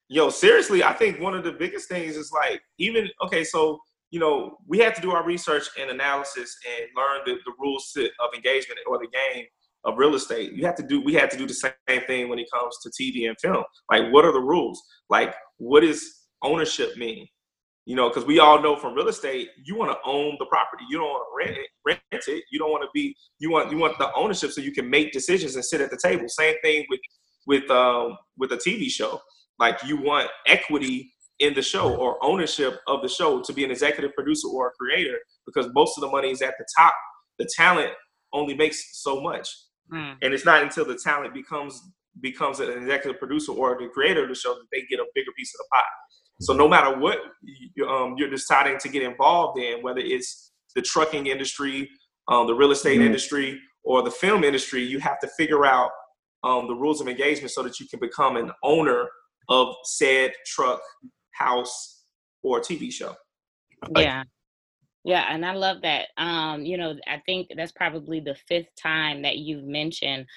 yo, 0.09 0.29
seriously, 0.29 0.83
I 0.83 0.93
think 0.93 1.19
one 1.19 1.33
of 1.33 1.43
the 1.43 1.53
biggest 1.53 1.89
things 1.89 2.17
is 2.17 2.31
like 2.31 2.61
even 2.77 3.07
okay, 3.23 3.43
so 3.43 3.79
you 4.11 4.19
know 4.19 4.57
we 4.67 4.79
have 4.79 4.93
to 4.95 5.01
do 5.01 5.11
our 5.11 5.25
research 5.25 5.67
and 5.79 5.89
analysis 5.89 6.55
and 6.77 6.89
learn 6.95 7.21
the, 7.25 7.35
the 7.45 7.53
rules 7.59 7.91
of 7.95 8.33
engagement 8.35 8.79
or 8.87 8.99
the 8.99 9.07
game 9.07 9.45
of 9.85 9.97
real 9.97 10.13
estate. 10.15 10.53
You 10.53 10.65
have 10.65 10.75
to 10.75 10.83
do 10.83 11.01
we 11.01 11.13
had 11.13 11.31
to 11.31 11.37
do 11.37 11.47
the 11.47 11.53
same 11.53 12.01
thing 12.07 12.29
when 12.29 12.39
it 12.39 12.47
comes 12.53 12.77
to 12.83 12.89
TV 12.89 13.27
and 13.27 13.37
film. 13.39 13.63
Like, 13.89 14.11
what 14.11 14.25
are 14.25 14.33
the 14.33 14.41
rules? 14.41 14.81
Like, 15.09 15.33
what 15.57 15.81
does 15.81 16.27
ownership 16.43 16.97
mean? 16.97 17.27
You 17.85 17.95
know, 17.95 18.09
because 18.09 18.25
we 18.25 18.39
all 18.39 18.61
know 18.61 18.75
from 18.75 18.93
real 18.93 19.07
estate, 19.07 19.49
you 19.65 19.75
want 19.75 19.91
to 19.91 19.97
own 20.05 20.35
the 20.37 20.45
property. 20.45 20.83
You 20.89 20.99
don't 20.99 21.09
want 21.09 21.25
to 21.25 21.45
rent 21.45 21.57
it. 21.57 21.67
Rent 21.83 21.99
it. 22.11 22.43
You 22.51 22.59
don't 22.59 22.69
want 22.69 22.83
to 22.83 22.89
be. 22.93 23.15
You 23.39 23.49
want 23.49 23.71
you 23.71 23.77
want 23.77 23.97
the 23.97 24.13
ownership 24.13 24.51
so 24.51 24.61
you 24.61 24.71
can 24.71 24.89
make 24.89 25.11
decisions 25.11 25.55
and 25.55 25.65
sit 25.65 25.81
at 25.81 25.89
the 25.89 25.99
table. 26.01 26.27
Same 26.27 26.55
thing 26.61 26.85
with 26.89 26.99
with 27.47 27.69
um, 27.71 28.17
with 28.37 28.51
a 28.51 28.57
TV 28.57 28.89
show 28.89 29.19
like 29.61 29.77
you 29.85 29.95
want 29.95 30.27
equity 30.47 31.13
in 31.39 31.53
the 31.53 31.61
show 31.61 31.95
or 31.95 32.23
ownership 32.23 32.79
of 32.87 33.01
the 33.01 33.07
show 33.07 33.41
to 33.41 33.53
be 33.53 33.63
an 33.63 33.71
executive 33.71 34.13
producer 34.13 34.47
or 34.47 34.67
a 34.67 34.71
creator 34.71 35.17
because 35.45 35.67
most 35.73 35.97
of 35.97 36.01
the 36.01 36.09
money 36.09 36.31
is 36.31 36.41
at 36.41 36.55
the 36.57 36.65
top. 36.77 36.93
The 37.37 37.49
talent 37.55 37.91
only 38.33 38.55
makes 38.55 39.01
so 39.01 39.21
much. 39.21 39.47
Mm. 39.93 40.15
And 40.21 40.33
it's 40.33 40.45
not 40.45 40.63
until 40.63 40.83
the 40.83 40.99
talent 41.01 41.33
becomes 41.33 41.81
becomes 42.19 42.59
an 42.59 42.69
executive 42.69 43.19
producer 43.19 43.53
or 43.53 43.77
the 43.79 43.87
creator 43.87 44.23
of 44.23 44.29
the 44.29 44.35
show 44.35 44.53
that 44.53 44.65
they 44.71 44.81
get 44.89 44.99
a 44.99 45.05
bigger 45.15 45.31
piece 45.37 45.53
of 45.55 45.59
the 45.59 45.67
pie. 45.71 45.83
So 46.41 46.53
no 46.53 46.67
matter 46.67 46.97
what 46.97 47.19
um, 47.87 48.15
you're 48.17 48.29
deciding 48.29 48.79
to 48.79 48.89
get 48.89 49.03
involved 49.03 49.59
in, 49.59 49.81
whether 49.81 49.99
it's 49.99 50.51
the 50.75 50.81
trucking 50.81 51.27
industry, 51.27 51.89
um, 52.27 52.47
the 52.47 52.53
real 52.53 52.71
estate 52.71 52.99
mm 52.99 53.05
industry, 53.05 53.59
or 53.83 54.03
the 54.03 54.11
film 54.11 54.43
industry, 54.43 54.83
you 54.83 54.99
have 54.99 55.19
to 55.19 55.27
figure 55.37 55.65
out 55.65 55.89
um, 56.43 56.67
the 56.67 56.73
rules 56.73 57.01
of 57.01 57.07
engagement 57.07 57.51
so 57.51 57.63
that 57.63 57.79
you 57.79 57.87
can 57.87 57.99
become 57.99 58.37
an 58.37 58.51
owner 58.63 59.07
of 59.49 59.75
said 59.83 60.31
truck, 60.45 60.79
house, 61.31 62.03
or 62.43 62.59
TV 62.59 62.91
show. 62.91 63.15
Yeah. 63.95 64.23
Yeah, 65.03 65.25
and 65.29 65.43
I 65.43 65.53
love 65.53 65.81
that. 65.81 66.09
Um, 66.17 66.63
you 66.63 66.77
know, 66.77 66.95
I 67.07 67.21
think 67.25 67.49
that's 67.55 67.71
probably 67.71 68.19
the 68.19 68.35
fifth 68.47 68.69
time 68.79 69.23
that 69.23 69.37
you've 69.37 69.63
mentioned 69.63 70.27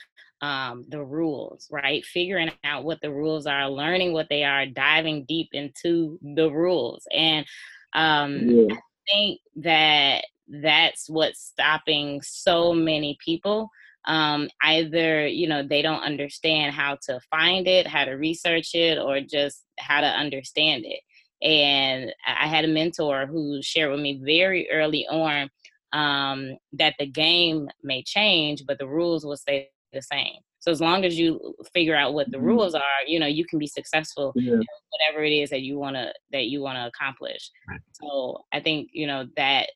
um, 0.41 0.85
the 0.89 1.03
rules, 1.03 1.68
right? 1.70 2.05
Figuring 2.05 2.51
out 2.64 2.85
what 2.85 3.01
the 3.01 3.12
rules 3.12 3.47
are, 3.47 3.68
learning 3.68 4.12
what 4.12 4.28
they 4.28 4.45
are, 4.45 4.66
diving 4.66 5.24
deep 5.24 5.49
into 5.53 6.18
the 6.22 6.51
rules. 6.51 7.07
And 7.12 7.47
um, 7.95 8.49
yeah. 8.49 8.74
I 8.74 8.80
think 9.11 9.41
that 9.57 10.24
that's 10.49 11.09
what's 11.09 11.41
stopping 11.41 12.20
so 12.22 12.72
many 12.72 13.16
people 13.24 13.70
um, 14.07 14.49
either 14.62 15.26
you 15.26 15.49
know 15.49 15.62
they 15.62 15.82
don't 15.82 16.03
understand 16.03 16.74
how 16.74 16.99
to 17.07 17.20
find 17.30 17.66
it 17.66 17.87
how 17.87 18.05
to 18.05 18.12
research 18.12 18.74
it 18.74 18.99
or 18.99 19.20
just 19.20 19.64
how 19.78 20.01
to 20.01 20.07
understand 20.07 20.85
it 20.85 21.01
and 21.47 22.12
i 22.26 22.47
had 22.47 22.64
a 22.64 22.68
mentor 22.68 23.26
who 23.26 23.61
shared 23.62 23.91
with 23.91 24.01
me 24.01 24.20
very 24.22 24.68
early 24.70 25.07
on 25.09 25.49
um, 25.93 26.57
that 26.72 26.95
the 26.99 27.07
game 27.07 27.68
may 27.82 28.03
change 28.03 28.64
but 28.66 28.78
the 28.78 28.89
rules 28.89 29.24
will 29.24 29.37
stay 29.37 29.70
the 29.95 30.03
same. 30.03 30.34
So 30.61 30.70
as 30.70 30.80
long 30.80 31.05
as 31.05 31.18
you 31.18 31.55
figure 31.72 31.95
out 31.95 32.14
what 32.14 32.30
the 32.30 32.38
mm-hmm. 32.38 32.47
rules 32.47 32.74
are 32.74 33.03
you 33.07 33.20
know 33.20 33.26
you 33.26 33.45
can 33.45 33.59
be 33.59 33.66
successful 33.66 34.32
yeah. 34.34 34.57
whatever 34.90 35.22
it 35.22 35.32
is 35.32 35.51
that 35.51 35.61
you 35.61 35.78
want 35.78 35.95
to 35.95 36.11
that 36.32 36.47
you 36.47 36.62
want 36.62 36.76
to 36.76 36.86
accomplish 36.86 37.51
so 37.92 38.38
i 38.53 38.61
think 38.61 38.88
you 38.92 39.07
know 39.07 39.26
that 39.36 39.68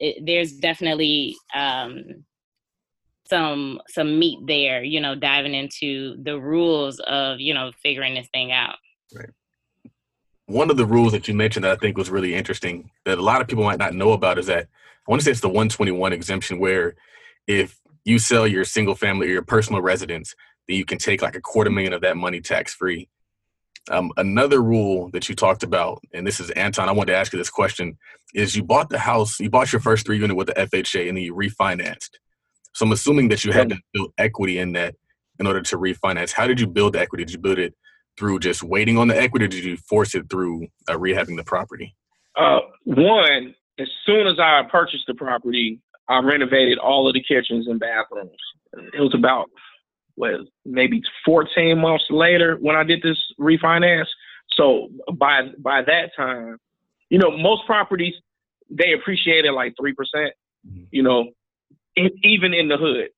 it, 0.00 0.24
there's 0.24 0.52
definitely 0.52 1.36
um, 1.54 2.24
some 3.28 3.80
some 3.88 4.18
meat 4.18 4.38
there 4.46 4.82
you 4.82 5.00
know 5.00 5.14
diving 5.14 5.54
into 5.54 6.22
the 6.22 6.38
rules 6.38 7.00
of 7.00 7.40
you 7.40 7.54
know 7.54 7.72
figuring 7.82 8.14
this 8.14 8.28
thing 8.32 8.52
out. 8.52 8.76
Right. 9.14 9.30
One 10.46 10.70
of 10.70 10.76
the 10.76 10.84
rules 10.84 11.12
that 11.12 11.26
you 11.26 11.34
mentioned 11.34 11.64
that 11.64 11.72
i 11.72 11.76
think 11.76 11.96
was 11.96 12.10
really 12.10 12.34
interesting 12.34 12.90
that 13.04 13.18
a 13.18 13.22
lot 13.22 13.40
of 13.40 13.48
people 13.48 13.64
might 13.64 13.78
not 13.78 13.94
know 13.94 14.12
about 14.12 14.38
is 14.38 14.46
that 14.46 14.64
i 15.06 15.10
want 15.10 15.20
to 15.20 15.24
say 15.24 15.30
it's 15.30 15.40
the 15.40 15.48
121 15.48 16.12
exemption 16.12 16.58
where 16.58 16.96
if 17.46 17.80
you 18.04 18.18
sell 18.18 18.46
your 18.46 18.64
single 18.64 18.94
family 18.94 19.28
or 19.28 19.32
your 19.32 19.42
personal 19.42 19.80
residence 19.80 20.34
then 20.68 20.76
you 20.76 20.84
can 20.84 20.98
take 20.98 21.22
like 21.22 21.36
a 21.36 21.40
quarter 21.40 21.70
million 21.70 21.92
of 21.92 22.00
that 22.00 22.16
money 22.16 22.40
tax 22.40 22.74
free 22.74 23.08
um, 23.90 24.12
another 24.16 24.62
rule 24.62 25.10
that 25.10 25.28
you 25.28 25.34
talked 25.34 25.62
about, 25.62 26.02
and 26.14 26.26
this 26.26 26.40
is 26.40 26.50
Anton, 26.50 26.88
I 26.88 26.92
wanted 26.92 27.12
to 27.12 27.18
ask 27.18 27.32
you 27.32 27.38
this 27.38 27.50
question, 27.50 27.98
is 28.34 28.56
you 28.56 28.62
bought 28.62 28.88
the 28.88 28.98
house, 28.98 29.38
you 29.38 29.50
bought 29.50 29.72
your 29.72 29.80
first 29.80 30.06
three 30.06 30.18
unit 30.18 30.36
with 30.36 30.48
the 30.48 30.54
FHA 30.54 31.08
and 31.08 31.16
then 31.16 31.24
you 31.24 31.34
refinanced. 31.34 32.10
So 32.72 32.86
I'm 32.86 32.92
assuming 32.92 33.28
that 33.28 33.44
you 33.44 33.52
had 33.52 33.68
to 33.68 33.76
build 33.92 34.12
equity 34.18 34.58
in 34.58 34.72
that 34.72 34.94
in 35.38 35.46
order 35.46 35.60
to 35.60 35.76
refinance. 35.76 36.32
How 36.32 36.46
did 36.46 36.58
you 36.58 36.66
build 36.66 36.96
equity? 36.96 37.24
Did 37.24 37.34
you 37.34 37.38
build 37.38 37.58
it 37.58 37.74
through 38.18 38.38
just 38.38 38.62
waiting 38.62 38.96
on 38.96 39.08
the 39.08 39.20
equity, 39.20 39.44
or 39.44 39.48
did 39.48 39.64
you 39.64 39.76
force 39.76 40.14
it 40.14 40.30
through 40.30 40.66
uh, 40.88 40.94
rehabbing 40.94 41.36
the 41.36 41.44
property? 41.44 41.94
Uh, 42.36 42.60
one, 42.84 43.54
as 43.78 43.88
soon 44.06 44.26
as 44.26 44.38
I 44.38 44.62
purchased 44.70 45.04
the 45.06 45.14
property, 45.14 45.80
I 46.08 46.18
renovated 46.18 46.78
all 46.78 47.08
of 47.08 47.14
the 47.14 47.22
kitchens 47.22 47.66
and 47.66 47.80
bathrooms. 47.80 48.30
It 48.92 49.00
was 49.00 49.14
about 49.14 49.50
what 50.16 50.32
maybe 50.64 51.02
14 51.24 51.78
months 51.78 52.04
later 52.10 52.56
when 52.60 52.76
I 52.76 52.84
did 52.84 53.02
this 53.02 53.18
refinance. 53.40 54.06
So 54.56 54.88
by 55.14 55.48
by 55.58 55.82
that 55.82 56.10
time, 56.16 56.58
you 57.08 57.18
know, 57.18 57.36
most 57.36 57.66
properties 57.66 58.14
they 58.70 58.92
appreciated 58.92 59.52
like 59.52 59.74
three 59.80 59.94
percent. 59.94 60.32
Mm-hmm. 60.66 60.84
You 60.90 61.02
know, 61.02 61.30
even 61.96 62.54
in 62.54 62.68
the 62.68 62.76
hood. 62.76 63.08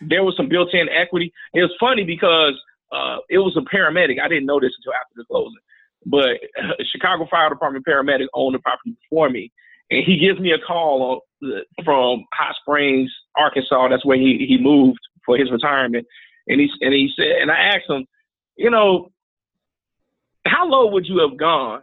There 0.00 0.24
was 0.24 0.36
some 0.36 0.48
built-in 0.48 0.88
equity. 0.88 1.32
It 1.54 1.60
was 1.60 1.72
funny 1.78 2.02
because 2.02 2.60
uh, 2.90 3.18
it 3.28 3.38
was 3.38 3.56
a 3.56 3.60
paramedic. 3.74 4.20
I 4.20 4.26
didn't 4.26 4.46
know 4.46 4.58
this 4.58 4.72
until 4.76 4.94
after 4.94 5.14
the 5.16 5.24
closing, 5.24 5.60
but 6.06 6.28
uh, 6.60 6.74
Chicago 6.90 7.26
Fire 7.30 7.48
Department 7.48 7.86
paramedic 7.86 8.26
owned 8.34 8.54
the 8.54 8.58
property 8.58 8.96
before 9.00 9.30
me, 9.30 9.52
and 9.90 10.04
he 10.04 10.18
gives 10.18 10.40
me 10.40 10.52
a 10.52 10.58
call 10.58 11.02
on 11.02 11.20
from 11.84 12.24
Hot 12.34 12.54
Springs, 12.60 13.10
Arkansas. 13.36 13.88
That's 13.88 14.04
where 14.04 14.18
he 14.18 14.46
he 14.48 14.58
moved 14.58 14.98
for 15.24 15.36
his 15.36 15.50
retirement. 15.50 16.06
And 16.48 16.60
he 16.60 16.68
and 16.80 16.92
he 16.92 17.10
said, 17.16 17.40
and 17.40 17.50
I 17.50 17.56
asked 17.56 17.88
him, 17.88 18.06
you 18.56 18.70
know, 18.70 19.10
how 20.46 20.66
low 20.66 20.90
would 20.90 21.06
you 21.06 21.18
have 21.20 21.38
gone 21.38 21.82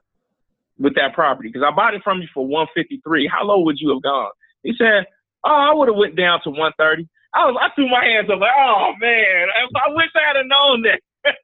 with 0.77 0.95
that 0.95 1.13
property? 1.13 1.49
Because 1.49 1.65
I 1.65 1.75
bought 1.75 1.93
it 1.93 2.03
from 2.03 2.21
you 2.21 2.27
for 2.33 2.45
153. 2.45 3.27
How 3.27 3.45
low 3.45 3.61
would 3.61 3.79
you 3.79 3.89
have 3.89 4.01
gone? 4.01 4.31
He 4.63 4.73
said, 4.77 5.05
oh, 5.45 5.69
I 5.71 5.73
would 5.73 5.87
have 5.87 5.97
went 5.97 6.15
down 6.15 6.39
to 6.43 6.49
130. 6.49 7.07
I 7.33 7.45
was, 7.45 7.57
I 7.61 7.73
threw 7.75 7.89
my 7.89 8.03
hands 8.03 8.29
up 8.29 8.39
like, 8.39 8.51
oh 8.57 8.93
man, 8.99 9.47
I 9.55 9.93
wish 9.93 10.09
I 10.15 10.37
had 10.37 10.45
known 10.47 10.83
that. 10.83 11.01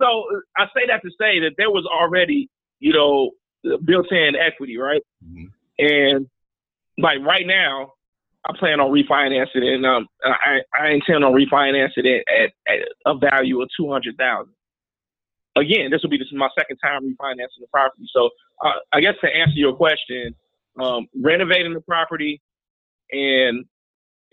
so 0.00 0.24
I 0.56 0.66
say 0.66 0.86
that 0.86 1.02
to 1.02 1.10
say 1.20 1.40
that 1.40 1.54
there 1.58 1.70
was 1.70 1.84
already, 1.86 2.48
you 2.78 2.92
know, 2.92 3.32
built-in 3.84 4.36
equity, 4.36 4.76
right? 4.76 5.02
Mm-hmm. 5.24 5.46
And 5.78 6.28
like 6.98 7.20
right 7.20 7.46
now, 7.46 7.92
I 8.46 8.52
plan 8.58 8.80
on 8.80 8.90
refinancing 8.90 9.62
it, 9.62 9.74
and 9.74 9.86
um, 9.86 10.06
I, 10.24 10.60
I 10.78 10.90
intend 10.90 11.24
on 11.24 11.32
refinancing 11.32 12.04
it 12.04 12.24
at, 12.28 12.52
at 12.72 12.88
a 13.06 13.16
value 13.16 13.62
of 13.62 13.70
two 13.76 13.90
hundred 13.90 14.16
thousand. 14.18 14.52
Again, 15.56 15.90
this 15.90 16.02
will 16.02 16.10
be 16.10 16.18
this 16.18 16.26
is 16.26 16.36
my 16.36 16.48
second 16.58 16.76
time 16.78 17.02
refinancing 17.02 17.60
the 17.60 17.66
property. 17.72 18.06
So 18.12 18.30
uh, 18.64 18.72
I 18.92 19.00
guess 19.00 19.14
to 19.22 19.28
answer 19.28 19.54
your 19.56 19.74
question, 19.74 20.34
um, 20.78 21.06
renovating 21.22 21.72
the 21.72 21.80
property 21.80 22.42
and 23.12 23.64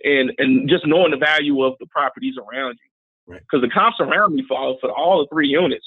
and 0.03 0.31
and 0.37 0.69
just 0.69 0.85
knowing 0.85 1.11
the 1.11 1.17
value 1.17 1.63
of 1.63 1.75
the 1.79 1.85
properties 1.87 2.35
around 2.37 2.77
you, 2.83 3.35
because 3.35 3.61
right. 3.61 3.61
the 3.61 3.69
comps 3.69 3.97
around 4.01 4.35
me 4.35 4.43
for 4.47 4.77
for 4.81 4.91
all 4.91 5.19
the 5.19 5.27
three 5.33 5.47
units 5.47 5.85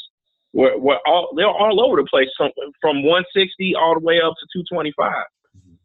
were, 0.55 0.79
were 0.79 0.99
all 1.07 1.35
they're 1.37 1.47
all 1.47 1.85
over 1.85 1.97
the 2.01 2.09
place, 2.09 2.29
from 2.39 2.51
from 2.81 3.03
160 3.03 3.75
all 3.75 3.95
the 3.95 4.05
way 4.05 4.21
up 4.21 4.35
to 4.41 4.65
225. 4.65 5.13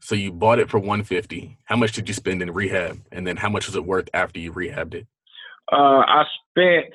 So 0.02 0.16
you 0.16 0.32
bought 0.32 0.60
it 0.60 0.70
for 0.70 0.80
150. 0.80 1.58
How 1.66 1.76
much 1.76 1.92
did 1.92 2.08
you 2.08 2.14
spend 2.14 2.42
in 2.42 2.52
rehab? 2.52 3.02
And 3.12 3.28
then 3.28 3.38
how 3.38 3.50
much 3.50 3.68
was 3.68 3.76
it 3.76 3.86
worth 3.86 4.10
after 4.14 4.40
you 4.40 4.52
rehabbed 4.52 4.94
it? 4.94 5.08
Uh, 5.72 6.04
I 6.06 6.24
spent 6.52 6.94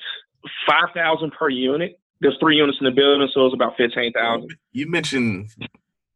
5000 0.69 1.33
per 1.33 1.49
unit. 1.49 1.99
There's 2.21 2.37
three 2.41 2.57
units 2.57 2.79
in 2.81 2.87
the 2.87 2.91
building, 2.91 3.29
so 3.33 3.47
it's 3.47 3.55
about 3.55 3.77
15000 3.77 4.49
You 4.73 4.91
mentioned 4.91 5.51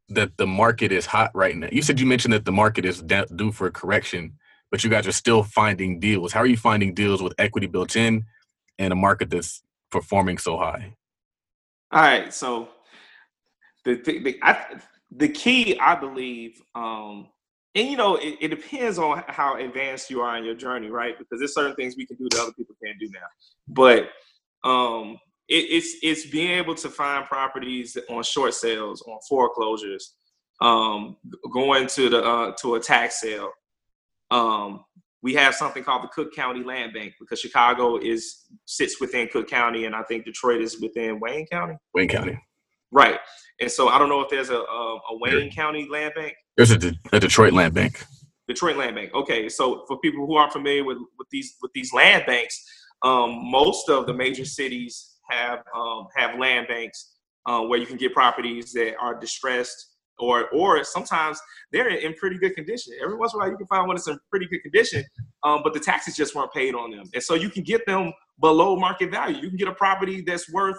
that 0.09 0.36
the 0.36 0.47
market 0.47 0.91
is 0.91 1.07
hot 1.07 1.30
right 1.34 1.55
now. 1.57 1.68
You 1.70 1.82
said 1.82 2.01
you 2.01 2.07
mentioned 2.07 2.32
that 2.32 2.45
the 2.45 2.53
market 2.53 2.84
is 2.84 3.03
due 3.03 3.53
for 3.53 3.66
a 3.66 3.70
correction, 3.70 4.39
but 4.70 4.82
you 4.82 4.91
guys 4.91 5.07
are 5.07 5.12
still 5.12 5.43
finding 5.43 6.01
deals. 6.01 6.32
How 6.32 6.41
are 6.41 6.47
you 6.47 6.57
finding 6.57 6.95
deals 6.95 7.22
with 7.22 7.34
equity 7.39 7.66
built 7.66 7.95
in 7.95 8.24
and 8.78 8.93
a 8.93 8.97
market 8.97 9.28
that's 9.28 9.62
performing 9.91 10.39
so 10.39 10.57
high? 10.57 10.95
All 11.93 12.01
right, 12.01 12.32
so 12.32 12.68
the, 13.84 13.95
the, 13.97 14.18
the 14.18 14.39
I, 14.43 14.80
the 15.11 15.28
key, 15.28 15.78
I 15.78 15.94
believe, 15.94 16.61
um, 16.74 17.28
and 17.74 17.88
you 17.88 17.96
know, 17.96 18.16
it, 18.16 18.36
it, 18.40 18.48
depends 18.48 18.98
on 18.98 19.22
how 19.28 19.56
advanced 19.56 20.11
you 20.11 20.20
are 20.20 20.36
in 20.36 20.44
your 20.44 20.54
journey, 20.54 20.90
right? 20.90 21.18
Because 21.18 21.38
there's 21.38 21.54
certain 21.54 21.76
things 21.76 21.96
we 21.96 22.06
can 22.06 22.16
do 22.16 22.28
that 22.30 22.40
other 22.40 22.52
people 22.52 22.74
can't 22.82 22.98
do 22.98 23.09
now. 23.11 23.26
But 23.68 24.11
um, 24.68 25.18
it, 25.48 25.66
it's 25.70 25.96
it's 26.02 26.26
being 26.26 26.50
able 26.52 26.74
to 26.76 26.88
find 26.88 27.24
properties 27.26 27.96
on 28.09 28.22
short 28.22 28.54
sales, 28.54 29.02
on 29.02 29.18
foreclosures, 29.28 30.14
um, 30.61 31.16
going 31.52 31.86
to 31.88 32.09
the 32.09 32.22
uh, 32.22 32.52
to 32.61 32.74
a 32.74 32.80
tax 32.80 33.20
sale. 33.20 33.50
Um, 34.30 34.84
we 35.22 35.34
have 35.34 35.54
something 35.54 35.82
called 35.82 36.04
the 36.04 36.09
Cook 36.09 36.34
County 36.34 36.62
Land 36.62 36.92
Bank 36.92 37.14
because 37.18 37.40
Chicago 37.40 37.96
is 37.96 38.44
sits 38.66 39.00
within 39.00 39.28
Cook 39.28 39.48
County, 39.48 39.84
and 39.84 39.94
I 39.94 40.02
think 40.02 40.24
Detroit 40.24 40.61
is 40.61 40.80
within 40.80 41.20
Wayne 41.20 41.46
County. 41.46 41.76
Wayne 41.94 42.09
County. 42.09 42.38
Right. 42.90 43.18
And 43.61 43.70
so 43.70 43.88
I 43.88 43.98
don't 43.98 44.09
know 44.09 44.20
if 44.20 44.30
there's 44.30 44.50
a, 44.50 44.59
a, 44.59 44.98
a 45.11 45.18
Wayne 45.18 45.50
County 45.50 45.88
land 45.90 46.12
bank. 46.14 46.34
There's 46.56 46.70
a, 46.70 46.78
De- 46.78 46.98
a 47.12 47.20
Detroit 47.20 47.52
land 47.52 47.74
bank. 47.74 48.04
Detroit 48.46 48.76
land 48.76 48.96
bank. 48.96 49.12
Okay. 49.14 49.48
So 49.48 49.84
for 49.86 49.98
people 50.00 50.26
who 50.26 50.36
aren't 50.36 50.52
familiar 50.52 50.84
with, 50.84 50.98
with 51.18 51.28
these 51.30 51.56
with 51.61 51.72
these 51.74 51.92
land 51.92 52.24
banks, 52.26 52.64
um, 53.02 53.50
most 53.50 53.88
of 53.88 54.06
the 54.06 54.14
major 54.14 54.44
cities 54.44 55.16
have 55.30 55.61
um, 55.76 56.09
have 56.16 56.38
land 56.38 56.66
banks 56.68 57.14
uh, 57.46 57.61
where 57.62 57.78
you 57.78 57.86
can 57.86 57.96
get 57.96 58.14
properties 58.14 58.72
that 58.72 58.96
are 58.98 59.18
distressed 59.18 59.94
or 60.18 60.48
or 60.48 60.82
sometimes 60.84 61.40
they're 61.72 61.88
in 61.88 62.14
pretty 62.14 62.38
good 62.38 62.54
condition. 62.54 62.94
Every 63.02 63.16
once 63.16 63.34
in 63.34 63.40
a 63.40 63.42
while, 63.42 63.50
you 63.50 63.56
can 63.56 63.66
find 63.66 63.86
one 63.86 63.96
that's 63.96 64.09
in 64.09 64.18
pretty 64.30 64.46
good 64.46 64.62
condition, 64.62 65.04
um, 65.44 65.61
but 65.62 65.74
the 65.74 65.80
taxes 65.80 66.16
just 66.16 66.34
weren't 66.34 66.52
paid 66.52 66.74
on 66.74 66.90
them, 66.90 67.04
and 67.14 67.22
so 67.22 67.34
you 67.34 67.50
can 67.50 67.62
get 67.62 67.86
them 67.86 68.12
below 68.40 68.76
market 68.76 69.11
value. 69.11 69.36
You 69.36 69.48
can 69.48 69.59
get 69.59 69.68
a 69.68 69.74
property 69.74 70.22
that's 70.22 70.50
worth 70.52 70.78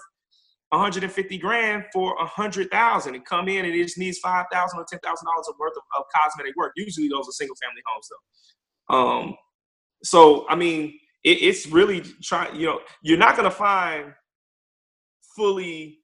150 0.70 1.38
grand 1.39 1.84
for 1.91 2.15
a 2.20 2.26
hundred 2.26 2.70
thousand 2.70 3.15
and 3.15 3.26
come 3.26 3.47
in 3.47 3.65
and 3.65 3.74
it 3.74 3.84
just 3.84 3.97
needs 3.97 4.20
five 4.20 4.45
thousand 4.51 4.80
or 4.80 4.86
ten 4.88 4.99
thousand 4.99 5.26
dollars 5.26 5.49
worth 5.59 5.74
of, 5.76 5.84
of, 5.97 6.05
cosmetic 6.15 6.55
work. 6.55 6.74
Usually 6.76 7.07
those 7.07 7.28
are 7.28 7.32
single 7.32 7.55
family 7.55 7.82
homes 7.88 8.09
though. 8.09 8.95
Um, 8.95 9.36
so 10.03 10.47
I 10.47 10.55
mean, 10.55 10.99
it, 11.24 11.41
it's 11.41 11.67
really 11.67 12.01
trying. 12.22 12.55
You 12.55 12.67
know, 12.67 12.80
you're 13.01 13.17
not 13.17 13.36
gonna 13.36 13.49
find 13.49 14.13
fully 15.36 15.99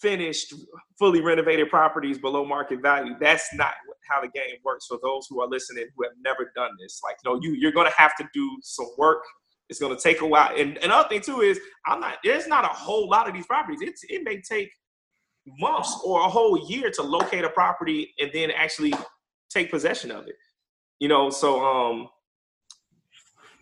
finished, 0.00 0.54
fully 0.96 1.20
renovated 1.20 1.68
properties 1.68 2.18
below 2.18 2.44
market 2.44 2.80
value. 2.80 3.14
That's 3.20 3.52
not 3.54 3.74
how 4.08 4.20
the 4.20 4.28
game 4.28 4.56
works. 4.64 4.86
For 4.86 4.98
those 5.02 5.26
who 5.28 5.40
are 5.40 5.48
listening 5.48 5.86
who 5.96 6.04
have 6.04 6.12
never 6.24 6.52
done 6.54 6.70
this, 6.80 7.00
like 7.02 7.16
you 7.24 7.30
know, 7.32 7.40
you 7.42 7.54
you're 7.54 7.72
gonna 7.72 7.90
have 7.96 8.14
to 8.16 8.28
do 8.32 8.58
some 8.62 8.86
work 8.96 9.22
it's 9.68 9.78
going 9.78 9.94
to 9.94 10.02
take 10.02 10.20
a 10.20 10.26
while. 10.26 10.50
And 10.56 10.78
another 10.78 11.08
thing 11.08 11.20
too 11.20 11.40
is 11.40 11.58
I'm 11.86 12.00
not. 12.00 12.18
There's 12.24 12.46
not 12.46 12.64
a 12.64 12.68
whole 12.68 13.08
lot 13.08 13.28
of 13.28 13.34
these 13.34 13.46
properties. 13.46 13.80
It's 13.82 14.04
it 14.08 14.22
may 14.24 14.40
take 14.40 14.70
months 15.58 16.00
or 16.04 16.20
a 16.20 16.28
whole 16.28 16.68
year 16.68 16.90
to 16.90 17.02
locate 17.02 17.44
a 17.44 17.50
property 17.50 18.14
and 18.18 18.30
then 18.32 18.50
actually 18.50 18.94
take 19.50 19.70
possession 19.70 20.10
of 20.10 20.26
it. 20.26 20.36
You 20.98 21.08
know, 21.08 21.30
so 21.30 21.64
um. 21.64 22.08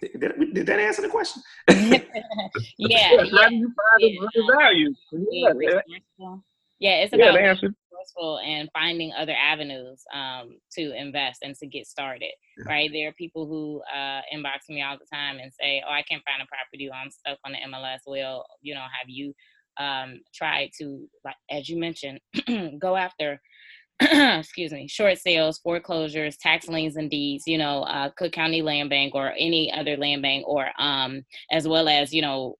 Did, 0.02 0.52
did 0.52 0.66
that 0.66 0.78
answer 0.78 1.00
the 1.00 1.08
question? 1.08 1.42
yeah. 1.68 1.98
yeah. 2.78 3.24
How 3.32 3.48
do 3.48 3.54
you 3.54 3.72
find 3.74 4.12
yeah. 4.52 4.58
value? 4.58 4.94
Yeah. 6.18 6.36
Yeah, 6.78 7.02
it's 7.02 7.14
about 7.14 7.34
yeah, 7.34 7.54
resourceful 8.06 8.38
and 8.38 8.68
finding 8.72 9.12
other 9.12 9.34
avenues 9.34 10.02
um, 10.14 10.58
to 10.72 10.92
invest 10.96 11.40
and 11.42 11.54
to 11.56 11.66
get 11.66 11.86
started. 11.86 12.32
Yeah. 12.58 12.72
Right, 12.72 12.90
there 12.92 13.08
are 13.08 13.12
people 13.12 13.46
who 13.46 13.82
uh, 13.94 14.20
inbox 14.34 14.68
me 14.68 14.82
all 14.82 14.96
the 14.98 15.06
time 15.14 15.38
and 15.38 15.52
say, 15.52 15.82
"Oh, 15.86 15.92
I 15.92 16.02
can't 16.02 16.22
find 16.24 16.42
a 16.42 16.46
property. 16.46 16.90
I'm 16.90 17.10
stuck 17.10 17.38
on 17.44 17.52
the 17.52 17.58
MLS." 17.58 18.00
Well, 18.06 18.46
you 18.62 18.74
know, 18.74 18.80
have 18.80 19.08
you 19.08 19.34
um, 19.78 20.20
tried 20.34 20.70
to, 20.80 21.06
like 21.24 21.36
as 21.50 21.68
you 21.68 21.78
mentioned, 21.78 22.20
go 22.80 22.96
after? 22.96 23.40
excuse 24.00 24.72
me, 24.72 24.86
short 24.86 25.16
sales, 25.16 25.58
foreclosures, 25.58 26.36
tax 26.36 26.68
liens 26.68 26.96
and 26.96 27.10
deeds, 27.10 27.44
you 27.46 27.56
know, 27.56 27.82
uh, 27.84 28.10
Cook 28.18 28.32
County 28.32 28.60
Land 28.60 28.90
Bank 28.90 29.14
or 29.14 29.32
any 29.38 29.72
other 29.72 29.96
land 29.96 30.20
bank, 30.20 30.46
or 30.46 30.68
um, 30.78 31.24
as 31.50 31.66
well 31.66 31.88
as, 31.88 32.12
you 32.12 32.20
know, 32.20 32.56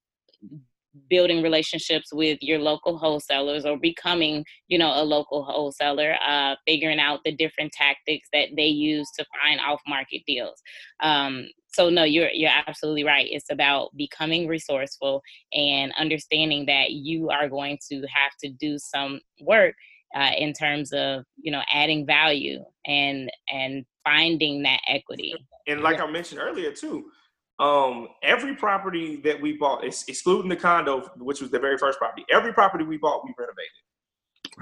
building 1.09 1.42
relationships 1.42 2.12
with 2.12 2.38
your 2.40 2.59
local 2.59 2.99
wholesalers 2.99 3.64
or 3.64 3.78
becoming 3.78 4.44
you 4.68 4.78
know 4.78 4.92
a 4.94 5.05
local 5.05 5.44
wholesaler 5.44 6.16
uh, 6.26 6.55
figuring 6.66 7.01
out 7.01 7.20
the 7.24 7.32
different 7.32 7.72
tactics 7.72 8.28
that 8.32 8.49
they 8.57 8.66
use 8.66 9.11
to 9.16 9.24
find 9.40 9.61
off 9.61 9.80
market 9.86 10.22
deals. 10.26 10.61
Um, 11.03 11.49
so 11.68 11.90
no 11.90 12.05
you're 12.05 12.30
you're 12.30 12.51
absolutely 12.66 13.05
right. 13.05 13.26
It's 13.30 13.51
about 13.51 13.90
becoming 13.97 14.47
resourceful 14.47 15.22
and 15.53 15.92
understanding 15.99 16.66
that 16.66 16.92
you 16.92 17.30
are 17.30 17.49
going 17.49 17.78
to 17.90 18.01
have 18.03 18.32
to 18.42 18.49
do 18.49 18.78
some 18.78 19.20
work 19.40 19.74
uh, 20.14 20.30
in 20.38 20.53
terms 20.53 20.92
of 20.92 21.24
you 21.36 21.53
know 21.53 21.62
adding 21.72 22.07
value 22.07 22.64
and 22.86 23.30
and 23.53 23.84
finding 24.05 24.62
that 24.62 24.80
equity. 24.88 25.34
And 25.66 25.82
like 25.82 26.01
i 26.01 26.07
mentioned 26.07 26.40
earlier 26.40 26.72
too 26.72 27.11
um, 27.59 28.09
every 28.22 28.54
property 28.54 29.16
that 29.24 29.40
we 29.40 29.57
bought, 29.57 29.84
excluding 29.84 30.48
the 30.48 30.57
condo, 30.57 31.11
which 31.16 31.40
was 31.40 31.50
the 31.50 31.59
very 31.59 31.78
first 31.78 31.98
property, 31.98 32.24
every 32.30 32.52
property 32.52 32.84
we 32.84 32.98
bought, 32.98 33.24
we 33.24 33.34
renovated. 33.38 33.70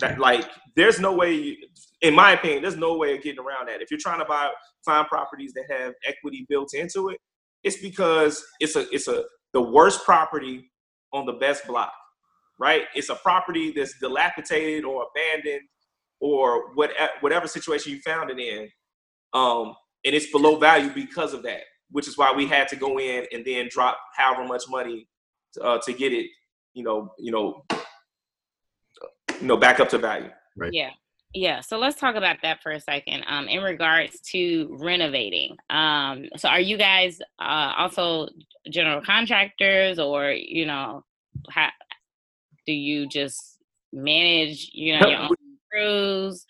That 0.01 0.19
like, 0.19 0.49
there's 0.77 1.01
no 1.01 1.13
way, 1.13 1.59
in 2.03 2.15
my 2.15 2.33
opinion, 2.33 2.63
there's 2.63 2.77
no 2.77 2.97
way 2.97 3.17
of 3.17 3.23
getting 3.23 3.41
around 3.41 3.69
that. 3.69 3.81
If 3.81 3.91
you're 3.91 4.01
trying 4.01 4.21
to 4.21 4.25
buy 4.25 4.51
find 4.85 5.07
properties 5.07 5.53
that 5.55 5.65
have 5.71 5.95
equity 6.07 6.47
built 6.49 6.75
into 6.75 7.11
it, 7.11 7.21
it's 7.63 7.77
because 7.79 8.45
it's 8.61 8.77
a 8.77 8.89
it's 8.93 9.09
a 9.09 9.25
the 9.53 9.61
worst 9.61 10.05
property 10.05 10.71
on 11.13 11.27
the 11.27 11.35
best 11.35 11.67
block, 11.67 11.93
right? 12.59 12.85
It's 12.95 13.09
a 13.09 13.15
property 13.17 13.73
that's 13.73 13.99
dilapidated 14.01 14.85
or 14.85 15.07
abandoned 15.15 15.63
or 16.21 16.75
what 16.75 16.91
whatever 17.21 17.47
situation 17.47 17.93
you 17.93 18.01
found 18.01 18.31
it 18.31 18.39
in, 18.41 18.69
um, 19.33 19.75
and 20.05 20.15
it's 20.15 20.31
below 20.33 20.59
value 20.59 20.91
because 20.91 21.35
of 21.35 21.45
that 21.45 21.63
which 21.95 22.09
is 22.09 22.19
why 22.19 22.33
we 22.33 22.45
had 22.45 22.67
to 22.67 22.75
go 22.75 22.99
in 22.99 23.25
and 23.33 23.45
then 23.45 23.69
drop 23.71 23.97
however 24.17 24.45
much 24.45 24.65
money 24.69 25.07
to, 25.53 25.63
uh, 25.63 25.79
to 25.79 25.93
get 25.93 26.13
it, 26.13 26.27
you 26.73 26.83
know, 26.83 27.15
you 27.21 27.31
know, 27.31 27.65
you 29.41 29.47
know, 29.47 29.57
back 29.57 29.79
up 29.79 29.89
to 29.89 29.99
value. 29.99 30.29
Right. 30.57 30.73
Yeah. 30.73 30.91
Yeah, 31.37 31.61
so 31.61 31.79
let's 31.79 31.99
talk 31.99 32.17
about 32.17 32.39
that 32.43 32.63
for 32.63 32.73
a 32.73 32.81
second. 32.81 33.25
Um, 33.29 33.49
in 33.49 33.63
regards 33.63 34.21
to 34.33 34.77
renovating, 34.79 35.57
um, 35.69 36.27
so 36.37 36.49
are 36.49 36.61
you 36.61 36.77
guys 36.77 37.21
uh, 37.41 37.73
also 37.77 38.29
general 38.71 39.01
contractors, 39.01 39.99
or 39.99 40.31
you 40.31 40.65
know, 40.65 41.05
how 41.51 41.71
do 42.67 42.73
you 42.73 43.09
just 43.09 43.59
manage, 43.93 44.71
you 44.73 44.97
know, 44.97 45.09
your 45.09 45.19
own 45.23 45.29
crews? 45.73 46.47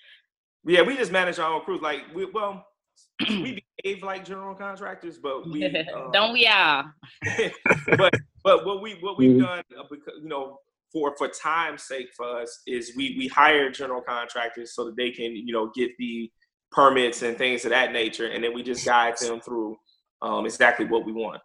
Yeah, 0.67 0.83
we 0.83 0.99
just 0.99 1.13
manage 1.13 1.39
our 1.39 1.55
own 1.55 1.63
crews. 1.63 1.81
Like, 1.81 2.03
we, 2.15 2.27
well, 2.27 2.67
we 3.29 3.65
behave 3.85 4.03
like 4.03 4.25
general 4.25 4.55
contractors, 4.55 5.19
but 5.19 5.49
we 5.49 5.65
um, 5.95 6.11
don't 6.13 6.33
we 6.33 6.47
all? 6.47 6.85
but 7.97 8.15
but 8.43 8.67
what 8.67 8.83
we 8.83 8.95
what 9.01 9.19
we've 9.19 9.33
mm-hmm. 9.33 9.45
done 9.45 9.63
uh, 9.79 9.85
because 9.91 10.15
you 10.23 10.29
know 10.29 10.59
for 10.93 11.15
for 11.17 11.29
time's 11.29 11.83
sake 11.83 12.09
for 12.17 12.41
us 12.41 12.63
is 12.67 12.93
we 12.97 13.17
we 13.19 13.29
hire 13.29 13.71
general 13.71 14.01
contractors 14.01 14.75
so 14.75 14.85
that 14.87 14.97
they 14.97 15.11
can 15.11 15.35
you 15.35 15.53
know 15.53 15.71
get 15.75 15.91
the 15.99 16.31
permits 16.71 17.23
and 17.23 17.39
things 17.39 17.65
of 17.65 17.71
that 17.71 17.93
nature, 17.93 18.27
and 18.27 18.43
then 18.43 18.55
we 18.55 18.63
just 18.63 18.85
guide 18.85 19.17
them 19.19 19.41
through 19.41 19.77
um, 20.23 20.47
exactly 20.47 20.87
what 20.87 21.05
we 21.05 21.13
want. 21.13 21.41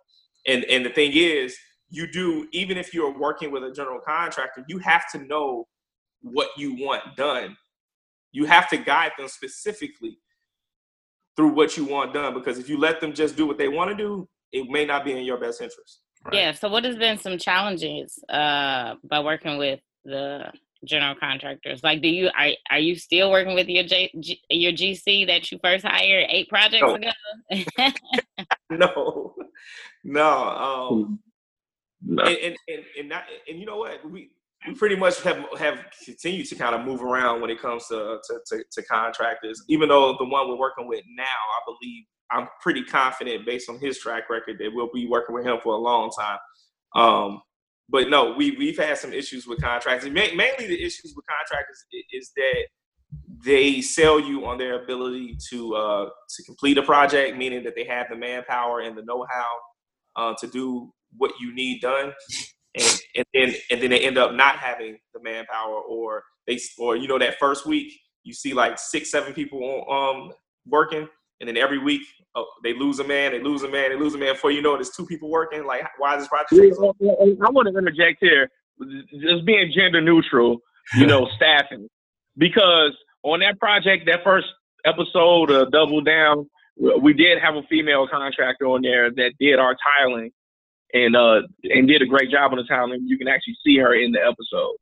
And 0.47 0.63
and 0.65 0.85
the 0.85 0.89
thing 0.89 1.11
is, 1.13 1.55
you 1.89 2.11
do 2.11 2.47
even 2.51 2.77
if 2.77 2.93
you're 2.93 3.17
working 3.17 3.51
with 3.51 3.63
a 3.63 3.71
general 3.71 3.99
contractor, 3.99 4.63
you 4.67 4.79
have 4.79 5.09
to 5.11 5.19
know 5.19 5.67
what 6.21 6.49
you 6.57 6.75
want 6.75 7.15
done. 7.15 7.55
You 8.31 8.45
have 8.45 8.69
to 8.69 8.77
guide 8.77 9.11
them 9.17 9.27
specifically 9.27 10.19
through 11.39 11.53
what 11.53 11.77
you 11.77 11.85
want 11.85 12.13
done 12.13 12.33
because 12.33 12.59
if 12.59 12.67
you 12.67 12.77
let 12.77 12.99
them 12.99 13.13
just 13.13 13.37
do 13.37 13.47
what 13.47 13.57
they 13.57 13.69
want 13.69 13.89
to 13.89 13.95
do, 13.95 14.27
it 14.51 14.69
may 14.69 14.83
not 14.85 15.05
be 15.05 15.13
in 15.13 15.23
your 15.23 15.37
best 15.37 15.61
interest. 15.61 16.01
Right? 16.25 16.35
Yeah. 16.35 16.51
So, 16.51 16.67
what 16.67 16.83
has 16.83 16.97
been 16.97 17.17
some 17.17 17.37
challenges 17.37 18.21
uh, 18.27 18.95
by 19.05 19.21
working 19.21 19.57
with 19.57 19.79
the 20.03 20.51
general 20.85 21.15
contractors? 21.17 21.81
Like, 21.81 22.01
do 22.01 22.09
you 22.09 22.29
are 22.37 22.49
are 22.69 22.79
you 22.79 22.97
still 22.97 23.31
working 23.31 23.55
with 23.55 23.69
your 23.69 23.85
J, 23.85 24.11
G, 24.19 24.41
your 24.49 24.73
GC 24.73 25.27
that 25.27 25.49
you 25.49 25.59
first 25.63 25.85
hired 25.85 26.27
eight 26.29 26.49
projects 26.49 26.81
no. 26.81 26.95
ago? 26.95 27.11
no, 28.69 29.35
no. 30.03 30.49
Um, 30.49 31.19
no. 32.01 32.23
And, 32.23 32.37
and 32.37 32.57
and 32.67 32.85
and, 32.99 33.09
not, 33.09 33.23
and 33.47 33.57
you 33.57 33.65
know 33.65 33.77
what 33.77 34.11
we 34.11 34.31
we 34.67 34.73
pretty 34.73 34.95
much 34.95 35.21
have 35.21 35.45
have 35.57 35.85
continued 36.03 36.47
to 36.47 36.55
kind 36.55 36.75
of 36.75 36.85
move 36.85 37.01
around 37.01 37.41
when 37.41 37.49
it 37.49 37.61
comes 37.61 37.87
to, 37.87 38.19
to, 38.27 38.39
to, 38.47 38.63
to, 38.71 38.83
contractors. 38.83 39.63
Even 39.69 39.89
though 39.89 40.15
the 40.17 40.25
one 40.25 40.49
we're 40.49 40.57
working 40.57 40.87
with 40.87 41.03
now, 41.15 41.23
I 41.23 41.59
believe 41.65 42.03
I'm 42.31 42.47
pretty 42.61 42.83
confident 42.83 43.45
based 43.45 43.69
on 43.69 43.79
his 43.79 43.99
track 43.99 44.29
record 44.29 44.57
that 44.59 44.71
we'll 44.73 44.91
be 44.93 45.07
working 45.07 45.35
with 45.35 45.45
him 45.45 45.57
for 45.63 45.73
a 45.73 45.77
long 45.77 46.11
time. 46.11 46.39
Um, 46.95 47.41
but 47.87 48.09
no, 48.09 48.33
we 48.33 48.51
we've 48.57 48.77
had 48.77 48.97
some 48.97 49.13
issues 49.13 49.47
with 49.47 49.61
contractors. 49.61 50.09
Mainly, 50.11 50.67
the 50.67 50.83
issues 50.83 51.13
with 51.15 51.25
contractors 51.25 51.85
is 52.11 52.31
that 52.35 52.65
they 53.45 53.81
sell 53.81 54.19
you 54.19 54.45
on 54.45 54.57
their 54.57 54.83
ability 54.83 55.37
to 55.51 55.75
uh, 55.75 56.09
to 56.35 56.43
complete 56.43 56.77
a 56.77 56.83
project, 56.83 57.37
meaning 57.37 57.63
that 57.63 57.75
they 57.75 57.85
have 57.85 58.07
the 58.09 58.15
manpower 58.15 58.81
and 58.81 58.97
the 58.97 59.03
know-how 59.03 59.47
uh, 60.17 60.33
to 60.39 60.47
do 60.47 60.91
what 61.17 61.31
you 61.39 61.55
need 61.55 61.81
done 61.81 62.13
and, 62.75 63.01
and 63.15 63.25
then 63.33 63.53
and 63.71 63.81
then 63.81 63.89
they 63.89 64.05
end 64.05 64.17
up 64.17 64.33
not 64.33 64.57
having 64.57 64.97
the 65.13 65.19
manpower 65.21 65.81
or 65.81 66.23
they 66.47 66.59
or 66.77 66.95
you 66.95 67.07
know 67.07 67.17
that 67.17 67.37
first 67.39 67.65
week 67.65 67.93
you 68.23 68.33
see 68.33 68.53
like 68.53 68.77
six 68.77 69.11
seven 69.11 69.33
people 69.33 69.85
um 69.91 70.31
working 70.67 71.07
and 71.39 71.47
then 71.47 71.57
every 71.57 71.79
week 71.79 72.01
oh, 72.35 72.45
they 72.63 72.73
lose 72.73 72.99
a 72.99 73.03
man 73.03 73.31
they 73.31 73.41
lose 73.41 73.63
a 73.63 73.69
man 73.69 73.89
they 73.89 73.97
lose 73.97 74.13
a 74.13 74.17
man. 74.17 74.33
Before 74.33 74.51
you 74.51 74.61
know 74.61 74.75
there's 74.75 74.91
two 74.91 75.05
people 75.05 75.29
working 75.29 75.65
like 75.65 75.83
why 75.97 76.15
is 76.15 76.21
this 76.21 76.27
project 76.27 76.51
yeah, 76.99 77.11
i 77.11 77.49
want 77.49 77.67
to 77.67 77.77
interject 77.77 78.17
here 78.21 78.49
just 79.19 79.45
being 79.45 79.71
gender 79.75 80.01
neutral 80.01 80.59
you 80.95 81.07
know 81.07 81.27
staffing 81.35 81.87
because 82.37 82.91
on 83.23 83.39
that 83.39 83.59
project 83.59 84.05
that 84.05 84.23
first 84.23 84.47
episode 84.85 85.49
of 85.49 85.71
double 85.71 86.01
down 86.01 86.47
we 87.01 87.13
did 87.13 87.39
have 87.39 87.55
a 87.55 87.63
female 87.63 88.07
contractor 88.07 88.65
on 88.65 88.81
there 88.81 89.11
that 89.11 89.31
did 89.39 89.59
our 89.59 89.75
tiling 89.97 90.31
and 90.93 91.15
uh 91.15 91.41
and 91.63 91.87
did 91.87 92.01
a 92.01 92.05
great 92.05 92.31
job 92.31 92.51
on 92.51 92.57
the 92.57 92.63
town 92.63 92.91
and 92.91 93.09
you 93.09 93.17
can 93.17 93.27
actually 93.27 93.57
see 93.65 93.77
her 93.77 93.93
in 93.93 94.11
the 94.11 94.19
episode. 94.19 94.75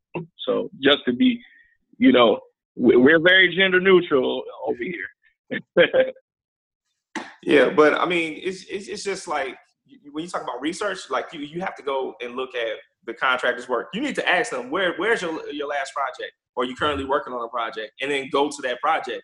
So 0.46 0.70
just 0.82 0.98
to 1.06 1.12
be 1.12 1.40
you 1.98 2.12
know 2.12 2.40
we're 2.76 3.20
very 3.20 3.54
gender 3.54 3.80
neutral 3.80 4.44
over 4.66 4.78
here. 4.82 6.12
Yeah 7.40 7.70
but 7.70 7.94
i 7.94 8.04
mean 8.04 8.40
it's, 8.42 8.64
it's 8.64 8.88
it's 8.88 9.04
just 9.04 9.28
like 9.28 9.56
when 10.12 10.24
you 10.24 10.28
talk 10.28 10.42
about 10.42 10.60
research 10.60 11.08
like 11.08 11.32
you 11.32 11.40
you 11.40 11.60
have 11.60 11.76
to 11.76 11.82
go 11.82 12.14
and 12.20 12.34
look 12.34 12.54
at 12.54 12.76
the 13.08 13.14
contractor's 13.14 13.68
work. 13.68 13.88
You 13.92 14.00
need 14.00 14.14
to 14.16 14.28
ask 14.28 14.52
them 14.52 14.70
where 14.70 14.94
where's 14.96 15.22
your 15.22 15.50
your 15.50 15.66
last 15.66 15.92
project? 15.92 16.32
Or 16.54 16.64
you 16.64 16.76
currently 16.76 17.04
working 17.04 17.32
on 17.32 17.44
a 17.44 17.48
project? 17.48 17.92
And 18.00 18.10
then 18.10 18.28
go 18.30 18.48
to 18.48 18.62
that 18.62 18.80
project 18.80 19.22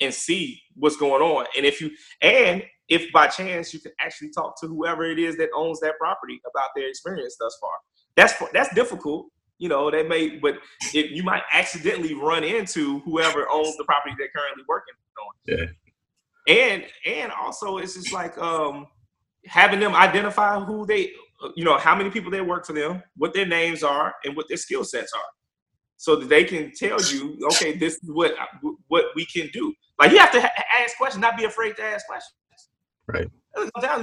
and 0.00 0.12
see 0.12 0.60
what's 0.74 0.96
going 0.96 1.22
on 1.22 1.46
and 1.56 1.64
if 1.64 1.80
you 1.80 1.90
and 2.22 2.62
if 2.88 3.10
by 3.12 3.26
chance 3.26 3.74
you 3.74 3.80
can 3.80 3.92
actually 4.00 4.30
talk 4.30 4.60
to 4.60 4.66
whoever 4.66 5.04
it 5.04 5.18
is 5.18 5.36
that 5.36 5.48
owns 5.54 5.80
that 5.80 5.94
property 5.98 6.40
about 6.48 6.68
their 6.76 6.88
experience 6.88 7.36
thus 7.38 7.56
far. 7.60 7.72
That's 8.16 8.34
that's 8.52 8.72
difficult, 8.74 9.26
you 9.58 9.68
know. 9.68 9.90
they 9.90 10.02
may, 10.02 10.38
but 10.38 10.58
if 10.94 11.10
you 11.10 11.22
might 11.22 11.42
accidentally 11.52 12.14
run 12.14 12.44
into 12.44 13.00
whoever 13.00 13.48
owns 13.50 13.76
the 13.76 13.84
property 13.84 14.14
they're 14.18 14.28
currently 14.34 14.64
working 14.68 14.94
on. 15.20 15.34
Yeah. 15.46 16.54
And 16.54 16.84
and 17.04 17.32
also 17.32 17.78
it's 17.78 17.94
just 17.94 18.12
like 18.12 18.38
um 18.38 18.86
having 19.46 19.80
them 19.80 19.94
identify 19.94 20.58
who 20.60 20.86
they, 20.86 21.12
you 21.56 21.64
know, 21.64 21.78
how 21.78 21.94
many 21.94 22.10
people 22.10 22.30
they 22.30 22.40
work 22.40 22.64
for 22.66 22.72
them, 22.72 23.02
what 23.16 23.34
their 23.34 23.46
names 23.46 23.82
are, 23.82 24.14
and 24.24 24.36
what 24.36 24.46
their 24.48 24.56
skill 24.56 24.84
sets 24.84 25.12
are, 25.12 25.20
so 25.96 26.16
that 26.16 26.28
they 26.28 26.44
can 26.44 26.72
tell 26.72 27.00
you, 27.02 27.38
okay, 27.52 27.76
this 27.76 27.94
is 27.94 28.10
what 28.10 28.34
what 28.88 29.06
we 29.14 29.24
can 29.26 29.48
do. 29.52 29.72
Like 29.98 30.12
you 30.12 30.18
have 30.18 30.32
to 30.32 30.40
ha- 30.40 30.50
ask 30.82 30.96
questions, 30.96 31.20
not 31.20 31.36
be 31.36 31.44
afraid 31.44 31.76
to 31.76 31.82
ask 31.82 32.06
questions. 32.06 32.34
Right. 33.06 33.28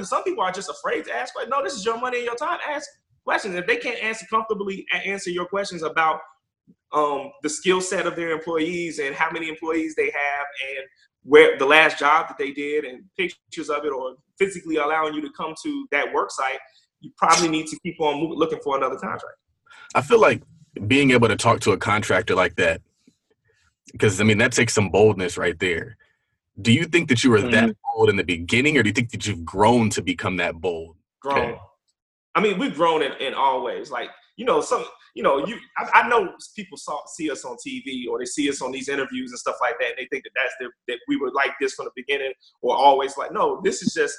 Some 0.06 0.24
people 0.24 0.44
are 0.44 0.52
just 0.52 0.70
afraid 0.70 1.06
to 1.06 1.16
ask 1.16 1.34
questions. 1.34 1.52
No, 1.52 1.64
this 1.64 1.74
is 1.74 1.86
your 1.86 2.00
money 2.00 2.18
and 2.18 2.26
your 2.26 2.36
time. 2.36 2.60
Ask 2.68 2.90
questions. 3.24 3.56
If 3.56 3.68
they 3.68 3.78
can't 3.78 4.02
answer 4.02 4.26
comfortably 4.30 4.86
answer 5.06 5.30
your 5.30 5.46
questions 5.46 5.84
about 5.84 6.20
um, 6.94 7.32
the 7.42 7.50
skill 7.50 7.82
set 7.82 8.08
of 8.08 8.16
their 8.16 8.32
employees 8.32 9.00
and 9.00 9.16
how 9.16 9.32
many 9.32 9.50
employees 9.50 9.96
they 9.96 10.06
have 10.06 10.46
and 10.78 10.88
where 11.24 11.58
the 11.58 11.66
last 11.66 12.00
job 12.00 12.28
that 12.28 12.38
they 12.38 12.52
did 12.52 12.86
and 12.86 13.04
pictures 13.18 13.70
of 13.70 13.86
it 13.86 13.92
or 13.92 14.16
physically 14.38 14.76
allowing 14.78 15.14
you 15.14 15.22
to 15.22 15.30
come 15.36 15.54
to 15.64 15.88
that 15.92 16.12
work 16.14 16.32
site, 16.32 16.60
you 17.00 17.12
probably 17.18 17.48
need 17.48 17.68
to 17.68 17.78
keep 17.84 18.00
on 18.00 18.30
looking 18.36 18.60
for 18.64 18.78
another 18.78 18.98
contract. 18.98 19.38
I 19.96 20.02
feel 20.02 20.20
like 20.20 20.42
being 20.88 21.12
able 21.12 21.28
to 21.28 21.36
talk 21.36 21.60
to 21.62 21.72
a 21.72 21.78
contractor 21.78 22.36
like 22.36 22.56
that, 22.56 22.82
because 23.92 24.20
I 24.20 24.24
mean 24.24 24.38
that 24.40 24.52
takes 24.52 24.74
some 24.74 24.90
boldness 24.90 25.38
right 25.38 25.58
there 25.60 25.98
do 26.62 26.72
you 26.72 26.86
think 26.86 27.10
that 27.10 27.24
you 27.24 27.32
were 27.32 27.40
mm-hmm. 27.40 27.52
that 27.52 27.76
bold 27.96 28.10
in 28.10 28.16
the 28.16 28.24
beginning, 28.24 28.78
or 28.78 28.84
do 28.84 28.90
you 28.90 28.94
think 28.94 29.12
that 29.12 29.26
you've 29.26 29.44
grown 29.44 29.90
to 29.92 30.02
become 30.02 30.38
that 30.38 30.56
bold? 30.56 30.96
Grown. 31.22 31.38
Okay. 31.38 31.60
I 32.36 32.42
mean, 32.42 32.60
we've 32.60 32.76
grown 32.76 33.02
in, 33.02 33.12
in 33.14 33.34
all 33.34 33.64
ways. 33.64 33.90
Like 33.90 34.10
you 34.38 34.46
know, 34.46 34.62
some 34.62 34.86
you 35.16 35.24
know, 35.24 35.46
you 35.46 35.58
I, 35.78 36.02
I, 36.02 36.08
know 36.08 36.34
people 36.56 36.78
saw 36.78 37.00
see 37.08 37.30
us 37.32 37.46
on 37.46 37.56
TV 37.66 38.08
or 38.10 38.20
they 38.20 38.26
see 38.26 38.50
us 38.50 38.62
on 38.62 38.72
these 38.72 38.90
interviews 38.90 39.32
and 39.32 39.40
stuff 39.40 39.56
like 39.62 39.76
that, 39.80 39.90
and 39.90 39.98
they 39.98 40.08
think 40.12 40.24
that 40.26 40.32
that's 40.36 40.54
the, 40.60 40.70
that 40.88 41.00
we 41.08 41.18
were 41.18 41.32
like 41.32 41.52
this 41.60 41.74
from 41.74 41.86
the 41.86 41.92
beginning 41.96 42.34
or 42.62 42.76
always 42.76 43.18
like. 43.18 43.32
No, 43.32 43.62
this 43.64 43.82
is 43.82 43.94
just 43.94 44.16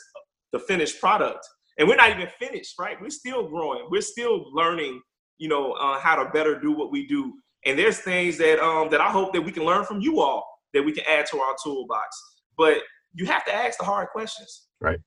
the 0.52 0.58
finished 0.58 1.00
product, 1.00 1.46
and 1.78 1.88
we're 1.88 1.96
not 1.96 2.10
even 2.10 2.28
finished, 2.38 2.74
right? 2.78 3.00
We're 3.00 3.10
still 3.10 3.48
growing. 3.48 3.86
We're 3.90 4.02
still 4.02 4.52
learning. 4.52 5.00
You 5.38 5.48
know, 5.48 5.72
uh, 5.72 5.98
how 5.98 6.22
to 6.22 6.30
better 6.30 6.58
do 6.58 6.72
what 6.72 6.90
we 6.90 7.06
do. 7.06 7.34
And 7.66 7.78
there's 7.78 7.98
things 7.98 8.38
that 8.38 8.60
um, 8.60 8.90
that 8.90 9.00
I 9.00 9.10
hope 9.10 9.32
that 9.32 9.42
we 9.42 9.52
can 9.52 9.64
learn 9.64 9.84
from 9.84 10.00
you 10.00 10.20
all 10.20 10.54
that 10.74 10.82
we 10.82 10.92
can 10.92 11.04
add 11.08 11.26
to 11.30 11.38
our 11.38 11.54
toolbox. 11.62 12.22
But 12.56 12.78
you 13.14 13.26
have 13.26 13.44
to 13.46 13.54
ask 13.54 13.78
the 13.78 13.84
hard 13.84 14.08
questions. 14.08 14.66
Right. 14.80 14.98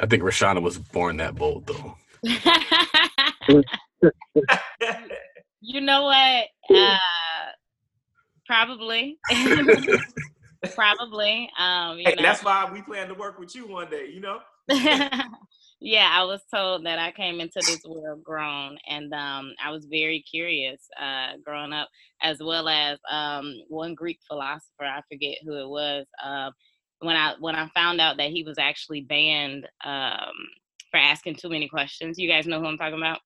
I 0.00 0.06
think 0.06 0.22
Rashauna 0.22 0.62
was 0.62 0.78
born 0.78 1.18
that 1.18 1.34
bold 1.34 1.66
though. 1.66 1.96
you 5.60 5.80
know 5.80 6.02
what? 6.04 6.46
Uh, 6.74 6.96
probably. 8.46 9.18
probably. 10.74 11.50
Um, 11.58 11.98
hey, 11.98 12.16
that's 12.20 12.42
why 12.42 12.70
we 12.72 12.80
plan 12.82 13.08
to 13.08 13.14
work 13.14 13.38
with 13.38 13.54
you 13.54 13.66
one 13.66 13.90
day, 13.90 14.08
you 14.12 14.20
know? 14.20 14.40
yeah, 15.84 16.10
I 16.12 16.22
was 16.22 16.40
told 16.48 16.86
that 16.86 17.00
I 17.00 17.10
came 17.10 17.40
into 17.40 17.54
this 17.56 17.82
world 17.84 18.22
grown, 18.22 18.78
and 18.88 19.12
um, 19.12 19.52
I 19.62 19.72
was 19.72 19.84
very 19.86 20.22
curious 20.22 20.80
uh, 21.00 21.38
growing 21.44 21.72
up, 21.72 21.88
as 22.22 22.38
well 22.40 22.68
as 22.68 22.98
um, 23.10 23.52
one 23.68 23.94
Greek 23.94 24.20
philosopher, 24.28 24.84
I 24.84 25.00
forget 25.10 25.38
who 25.44 25.56
it 25.56 25.68
was. 25.68 26.06
Uh, 26.24 26.50
when 27.00 27.16
I 27.16 27.34
when 27.40 27.56
I 27.56 27.68
found 27.74 28.00
out 28.00 28.16
that 28.18 28.30
he 28.30 28.44
was 28.44 28.58
actually 28.58 29.00
banned 29.00 29.68
um, 29.84 30.32
for 30.92 30.98
asking 30.98 31.34
too 31.34 31.48
many 31.48 31.68
questions. 31.68 32.16
You 32.16 32.28
guys 32.28 32.46
know 32.46 32.60
who 32.60 32.66
I'm 32.66 32.78
talking 32.78 32.98
about? 32.98 33.18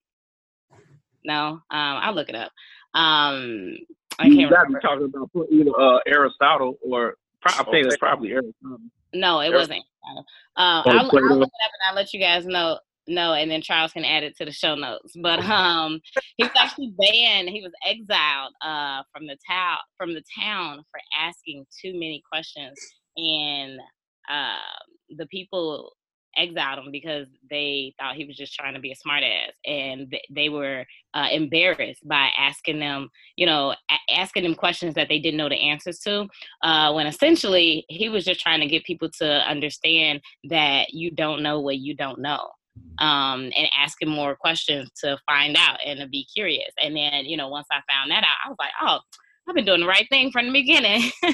No, 1.26 1.36
um, 1.36 1.62
I'll 1.70 2.14
look 2.14 2.30
it 2.30 2.34
up. 2.34 2.52
Um, 2.94 3.76
I 4.18 4.30
can't 4.30 4.50
remember. 4.50 4.80
talking 4.80 5.12
about 5.14 5.30
either 5.50 5.78
uh, 5.78 5.98
Aristotle 6.06 6.78
or 6.80 7.16
I 7.44 7.64
think 7.64 7.86
it's 7.86 7.98
probably 7.98 8.32
Aristotle. 8.32 8.78
No, 9.12 9.40
it 9.40 9.52
wasn't. 9.52 9.84
Uh, 10.06 10.22
I'll, 10.56 10.82
I'll, 10.86 11.04
look 11.04 11.14
it 11.14 11.24
up 11.24 11.32
and 11.40 11.88
I'll 11.88 11.94
let 11.94 12.12
you 12.12 12.20
guys 12.20 12.46
know. 12.46 12.78
No, 13.08 13.34
and 13.34 13.50
then 13.50 13.62
Charles 13.62 13.92
can 13.92 14.04
add 14.04 14.24
it 14.24 14.36
to 14.36 14.44
the 14.44 14.50
show 14.50 14.74
notes. 14.74 15.14
But 15.20 15.38
um, 15.44 16.00
he 16.36 16.44
was 16.44 16.52
actually 16.58 16.92
banned. 16.98 17.48
He 17.48 17.62
was 17.62 17.72
exiled 17.84 18.52
uh, 18.62 19.02
from 19.12 19.26
the 19.26 19.36
town 19.48 19.78
from 19.96 20.12
the 20.12 20.24
town 20.38 20.84
for 20.90 21.00
asking 21.16 21.66
too 21.80 21.92
many 21.92 22.22
questions, 22.30 22.76
and 23.16 23.78
uh, 24.28 24.56
the 25.16 25.26
people 25.26 25.95
exiled 26.36 26.78
him 26.78 26.92
because 26.92 27.26
they 27.50 27.94
thought 27.98 28.16
he 28.16 28.24
was 28.24 28.36
just 28.36 28.54
trying 28.54 28.74
to 28.74 28.80
be 28.80 28.92
a 28.92 28.94
smartass, 28.94 29.50
and 29.64 30.14
they 30.30 30.48
were 30.48 30.84
uh, 31.14 31.28
embarrassed 31.32 32.06
by 32.06 32.30
asking 32.38 32.78
them, 32.78 33.08
you 33.36 33.46
know, 33.46 33.74
a- 33.90 34.14
asking 34.14 34.42
them 34.42 34.54
questions 34.54 34.94
that 34.94 35.08
they 35.08 35.18
didn't 35.18 35.38
know 35.38 35.48
the 35.48 35.56
answers 35.56 35.98
to. 36.00 36.26
Uh, 36.62 36.92
when 36.92 37.06
essentially 37.06 37.84
he 37.88 38.08
was 38.08 38.24
just 38.24 38.40
trying 38.40 38.60
to 38.60 38.66
get 38.66 38.84
people 38.84 39.08
to 39.18 39.26
understand 39.48 40.20
that 40.44 40.92
you 40.92 41.10
don't 41.10 41.42
know 41.42 41.60
what 41.60 41.78
you 41.78 41.94
don't 41.94 42.20
know 42.20 42.50
um, 42.98 43.50
and 43.56 43.68
asking 43.76 44.08
more 44.08 44.36
questions 44.36 44.90
to 45.02 45.18
find 45.26 45.56
out 45.58 45.78
and 45.84 46.00
to 46.00 46.08
be 46.08 46.26
curious. 46.32 46.70
And 46.82 46.96
then, 46.96 47.24
you 47.24 47.36
know, 47.36 47.48
once 47.48 47.66
I 47.70 47.80
found 47.90 48.10
that 48.10 48.24
out, 48.24 48.36
I 48.44 48.48
was 48.48 48.56
like, 48.58 48.70
oh, 48.82 48.98
I've 49.48 49.54
been 49.54 49.64
doing 49.64 49.80
the 49.80 49.86
right 49.86 50.06
thing 50.10 50.30
from 50.30 50.46
the 50.46 50.52
beginning. 50.52 51.10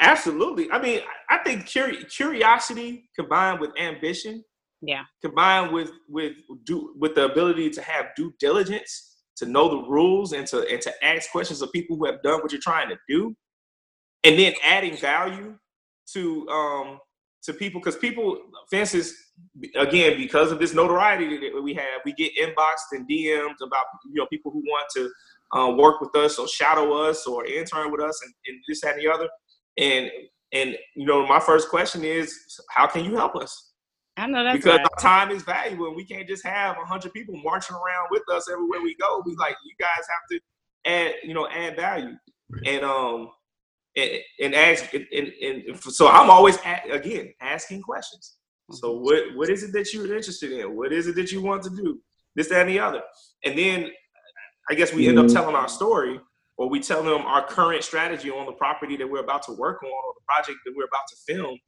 Absolutely. 0.00 0.70
I 0.70 0.82
mean, 0.82 1.00
I 1.30 1.38
think 1.38 1.66
curiosity 1.66 3.08
combined 3.14 3.60
with 3.60 3.70
ambition, 3.78 4.42
yeah, 4.82 5.02
combined 5.22 5.72
with 5.72 5.90
with 6.08 6.32
do 6.64 6.94
with 6.98 7.14
the 7.14 7.26
ability 7.26 7.70
to 7.70 7.82
have 7.82 8.06
due 8.16 8.34
diligence, 8.40 9.18
to 9.36 9.46
know 9.46 9.68
the 9.68 9.88
rules, 9.88 10.32
and 10.32 10.46
to 10.48 10.66
and 10.68 10.80
to 10.82 11.04
ask 11.04 11.30
questions 11.30 11.62
of 11.62 11.70
people 11.72 11.96
who 11.96 12.06
have 12.06 12.20
done 12.22 12.40
what 12.40 12.50
you're 12.50 12.60
trying 12.60 12.88
to 12.88 12.96
do, 13.08 13.36
and 14.24 14.38
then 14.38 14.54
adding 14.64 14.96
value 14.96 15.56
to 16.14 16.48
um 16.48 16.98
to 17.44 17.52
people 17.52 17.80
because 17.80 17.96
people 17.96 18.38
fences 18.70 19.14
again 19.76 20.16
because 20.16 20.50
of 20.50 20.58
this 20.58 20.74
notoriety 20.74 21.38
that 21.38 21.62
we 21.62 21.72
have 21.74 22.00
we 22.04 22.12
get 22.14 22.32
inboxed 22.36 22.92
and 22.92 23.08
dms 23.08 23.54
about 23.62 23.84
you 24.06 24.14
know 24.14 24.26
people 24.26 24.50
who 24.50 24.60
want 24.60 24.86
to 24.94 25.10
uh, 25.56 25.70
work 25.70 26.00
with 26.00 26.14
us 26.16 26.38
or 26.38 26.48
shadow 26.48 26.92
us 26.92 27.26
or 27.26 27.44
intern 27.46 27.92
with 27.92 28.00
us 28.00 28.20
and, 28.24 28.34
and 28.46 28.58
this 28.68 28.80
that 28.80 28.94
and 28.94 29.02
the 29.02 29.12
other 29.12 29.28
and 29.78 30.10
and 30.52 30.76
you 30.94 31.06
know 31.06 31.26
my 31.26 31.40
first 31.40 31.68
question 31.68 32.04
is 32.04 32.38
how 32.70 32.86
can 32.86 33.04
you 33.04 33.16
help 33.16 33.36
us 33.36 33.72
I 34.16 34.26
know 34.26 34.44
that's 34.44 34.56
because 34.56 34.78
right. 34.78 34.86
our 34.90 34.98
time 34.98 35.30
is 35.30 35.42
valuable 35.42 35.88
and 35.88 35.96
we 35.96 36.04
can't 36.04 36.26
just 36.26 36.44
have 36.44 36.76
a 36.78 36.86
hundred 36.86 37.12
people 37.12 37.36
marching 37.44 37.76
around 37.76 38.08
with 38.10 38.22
us 38.32 38.48
everywhere 38.50 38.80
we 38.80 38.94
go. 38.96 39.22
We 39.26 39.36
like 39.36 39.56
you 39.64 39.74
guys 39.78 40.06
have 40.08 40.28
to 40.30 40.40
add, 40.90 41.14
you 41.22 41.34
know, 41.34 41.48
add 41.48 41.76
value. 41.76 42.14
And 42.64 42.82
um 42.82 43.30
and, 43.96 44.10
and 44.42 44.54
ask 44.54 44.92
and, 44.94 45.06
and, 45.12 45.32
and, 45.42 45.80
so 45.80 46.08
I'm 46.08 46.30
always 46.30 46.58
at, 46.64 46.90
again 46.90 47.32
asking 47.40 47.82
questions. 47.82 48.36
So 48.72 48.94
mm-hmm. 48.94 49.04
what 49.04 49.22
what 49.34 49.50
is 49.50 49.62
it 49.62 49.72
that 49.72 49.92
you're 49.92 50.04
interested 50.04 50.52
in? 50.52 50.74
What 50.74 50.92
is 50.92 51.08
it 51.08 51.14
that 51.16 51.30
you 51.30 51.42
want 51.42 51.62
to 51.64 51.70
do? 51.70 52.00
This, 52.34 52.48
that, 52.48 52.62
and 52.62 52.70
the 52.70 52.78
other. 52.78 53.02
And 53.44 53.58
then 53.58 53.90
I 54.70 54.74
guess 54.74 54.92
we 54.92 55.08
end 55.08 55.18
up 55.18 55.26
mm-hmm. 55.26 55.34
telling 55.34 55.54
our 55.54 55.68
story 55.68 56.20
or 56.56 56.68
we 56.68 56.80
tell 56.80 57.02
them 57.02 57.22
our 57.22 57.46
current 57.46 57.84
strategy 57.84 58.30
on 58.30 58.46
the 58.46 58.52
property 58.52 58.96
that 58.96 59.08
we're 59.08 59.22
about 59.22 59.42
to 59.44 59.52
work 59.52 59.82
on 59.82 59.90
or 59.90 60.14
the 60.14 60.24
project 60.26 60.58
that 60.64 60.74
we're 60.76 60.84
about 60.84 61.06
to 61.08 61.34
film. 61.34 61.58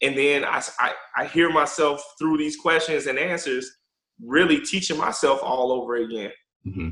And 0.00 0.16
then 0.16 0.44
I, 0.44 0.62
I, 0.78 0.92
I 1.16 1.24
hear 1.26 1.50
myself 1.50 2.02
through 2.18 2.38
these 2.38 2.56
questions 2.56 3.06
and 3.06 3.18
answers 3.18 3.70
really 4.24 4.60
teaching 4.60 4.96
myself 4.98 5.40
all 5.42 5.72
over 5.72 5.96
again. 5.96 6.30
Mm-hmm. 6.66 6.88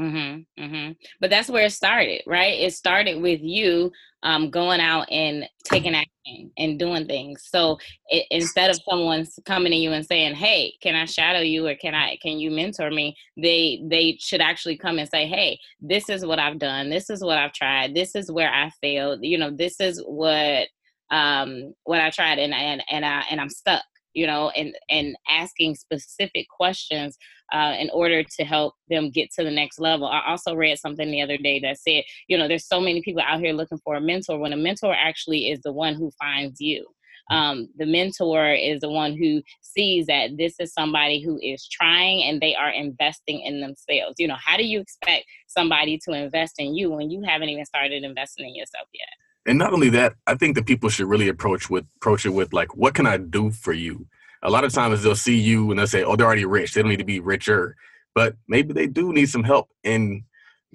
Mm-hmm, 0.00 0.62
mm-hmm. 0.64 0.92
But 1.20 1.30
that's 1.30 1.48
where 1.50 1.66
it 1.66 1.72
started, 1.72 2.22
right? 2.26 2.58
It 2.60 2.72
started 2.72 3.20
with 3.22 3.40
you 3.42 3.92
um, 4.22 4.50
going 4.50 4.80
out 4.80 5.06
and 5.10 5.48
taking 5.64 5.94
action 5.94 6.50
and 6.56 6.78
doing 6.78 7.06
things. 7.06 7.46
So 7.50 7.78
it, 8.08 8.26
instead 8.30 8.70
of 8.70 8.80
someone 8.88 9.26
coming 9.44 9.70
to 9.72 9.76
you 9.78 9.92
and 9.92 10.04
saying, 10.04 10.34
"Hey, 10.34 10.74
can 10.80 10.94
I 10.94 11.04
shadow 11.04 11.40
you 11.40 11.66
or 11.66 11.74
can 11.74 11.94
I 11.94 12.16
can 12.22 12.38
you 12.38 12.50
mentor 12.50 12.90
me?" 12.90 13.16
They 13.36 13.82
they 13.86 14.16
should 14.20 14.40
actually 14.40 14.78
come 14.78 14.98
and 14.98 15.08
say, 15.08 15.26
"Hey, 15.26 15.58
this 15.80 16.08
is 16.08 16.24
what 16.24 16.38
I've 16.38 16.58
done. 16.58 16.88
This 16.88 17.10
is 17.10 17.22
what 17.22 17.38
I've 17.38 17.52
tried. 17.52 17.94
This 17.94 18.14
is 18.14 18.32
where 18.32 18.50
I 18.52 18.70
failed. 18.80 19.20
You 19.22 19.38
know, 19.38 19.50
this 19.50 19.78
is 19.80 20.02
what 20.06 20.68
um 21.10 21.74
what 21.84 22.00
I 22.00 22.10
tried 22.10 22.38
and 22.38 22.54
and 22.54 22.82
and 22.90 23.04
I 23.04 23.24
and 23.30 23.40
I'm 23.40 23.50
stuck." 23.50 23.82
You 24.14 24.26
know, 24.26 24.50
and 24.50 24.74
and 24.90 25.16
asking 25.28 25.74
specific 25.74 26.46
questions 26.48 27.16
uh, 27.52 27.74
in 27.78 27.90
order 27.90 28.22
to 28.22 28.44
help 28.44 28.74
them 28.88 29.10
get 29.10 29.30
to 29.32 29.44
the 29.44 29.50
next 29.50 29.78
level. 29.78 30.06
I 30.06 30.22
also 30.26 30.54
read 30.54 30.78
something 30.78 31.10
the 31.10 31.22
other 31.22 31.36
day 31.36 31.60
that 31.60 31.78
said, 31.78 32.04
you 32.28 32.38
know, 32.38 32.48
there's 32.48 32.66
so 32.66 32.80
many 32.80 33.02
people 33.02 33.22
out 33.26 33.40
here 33.40 33.52
looking 33.52 33.80
for 33.84 33.96
a 33.96 34.00
mentor 34.00 34.38
when 34.38 34.52
a 34.52 34.56
mentor 34.56 34.94
actually 34.94 35.50
is 35.50 35.60
the 35.62 35.72
one 35.72 35.94
who 35.94 36.10
finds 36.18 36.60
you. 36.60 36.86
Um, 37.30 37.68
the 37.78 37.86
mentor 37.86 38.52
is 38.52 38.80
the 38.80 38.90
one 38.90 39.16
who 39.16 39.42
sees 39.60 40.06
that 40.06 40.36
this 40.36 40.54
is 40.58 40.72
somebody 40.72 41.22
who 41.22 41.38
is 41.40 41.66
trying 41.68 42.24
and 42.24 42.40
they 42.40 42.54
are 42.54 42.70
investing 42.70 43.40
in 43.40 43.60
themselves. 43.60 44.16
You 44.18 44.28
know, 44.28 44.36
how 44.44 44.56
do 44.56 44.64
you 44.64 44.80
expect 44.80 45.24
somebody 45.46 45.98
to 46.04 46.12
invest 46.12 46.54
in 46.58 46.74
you 46.74 46.90
when 46.90 47.10
you 47.10 47.22
haven't 47.22 47.48
even 47.48 47.64
started 47.64 48.02
investing 48.02 48.48
in 48.48 48.54
yourself 48.54 48.88
yet? 48.92 49.21
And 49.46 49.58
not 49.58 49.72
only 49.72 49.90
that, 49.90 50.14
I 50.26 50.34
think 50.34 50.54
that 50.54 50.66
people 50.66 50.88
should 50.88 51.08
really 51.08 51.28
approach 51.28 51.68
with 51.68 51.84
approach 51.96 52.24
it 52.26 52.30
with 52.30 52.52
like, 52.52 52.76
what 52.76 52.94
can 52.94 53.06
I 53.06 53.16
do 53.16 53.50
for 53.50 53.72
you? 53.72 54.06
A 54.42 54.50
lot 54.50 54.64
of 54.64 54.72
times 54.72 55.02
they'll 55.02 55.14
see 55.14 55.38
you 55.38 55.70
and 55.70 55.78
they'll 55.78 55.86
say, 55.86 56.02
oh, 56.02 56.16
they're 56.16 56.26
already 56.26 56.44
rich. 56.44 56.74
They 56.74 56.82
don't 56.82 56.90
need 56.90 56.98
to 56.98 57.04
be 57.04 57.20
richer, 57.20 57.76
but 58.14 58.36
maybe 58.48 58.72
they 58.72 58.86
do 58.86 59.12
need 59.12 59.28
some 59.28 59.44
help 59.44 59.68
in 59.84 60.24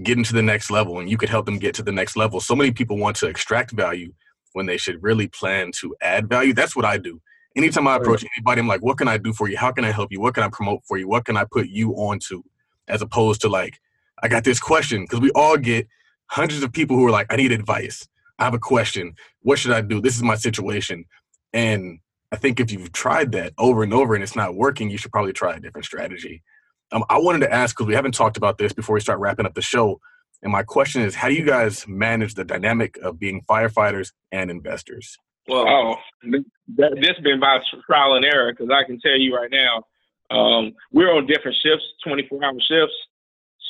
getting 0.03 0.23
to 0.23 0.33
the 0.33 0.43
next 0.43 0.69
level, 0.69 0.99
and 0.99 1.09
you 1.09 1.17
could 1.17 1.29
help 1.29 1.45
them 1.45 1.57
get 1.57 1.73
to 1.75 1.83
the 1.83 1.91
next 1.91 2.15
level. 2.15 2.39
So 2.39 2.55
many 2.55 2.71
people 2.71 2.97
want 2.97 3.15
to 3.17 3.27
extract 3.27 3.71
value 3.71 4.13
when 4.53 4.65
they 4.65 4.77
should 4.77 5.01
really 5.01 5.27
plan 5.27 5.71
to 5.79 5.95
add 6.01 6.29
value. 6.29 6.53
That's 6.53 6.75
what 6.75 6.85
I 6.85 6.97
do. 6.97 7.21
Anytime 7.55 7.87
I 7.87 7.95
approach 7.95 8.23
anybody, 8.35 8.61
I'm 8.61 8.67
like, 8.67 8.83
what 8.83 8.99
can 8.99 9.07
I 9.07 9.17
do 9.17 9.33
for 9.33 9.49
you? 9.49 9.57
How 9.57 9.71
can 9.71 9.83
I 9.83 9.91
help 9.91 10.11
you? 10.11 10.21
What 10.21 10.35
can 10.35 10.43
I 10.43 10.49
promote 10.49 10.83
for 10.85 10.97
you? 10.97 11.07
What 11.07 11.25
can 11.25 11.35
I 11.35 11.45
put 11.45 11.67
you 11.67 11.93
onto? 11.93 12.43
As 12.87 13.01
opposed 13.01 13.41
to 13.41 13.49
like, 13.49 13.79
I 14.21 14.27
got 14.27 14.43
this 14.43 14.59
question 14.59 15.01
because 15.01 15.19
we 15.19 15.31
all 15.31 15.57
get 15.57 15.87
hundreds 16.27 16.61
of 16.61 16.71
people 16.71 16.95
who 16.95 17.05
are 17.07 17.11
like, 17.11 17.27
I 17.31 17.35
need 17.35 17.51
advice. 17.51 18.07
I 18.39 18.45
have 18.45 18.53
a 18.53 18.59
question. 18.59 19.15
What 19.41 19.59
should 19.59 19.71
I 19.71 19.81
do? 19.81 20.01
This 20.01 20.15
is 20.15 20.23
my 20.23 20.35
situation. 20.35 21.05
And 21.53 21.99
I 22.31 22.35
think 22.35 22.59
if 22.59 22.71
you've 22.71 22.91
tried 22.91 23.31
that 23.31 23.53
over 23.57 23.83
and 23.83 23.93
over 23.93 24.13
and 24.13 24.23
it's 24.23 24.35
not 24.35 24.55
working, 24.55 24.89
you 24.89 24.97
should 24.97 25.11
probably 25.11 25.33
try 25.33 25.55
a 25.55 25.59
different 25.59 25.85
strategy. 25.85 26.43
Um, 26.91 27.03
I 27.09 27.17
wanted 27.17 27.39
to 27.39 27.53
ask 27.53 27.75
because 27.75 27.87
we 27.87 27.95
haven't 27.95 28.13
talked 28.13 28.37
about 28.37 28.57
this 28.57 28.73
before 28.73 28.93
we 28.93 28.99
start 28.99 29.19
wrapping 29.19 29.45
up 29.45 29.55
the 29.55 29.61
show. 29.61 29.99
And 30.43 30.51
my 30.51 30.63
question 30.63 31.01
is, 31.01 31.15
how 31.15 31.29
do 31.29 31.33
you 31.33 31.45
guys 31.45 31.87
manage 31.87 32.35
the 32.35 32.43
dynamic 32.43 32.97
of 32.97 33.19
being 33.19 33.43
firefighters 33.49 34.11
and 34.31 34.51
investors? 34.51 35.17
Well, 35.47 35.67
oh, 35.67 35.95
this 36.23 36.89
has 37.07 37.23
been 37.23 37.39
by 37.39 37.59
trial 37.85 38.15
and 38.15 38.25
error 38.25 38.51
because 38.51 38.69
I 38.69 38.85
can 38.85 38.99
tell 38.99 39.17
you 39.17 39.35
right 39.35 39.49
now, 39.49 39.83
um, 40.29 40.73
we're 40.91 41.13
on 41.13 41.25
different 41.25 41.57
shifts, 41.63 41.85
24 42.03 42.43
hour 42.43 42.51
shifts. 42.67 42.95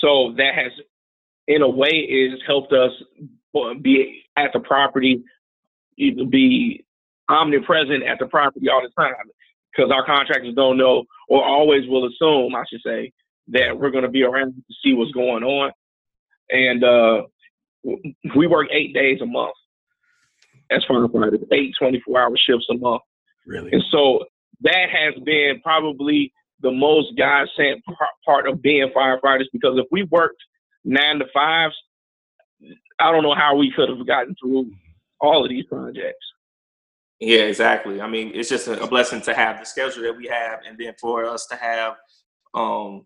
So 0.01 0.33
that 0.37 0.55
has, 0.55 0.71
in 1.47 1.61
a 1.61 1.69
way, 1.69 1.89
is 1.89 2.39
helped 2.47 2.73
us 2.73 2.91
be 3.81 4.23
at 4.35 4.51
the 4.53 4.59
property, 4.59 5.23
be 5.97 6.85
omnipresent 7.29 8.03
at 8.03 8.19
the 8.19 8.25
property 8.27 8.69
all 8.69 8.81
the 8.81 9.01
time 9.01 9.13
because 9.75 9.91
our 9.91 10.05
contractors 10.05 10.55
don't 10.55 10.77
know 10.77 11.03
or 11.27 11.43
always 11.43 11.87
will 11.87 12.07
assume, 12.07 12.55
I 12.55 12.63
should 12.69 12.81
say, 12.85 13.11
that 13.49 13.77
we're 13.77 13.91
going 13.91 14.03
to 14.03 14.09
be 14.09 14.23
around 14.23 14.53
to 14.53 14.75
see 14.83 14.93
what's 14.93 15.11
going 15.11 15.43
on. 15.43 15.71
And 16.49 16.83
uh, 16.83 17.23
we 18.35 18.47
work 18.47 18.67
eight 18.71 18.93
days 18.93 19.19
a 19.21 19.25
month 19.25 19.55
as 20.69 20.83
firefighters, 20.89 21.45
eight 21.51 21.73
24 21.79 22.19
hour 22.19 22.37
shifts 22.37 22.67
a 22.69 22.77
month. 22.77 23.01
Really? 23.45 23.71
And 23.71 23.83
so 23.91 24.25
that 24.61 24.89
has 24.89 25.21
been 25.23 25.61
probably 25.63 26.33
the 26.61 26.71
most 26.71 27.17
God 27.17 27.47
sent 27.55 27.83
part 28.25 28.47
of 28.47 28.61
being 28.61 28.89
firefighters 28.95 29.45
because 29.53 29.77
if 29.77 29.85
we 29.91 30.03
worked 30.03 30.41
nine 30.83 31.19
to 31.19 31.25
fives, 31.33 31.75
I 32.99 33.11
don't 33.11 33.23
know 33.23 33.35
how 33.35 33.55
we 33.55 33.71
could 33.71 33.89
have 33.89 34.05
gotten 34.07 34.35
through 34.35 34.71
all 35.19 35.43
of 35.43 35.49
these 35.49 35.65
projects. 35.65 36.25
Yeah, 37.19 37.41
exactly. 37.41 37.99
I 37.99 38.07
mean, 38.07 38.31
it's 38.35 38.49
just 38.49 38.67
a, 38.67 38.85
blessing 38.85 39.21
to 39.21 39.33
have 39.33 39.59
the 39.59 39.65
schedule 39.65 40.03
that 40.03 40.15
we 40.15 40.27
have, 40.27 40.59
and 40.67 40.77
then 40.77 40.93
for 40.99 41.25
us 41.25 41.47
to 41.47 41.55
have, 41.55 41.95
um, 42.53 43.05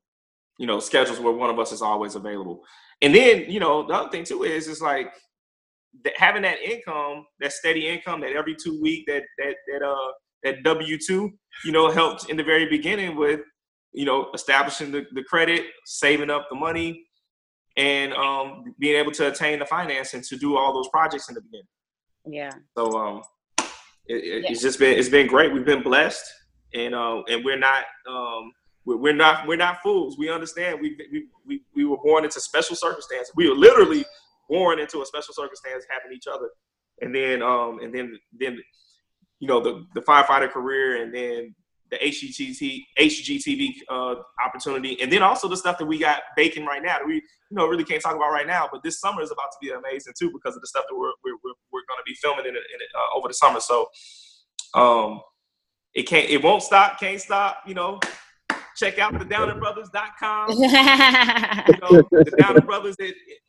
you 0.57 0.67
know, 0.67 0.79
schedules 0.79 1.19
where 1.19 1.33
one 1.33 1.49
of 1.49 1.59
us 1.59 1.71
is 1.71 1.81
always 1.81 2.15
available. 2.15 2.63
And 3.01 3.15
then, 3.15 3.45
you 3.47 3.59
know, 3.59 3.87
the 3.87 3.93
other 3.93 4.09
thing 4.09 4.25
too 4.25 4.43
is, 4.43 4.67
is 4.67 4.81
like 4.81 5.13
having 6.15 6.41
that 6.43 6.61
income, 6.61 7.25
that 7.39 7.53
steady 7.53 7.87
income, 7.87 8.21
that 8.21 8.33
every 8.33 8.55
two 8.55 8.81
week, 8.81 9.05
that 9.07 9.23
that 9.37 9.55
that 9.67 9.85
uh 9.85 10.11
that 10.43 10.63
W 10.63 10.97
two, 10.97 11.31
you 11.63 11.71
know, 11.71 11.89
helped 11.89 12.29
in 12.29 12.37
the 12.37 12.43
very 12.43 12.67
beginning 12.67 13.15
with, 13.15 13.41
you 13.93 14.05
know, 14.05 14.29
establishing 14.33 14.91
the, 14.91 15.05
the 15.13 15.23
credit, 15.23 15.65
saving 15.85 16.29
up 16.29 16.47
the 16.49 16.55
money, 16.55 17.05
and 17.77 18.13
um, 18.13 18.63
being 18.79 18.97
able 18.97 19.11
to 19.13 19.27
attain 19.27 19.59
the 19.59 19.65
financing 19.65 20.21
to 20.21 20.37
do 20.37 20.57
all 20.57 20.73
those 20.73 20.89
projects 20.89 21.29
in 21.29 21.35
the 21.35 21.41
beginning. 21.41 21.67
Yeah. 22.25 22.51
So 22.77 22.97
um, 22.97 23.21
it, 24.05 24.43
yeah. 24.43 24.49
it's 24.49 24.61
just 24.61 24.79
been 24.79 24.97
it's 24.97 25.09
been 25.09 25.27
great. 25.27 25.53
We've 25.53 25.65
been 25.65 25.83
blessed, 25.83 26.23
and 26.73 26.93
uh, 26.93 27.23
and 27.29 27.43
we're 27.43 27.57
not 27.57 27.85
um, 28.09 28.51
we're, 28.85 28.97
we're 28.97 29.15
not 29.15 29.47
we're 29.47 29.55
not 29.55 29.81
fools. 29.81 30.17
We 30.17 30.29
understand. 30.29 30.79
We, 30.81 30.97
we 31.11 31.25
we 31.45 31.61
we 31.75 31.85
were 31.85 31.97
born 32.03 32.23
into 32.23 32.39
special 32.39 32.75
circumstances. 32.75 33.31
We 33.35 33.49
were 33.49 33.55
literally 33.55 34.05
born 34.49 34.79
into 34.79 35.01
a 35.01 35.05
special 35.05 35.33
circumstance, 35.33 35.85
having 35.89 36.15
each 36.15 36.27
other, 36.27 36.49
and 37.01 37.15
then 37.15 37.41
um 37.41 37.79
and 37.81 37.93
then 37.93 38.17
then 38.37 38.59
you 39.39 39.47
know 39.47 39.61
the 39.61 39.85
the 39.95 40.01
firefighter 40.01 40.49
career, 40.49 41.03
and 41.03 41.13
then 41.13 41.55
the 41.91 41.97
HGTV 41.97 42.83
HGTV 42.97 43.69
uh, 43.89 44.15
opportunity, 44.43 44.99
and 45.01 45.11
then 45.11 45.21
also 45.21 45.47
the 45.47 45.57
stuff 45.57 45.77
that 45.77 45.85
we 45.85 45.99
got 45.99 46.21
baking 46.35 46.65
right 46.65 46.81
now 46.81 46.97
that 46.99 47.05
we 47.05 47.15
you 47.15 47.21
know 47.51 47.67
really 47.67 47.83
can't 47.83 48.01
talk 48.01 48.15
about 48.15 48.31
right 48.31 48.47
now. 48.47 48.67
But 48.71 48.81
this 48.83 48.99
summer 48.99 49.21
is 49.21 49.31
about 49.31 49.51
to 49.51 49.57
be 49.61 49.71
amazing 49.71 50.13
too 50.17 50.31
because 50.31 50.55
of 50.55 50.61
the 50.61 50.67
stuff 50.67 50.85
that 50.89 50.95
we're 50.95 51.11
we're, 51.23 51.35
we're, 51.43 51.81
going 51.87 51.99
to 51.99 52.03
be 52.05 52.15
filming 52.15 52.45
in, 52.45 52.55
in 52.55 52.61
uh, 52.95 53.17
over 53.17 53.27
the 53.27 53.33
summer. 53.33 53.59
So, 53.59 53.87
um, 54.73 55.21
it 55.93 56.03
can't, 56.03 56.29
it 56.29 56.41
won't 56.41 56.63
stop, 56.63 56.99
can't 56.99 57.19
stop. 57.19 57.63
You 57.67 57.73
know, 57.73 57.99
check 58.77 58.97
out 58.97 59.17
the 59.17 59.25
DowningBrothers.com. 59.25 60.49
you 60.51 60.57
know, 60.57 62.07
the 62.11 62.35
Downing 62.39 62.65
Brothers 62.65 62.95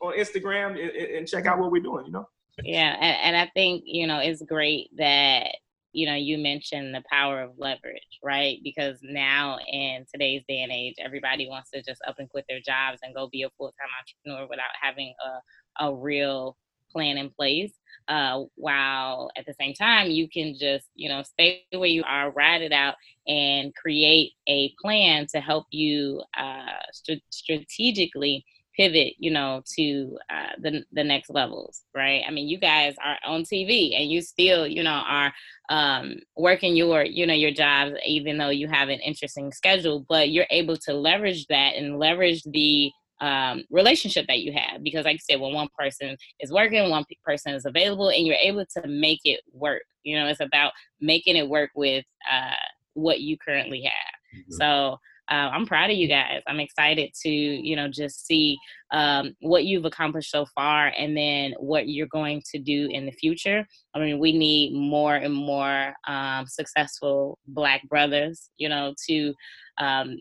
on 0.01 0.17
Instagram 0.17 0.71
and, 0.71 0.91
and, 1.17 1.27
check 1.27 1.45
out 1.45 1.59
what 1.59 1.71
we're 1.71 1.81
doing. 1.81 2.05
You 2.05 2.11
know. 2.11 2.25
Yeah, 2.61 2.95
and, 2.99 3.35
and 3.35 3.37
I 3.37 3.49
think 3.53 3.83
you 3.85 4.05
know 4.05 4.19
it's 4.19 4.41
great 4.43 4.89
that 4.97 5.47
you 5.93 6.05
know 6.07 6.15
you 6.15 6.37
mentioned 6.37 6.93
the 6.93 7.03
power 7.09 7.41
of 7.41 7.51
leverage, 7.57 8.19
right? 8.23 8.59
Because 8.63 8.97
now 9.03 9.57
in 9.71 10.05
today's 10.11 10.43
day 10.47 10.61
and 10.61 10.71
age, 10.71 10.95
everybody 11.03 11.47
wants 11.47 11.71
to 11.71 11.81
just 11.83 12.01
up 12.07 12.15
and 12.19 12.29
quit 12.29 12.45
their 12.49 12.59
jobs 12.59 12.99
and 13.03 13.15
go 13.15 13.29
be 13.31 13.43
a 13.43 13.49
full 13.57 13.67
time 13.79 13.89
entrepreneur 13.99 14.47
without 14.49 14.73
having 14.81 15.13
a 15.25 15.85
a 15.85 15.95
real 15.95 16.57
plan 16.91 17.17
in 17.17 17.29
place 17.31 17.73
uh, 18.07 18.41
while 18.55 19.31
at 19.37 19.45
the 19.45 19.53
same 19.59 19.73
time 19.73 20.11
you 20.11 20.29
can 20.29 20.55
just 20.59 20.87
you 20.95 21.09
know 21.09 21.23
stay 21.23 21.63
where 21.71 21.85
you 21.89 22.03
are 22.03 22.31
ride 22.31 22.61
it 22.61 22.71
out 22.71 22.95
and 23.27 23.73
create 23.75 24.33
a 24.47 24.73
plan 24.81 25.25
to 25.27 25.39
help 25.39 25.65
you 25.71 26.21
uh, 26.37 26.77
st- 26.91 27.23
strategically 27.31 28.45
pivot 28.75 29.13
you 29.17 29.31
know 29.31 29.61
to 29.65 30.17
uh, 30.29 30.53
the, 30.59 30.83
the 30.91 31.03
next 31.03 31.29
levels 31.29 31.83
right 31.95 32.23
i 32.27 32.31
mean 32.31 32.47
you 32.47 32.57
guys 32.57 32.95
are 33.03 33.17
on 33.25 33.43
tv 33.43 33.99
and 33.99 34.11
you 34.11 34.21
still 34.21 34.67
you 34.67 34.83
know 34.83 35.01
are 35.07 35.33
um, 35.69 36.15
working 36.35 36.75
your 36.75 37.03
you 37.03 37.25
know 37.25 37.33
your 37.33 37.51
jobs 37.51 37.93
even 38.05 38.37
though 38.37 38.49
you 38.49 38.67
have 38.67 38.89
an 38.89 38.99
interesting 38.99 39.51
schedule 39.51 40.05
but 40.09 40.29
you're 40.29 40.47
able 40.49 40.75
to 40.75 40.93
leverage 40.93 41.45
that 41.47 41.75
and 41.75 41.99
leverage 41.99 42.43
the 42.43 42.91
um, 43.23 43.63
relationship 43.69 44.27
that 44.27 44.39
you 44.39 44.51
have. 44.51 44.83
Because, 44.83 45.05
like 45.05 45.15
I 45.15 45.19
said, 45.19 45.39
when 45.39 45.53
one 45.53 45.69
person 45.77 46.17
is 46.41 46.51
working, 46.51 46.89
one 46.89 47.05
person 47.23 47.53
is 47.53 47.65
available, 47.65 48.09
and 48.09 48.27
you're 48.27 48.35
able 48.35 48.65
to 48.77 48.87
make 48.87 49.21
it 49.23 49.39
work. 49.53 49.83
You 50.03 50.19
know, 50.19 50.27
it's 50.27 50.41
about 50.41 50.73
making 50.99 51.37
it 51.37 51.47
work 51.47 51.71
with 51.73 52.03
uh, 52.29 52.55
what 52.93 53.21
you 53.21 53.37
currently 53.37 53.83
have. 53.83 54.41
Mm-hmm. 54.41 54.53
So, 54.55 54.97
uh, 55.31 55.49
I'm 55.53 55.65
proud 55.65 55.89
of 55.89 55.95
you 55.95 56.07
guys. 56.07 56.41
I'm 56.47 56.59
excited 56.59 57.11
to, 57.21 57.29
you 57.29 57.75
know, 57.75 57.87
just 57.87 58.25
see 58.25 58.57
um, 58.91 59.33
what 59.39 59.63
you've 59.63 59.85
accomplished 59.85 60.29
so 60.29 60.45
far 60.53 60.91
and 60.97 61.15
then 61.15 61.53
what 61.59 61.87
you're 61.87 62.07
going 62.07 62.41
to 62.51 62.59
do 62.59 62.89
in 62.91 63.05
the 63.05 63.11
future. 63.11 63.65
I 63.95 63.99
mean, 63.99 64.19
we 64.19 64.37
need 64.37 64.73
more 64.73 65.15
and 65.15 65.33
more 65.33 65.93
um, 66.07 66.45
successful 66.47 67.39
Black 67.47 67.87
brothers, 67.87 68.49
you 68.57 68.67
know, 68.67 68.93
to 69.07 69.33
um, 69.79 70.17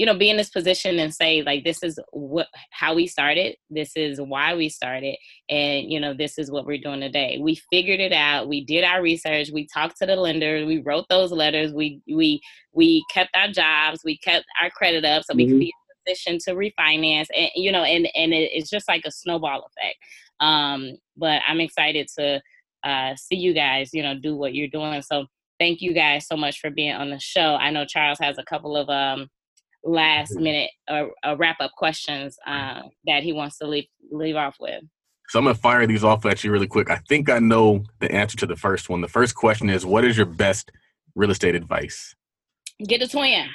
you 0.00 0.06
know 0.06 0.14
be 0.14 0.30
in 0.30 0.38
this 0.38 0.48
position 0.48 0.98
and 0.98 1.14
say 1.14 1.42
like 1.42 1.62
this 1.62 1.82
is 1.82 2.00
what 2.12 2.46
how 2.70 2.94
we 2.94 3.06
started 3.06 3.54
this 3.68 3.92
is 3.96 4.18
why 4.18 4.54
we 4.54 4.66
started 4.66 5.14
and 5.50 5.92
you 5.92 6.00
know 6.00 6.14
this 6.14 6.38
is 6.38 6.50
what 6.50 6.64
we're 6.64 6.78
doing 6.78 7.00
today. 7.00 7.38
We 7.38 7.60
figured 7.70 8.00
it 8.00 8.10
out 8.10 8.48
we 8.48 8.64
did 8.64 8.82
our 8.82 9.02
research 9.02 9.50
we 9.52 9.66
talked 9.66 9.98
to 9.98 10.06
the 10.06 10.16
lender 10.16 10.64
we 10.64 10.80
wrote 10.80 11.04
those 11.10 11.32
letters 11.32 11.74
we 11.74 12.00
we 12.08 12.40
we 12.72 13.04
kept 13.12 13.36
our 13.36 13.48
jobs 13.48 14.00
we 14.02 14.16
kept 14.16 14.46
our 14.62 14.70
credit 14.70 15.04
up 15.04 15.22
so 15.24 15.34
we 15.34 15.44
mm-hmm. 15.44 15.52
could 15.52 15.60
be 15.60 15.66
in 15.66 16.14
position 16.14 16.38
to 16.46 16.58
refinance 16.58 17.26
and 17.36 17.50
you 17.54 17.70
know 17.70 17.84
and 17.84 18.08
and 18.14 18.32
it, 18.32 18.50
it's 18.54 18.70
just 18.70 18.88
like 18.88 19.02
a 19.04 19.10
snowball 19.10 19.68
effect. 19.68 19.98
Um 20.40 20.96
but 21.18 21.42
i'm 21.46 21.60
excited 21.60 22.08
to 22.18 22.40
uh 22.84 23.14
see 23.16 23.36
you 23.36 23.52
guys 23.52 23.90
you 23.92 24.02
know 24.02 24.18
do 24.18 24.34
what 24.34 24.54
you're 24.54 24.68
doing. 24.68 25.02
So 25.02 25.26
thank 25.58 25.82
you 25.82 25.92
guys 25.92 26.26
so 26.26 26.38
much 26.38 26.58
for 26.58 26.70
being 26.70 26.94
on 26.94 27.10
the 27.10 27.20
show. 27.20 27.56
I 27.56 27.70
know 27.70 27.84
charles 27.84 28.18
has 28.20 28.38
a 28.38 28.44
couple 28.44 28.78
of 28.78 28.88
um 28.88 29.28
last 29.84 30.34
minute 30.36 30.70
uh, 30.88 31.06
uh, 31.24 31.36
wrap 31.36 31.56
up 31.60 31.72
questions 31.76 32.38
uh, 32.46 32.82
that 33.06 33.22
he 33.22 33.32
wants 33.32 33.58
to 33.58 33.66
leave 33.66 33.86
leave 34.10 34.36
off 34.36 34.56
with. 34.60 34.82
So 35.28 35.38
I'm 35.38 35.44
gonna 35.44 35.54
fire 35.54 35.86
these 35.86 36.04
off 36.04 36.26
at 36.26 36.42
you 36.42 36.50
really 36.50 36.66
quick. 36.66 36.90
I 36.90 36.96
think 37.08 37.30
I 37.30 37.38
know 37.38 37.84
the 38.00 38.10
answer 38.12 38.36
to 38.38 38.46
the 38.46 38.56
first 38.56 38.88
one. 38.88 39.00
The 39.00 39.08
first 39.08 39.34
question 39.34 39.70
is, 39.70 39.86
what 39.86 40.04
is 40.04 40.16
your 40.16 40.26
best 40.26 40.72
real 41.14 41.30
estate 41.30 41.54
advice? 41.54 42.14
Get 42.86 43.02
a 43.02 43.08
twin. 43.08 43.46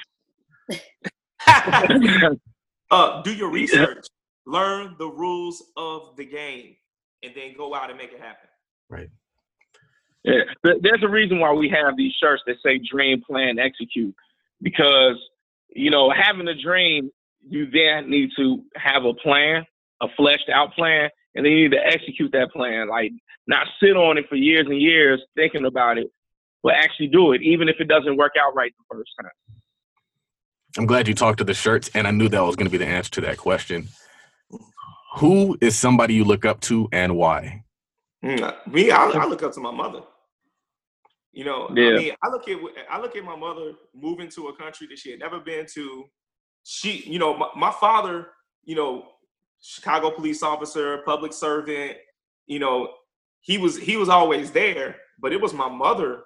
uh, 2.91 3.21
do 3.23 3.33
your 3.33 3.51
research. 3.51 4.07
Learn 4.47 4.95
the 4.99 5.07
rules 5.07 5.63
of 5.75 6.15
the 6.17 6.25
game, 6.25 6.75
and 7.23 7.33
then 7.35 7.55
go 7.57 7.73
out 7.75 7.89
and 7.89 7.97
make 7.97 8.13
it 8.13 8.19
happen. 8.19 8.47
Right. 8.89 9.09
Yeah, 10.23 10.41
there's 10.63 11.03
a 11.03 11.09
reason 11.09 11.39
why 11.39 11.51
we 11.51 11.69
have 11.69 11.97
these 11.97 12.13
shirts 12.19 12.41
that 12.47 12.55
say 12.63 12.79
"Dream, 12.89 13.21
Plan, 13.27 13.59
Execute," 13.59 14.15
because 14.61 15.17
you 15.75 15.91
know, 15.91 16.09
having 16.09 16.47
a 16.47 16.59
dream, 16.59 17.11
you 17.47 17.69
then 17.69 18.09
need 18.09 18.31
to 18.37 18.63
have 18.75 19.03
a 19.05 19.13
plan, 19.13 19.65
a 20.01 20.07
fleshed 20.17 20.49
out 20.51 20.73
plan, 20.73 21.09
and 21.35 21.45
then 21.45 21.51
you 21.51 21.69
need 21.69 21.75
to 21.75 21.85
execute 21.85 22.31
that 22.31 22.51
plan. 22.51 22.87
Like 22.87 23.11
not 23.45 23.67
sit 23.81 23.95
on 23.95 24.17
it 24.17 24.25
for 24.27 24.35
years 24.35 24.65
and 24.67 24.81
years 24.81 25.21
thinking 25.35 25.65
about 25.65 25.97
it, 25.97 26.07
but 26.63 26.73
actually 26.73 27.07
do 27.07 27.33
it, 27.33 27.43
even 27.43 27.69
if 27.69 27.75
it 27.79 27.87
doesn't 27.87 28.17
work 28.17 28.33
out 28.41 28.55
right 28.55 28.73
the 28.77 28.95
first 28.95 29.11
time. 29.21 29.29
I'm 30.77 30.85
glad 30.85 31.07
you 31.07 31.13
talked 31.13 31.37
to 31.37 31.43
the 31.43 31.53
shirts, 31.53 31.89
and 31.93 32.07
I 32.07 32.11
knew 32.11 32.27
that 32.29 32.43
was 32.43 32.55
going 32.55 32.65
to 32.67 32.71
be 32.71 32.77
the 32.77 32.87
answer 32.87 33.11
to 33.11 33.21
that 33.21 33.37
question. 33.37 33.87
Who 35.17 35.57
is 35.61 35.77
somebody 35.77 36.13
you 36.15 36.25
look 36.25 36.45
up 36.45 36.59
to 36.61 36.89
and 36.91 37.15
why? 37.15 37.63
Mm, 38.23 38.67
me, 38.67 38.91
I, 38.91 39.05
I 39.05 39.25
look 39.25 39.43
up 39.43 39.53
to 39.53 39.59
my 39.59 39.71
mother. 39.71 40.01
You 41.35 41.43
know, 41.43 41.69
yeah. 41.75 41.89
I 41.89 41.97
mean, 41.97 42.13
I 42.23 42.29
look 42.29 42.47
at 42.47 42.57
I 42.89 42.97
look 42.97 43.17
at 43.17 43.23
my 43.25 43.35
mother 43.35 43.73
moving 43.93 44.29
to 44.29 44.47
a 44.47 44.55
country 44.55 44.87
that 44.87 44.97
she 44.97 45.11
had 45.11 45.19
never 45.19 45.41
been 45.41 45.65
to. 45.73 46.05
She, 46.63 47.03
you 47.05 47.19
know, 47.19 47.35
my, 47.35 47.49
my 47.57 47.71
father, 47.71 48.27
you 48.63 48.73
know, 48.73 49.03
Chicago 49.61 50.11
police 50.11 50.41
officer, 50.41 50.99
public 51.05 51.33
servant. 51.33 51.97
You 52.47 52.59
know, 52.59 52.87
he 53.41 53.57
was 53.57 53.77
he 53.77 53.97
was 53.97 54.07
always 54.07 54.51
there, 54.51 54.95
but 55.19 55.33
it 55.33 55.41
was 55.41 55.53
my 55.53 55.67
mother 55.67 56.23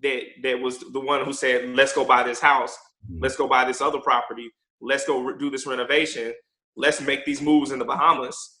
that 0.00 0.22
that 0.42 0.58
was 0.58 0.80
the 0.80 1.00
one 1.00 1.26
who 1.26 1.34
said, 1.34 1.68
"Let's 1.76 1.92
go 1.92 2.02
buy 2.02 2.22
this 2.22 2.40
house. 2.40 2.74
Mm. 3.10 3.18
Let's 3.20 3.36
go 3.36 3.46
buy 3.46 3.66
this 3.66 3.82
other 3.82 4.00
property. 4.00 4.50
Let's 4.80 5.06
go 5.06 5.20
re- 5.20 5.38
do 5.38 5.50
this 5.50 5.66
renovation. 5.66 6.32
Let's 6.74 7.02
make 7.02 7.26
these 7.26 7.42
moves 7.42 7.70
in 7.70 7.78
the 7.78 7.84
Bahamas. 7.84 8.60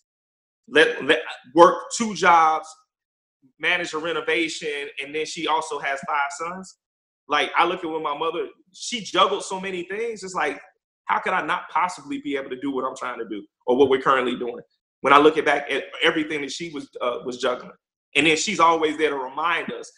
Let 0.68 1.02
let 1.02 1.20
work 1.54 1.76
two 1.96 2.14
jobs, 2.14 2.68
manage 3.58 3.92
a 3.92 3.98
renovation, 3.98 4.88
and 5.02 5.14
then 5.14 5.26
she 5.26 5.46
also 5.46 5.78
has 5.78 6.00
five 6.06 6.30
sons. 6.30 6.78
Like 7.28 7.50
I 7.56 7.64
look 7.64 7.84
at 7.84 7.90
when 7.90 8.02
my 8.02 8.16
mother, 8.16 8.46
she 8.72 9.00
juggled 9.00 9.44
so 9.44 9.60
many 9.60 9.84
things. 9.84 10.22
It's 10.22 10.34
like, 10.34 10.60
how 11.06 11.20
could 11.20 11.32
I 11.32 11.44
not 11.44 11.68
possibly 11.70 12.20
be 12.20 12.36
able 12.36 12.50
to 12.50 12.60
do 12.60 12.70
what 12.70 12.84
I'm 12.84 12.96
trying 12.96 13.18
to 13.18 13.28
do 13.28 13.44
or 13.66 13.76
what 13.76 13.88
we're 13.88 14.00
currently 14.00 14.36
doing? 14.36 14.60
When 15.00 15.12
I 15.12 15.18
look 15.18 15.38
at 15.38 15.44
back 15.44 15.70
at 15.70 15.84
everything 16.02 16.42
that 16.42 16.52
she 16.52 16.70
was 16.70 16.88
uh, 17.00 17.18
was 17.24 17.38
juggling, 17.38 17.72
and 18.14 18.26
then 18.26 18.36
she's 18.36 18.60
always 18.60 18.96
there 18.98 19.10
to 19.10 19.16
remind 19.16 19.72
us. 19.72 19.90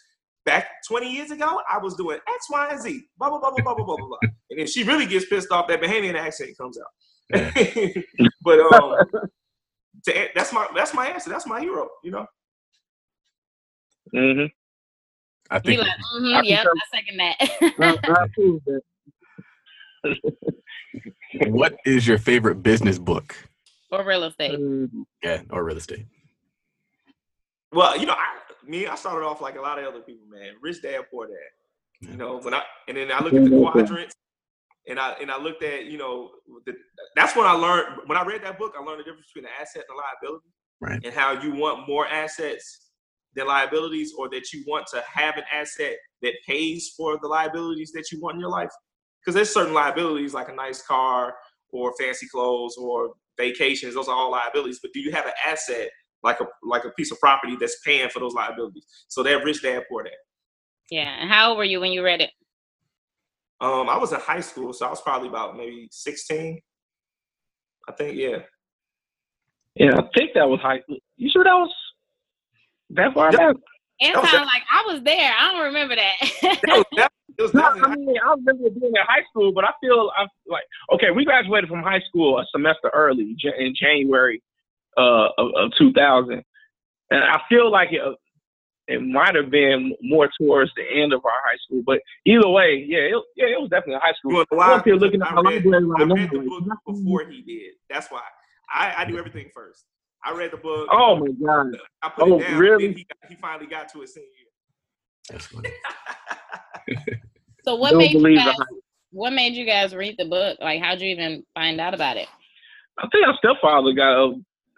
Back 0.47 0.69
20 0.87 1.11
years 1.11 1.31
ago, 1.31 1.63
I 1.73 1.79
was 1.79 1.95
doing 1.95 2.19
X, 2.29 2.47
Y, 2.51 2.69
and 2.71 2.81
Z, 2.81 3.03
blah 3.17 3.31
blah 3.31 3.39
blah 3.39 3.51
blah 3.51 3.63
blah 3.63 3.75
blah 3.75 3.85
blah 3.85 3.97
blah. 3.97 4.19
And 4.51 4.61
then 4.61 4.67
she 4.67 4.85
really 4.85 5.07
gets 5.07 5.27
pissed 5.27 5.51
off. 5.51 5.67
That 5.69 5.81
Bahamian 5.81 6.15
accent 6.15 6.51
comes 6.57 6.79
out. 6.79 6.93
but 8.43 8.61
um, 8.61 8.95
to, 10.05 10.29
that's 10.35 10.53
my 10.53 10.69
that's 10.77 10.95
my 10.95 11.09
answer. 11.09 11.31
That's 11.31 11.47
my 11.47 11.61
hero. 11.61 11.89
You 12.05 12.13
know. 12.13 12.27
Mm-hmm. 14.15 14.47
I 15.51 15.59
think. 15.59 15.81
Like, 15.81 15.91
mm-hmm, 16.17 16.37
I 16.37 16.43
yep, 16.43 16.67
I 16.67 16.97
second 16.97 17.19
that. 17.19 18.83
what 21.49 21.77
is 21.85 22.07
your 22.07 22.19
favorite 22.19 22.63
business 22.63 22.99
book? 22.99 23.37
Or 23.91 24.05
real 24.05 24.25
estate. 24.25 24.59
Yeah, 25.23 25.43
or 25.51 25.65
real 25.65 25.77
estate. 25.77 26.07
Well, 27.73 27.99
you 27.99 28.07
know, 28.07 28.15
I, 28.15 28.27
me, 28.67 28.87
I 28.87 28.95
started 28.95 29.27
off 29.27 29.41
like 29.41 29.57
a 29.57 29.61
lot 29.61 29.79
of 29.79 29.85
other 29.85 30.01
people, 30.01 30.27
man. 30.29 30.55
Rich 30.63 30.83
dad, 30.83 31.03
poor 31.11 31.27
dad. 31.27 31.35
Yeah. 32.01 32.11
You 32.11 32.17
know, 32.17 32.39
when 32.39 32.55
I 32.55 32.63
and 32.89 32.97
then 32.97 33.11
I 33.13 33.23
look 33.23 33.35
at 33.35 33.45
the 33.45 33.51
quadrants, 33.51 34.15
and 34.89 34.99
I 34.99 35.13
and 35.21 35.31
I 35.31 35.39
looked 35.39 35.63
at, 35.63 35.87
you 35.87 35.99
know, 35.99 36.31
the, 36.67 36.75
that's 37.17 37.37
when 37.37 37.47
I 37.47 37.53
learned. 37.53 38.01
When 38.07 38.17
I 38.17 38.25
read 38.25 38.43
that 38.45 38.59
book, 38.59 38.75
I 38.79 38.83
learned 38.83 39.01
the 39.01 39.05
difference 39.05 39.27
between 39.33 39.45
the 39.45 39.61
asset 39.61 39.85
and 39.89 39.97
the 39.97 40.27
liability, 40.29 40.47
right? 40.81 41.01
And 41.05 41.15
how 41.15 41.33
you 41.41 41.55
want 41.55 41.89
more 41.89 42.07
assets 42.07 42.84
their 43.35 43.47
liabilities 43.47 44.13
or 44.17 44.29
that 44.31 44.53
you 44.53 44.65
want 44.67 44.87
to 44.89 45.03
have 45.13 45.37
an 45.37 45.45
asset 45.53 45.97
that 46.23 46.35
pays 46.47 46.95
for 46.97 47.19
the 47.21 47.29
liabilities 47.29 47.93
that 47.93 48.11
you 48.13 48.21
want 48.21 48.35
in 48.35 48.41
your 48.41 48.51
life. 48.51 48.71
Because 49.21 49.35
there's 49.35 49.53
certain 49.53 49.75
liabilities 49.75 50.35
like 50.35 50.49
a 50.49 50.55
nice 50.55 50.83
car 50.83 51.35
or 51.71 51.93
fancy 51.99 52.27
clothes 52.29 52.77
or 52.77 53.13
vacations, 53.37 53.95
those 53.95 54.09
are 54.09 54.15
all 54.15 54.31
liabilities. 54.31 54.79
But 54.81 54.93
do 54.93 55.01
you 55.01 55.11
have 55.13 55.27
an 55.27 55.33
asset 55.47 55.89
like 56.23 56.41
a 56.41 56.47
like 56.63 56.85
a 56.85 56.91
piece 56.91 57.11
of 57.11 57.21
property 57.21 57.57
that's 57.59 57.81
paying 57.85 58.09
for 58.09 58.21
those 58.21 58.35
liabilities? 58.35 58.87
So 59.09 59.23
they're 59.23 59.45
rich 59.45 59.63
dad, 59.63 59.83
poor 59.91 60.05
dad. 60.05 60.13
Yeah. 60.91 61.17
And 61.19 61.31
how 61.31 61.51
old 61.51 61.59
were 61.59 61.65
you 61.65 61.81
when 61.81 61.93
you 61.93 62.05
read 62.05 62.21
it? 62.21 62.31
Um, 63.61 63.89
I 63.89 63.97
was 63.97 64.13
in 64.13 64.21
high 64.21 64.41
school, 64.41 64.73
so 64.73 64.87
I 64.87 64.91
was 64.91 65.01
probably 65.01 65.29
about 65.29 65.57
maybe 65.57 65.89
16. 65.91 66.61
I 67.89 67.93
think, 67.93 68.17
yeah. 68.17 68.39
Yeah, 69.75 69.97
I 69.99 70.03
think 70.15 70.31
that 70.35 70.49
was 70.49 70.61
high. 70.61 70.81
School. 70.81 70.99
You 71.17 71.31
sure 71.31 71.45
that 71.45 71.55
was 71.55 71.73
that's 72.91 73.15
why 73.15 73.29
I 73.29 73.31
And 74.01 74.15
sound 74.15 74.47
like 74.47 74.63
I 74.71 74.85
was 74.93 75.03
there. 75.03 75.33
I 75.39 75.53
don't 75.53 75.65
remember 75.65 75.97
that. 75.97 76.15
that, 76.43 76.61
was, 76.67 76.85
that, 76.97 77.13
was 77.39 77.55
no, 77.55 77.63
I 77.63 77.97
mean, 77.97 78.17
I 78.25 78.31
remember 78.31 78.71
being 78.71 78.93
in 78.95 79.03
high 79.07 79.23
school, 79.31 79.53
but 79.53 79.65
I 79.65 79.71
feel 79.81 80.11
I'm 80.19 80.29
like 80.49 80.65
okay. 80.95 81.11
We 81.11 81.25
graduated 81.25 81.69
from 81.69 81.83
high 81.83 82.03
school 82.09 82.39
a 82.39 82.45
semester 82.53 82.91
early 82.95 83.37
in 83.59 83.75
January 83.75 84.43
uh, 84.97 85.29
of, 85.39 85.51
of 85.57 85.73
2000, 85.79 86.43
and 87.11 87.25
I 87.25 87.41
feel 87.49 87.71
like 87.71 87.89
it, 87.93 88.03
it 88.87 89.03
might 89.03 89.35
have 89.35 89.51
been 89.51 89.95
more 90.03 90.29
towards 90.39 90.71
the 90.77 90.83
end 90.83 91.13
of 91.13 91.25
our 91.25 91.41
high 91.45 91.57
school. 91.67 91.83
But 91.87 92.01
either 92.27 92.49
way, 92.49 92.85
yeah, 92.87 92.99
it, 92.99 93.25
yeah, 93.37 93.47
it 93.47 93.61
was 93.61 93.71
definitely 93.71 93.95
a 93.95 94.01
high 94.01 94.15
school. 94.19 94.33
You 94.33 94.45
know 94.53 94.61
I'm 94.61 94.79
up 94.79 94.85
here 94.85 94.97
looking 94.97 95.23
at 95.23 95.33
I 95.33 95.41
my 95.41 95.53
read, 95.53 95.65
library 95.65 95.95
I 95.99 96.05
read 96.05 96.31
the 96.31 96.39
book 96.41 96.79
before 96.87 97.25
he 97.31 97.43
did. 97.43 97.75
That's 97.89 98.11
why 98.11 98.23
I, 98.73 98.95
I 98.99 99.05
do 99.05 99.19
everything 99.19 99.51
first. 99.55 99.85
I 100.25 100.33
read 100.33 100.51
the 100.53 100.57
book. 100.57 100.89
Oh 100.91 101.17
my 101.17 101.29
god! 101.45 101.77
I 102.03 102.09
put 102.09 102.25
Oh, 102.29 102.39
it 102.39 102.43
down. 102.43 102.59
really? 102.59 102.87
Then 102.87 102.97
he, 102.97 103.05
got, 103.05 103.31
he 103.31 103.35
finally 103.37 103.67
got 103.67 103.93
to 103.93 104.03
it 104.03 104.09
senior 104.09 104.27
year. 104.29 104.49
That's 105.31 105.47
funny. 105.47 105.71
So 107.65 107.77
what 107.77 107.93
Don't 107.93 107.99
made 107.99 108.13
you 108.13 108.37
guys? 108.37 108.57
What 109.11 109.33
made 109.33 109.55
you 109.55 109.65
guys 109.65 109.95
read 109.95 110.17
the 110.19 110.27
book? 110.27 110.59
Like, 110.61 110.83
how'd 110.83 111.01
you 111.01 111.09
even 111.09 111.45
find 111.55 111.81
out 111.81 111.95
about 111.95 112.19
it? 112.19 112.29
I 112.99 113.09
think 113.11 113.27
our 113.27 113.35
stepfather 113.39 113.93
got 113.95 114.23
uh, 114.23 114.33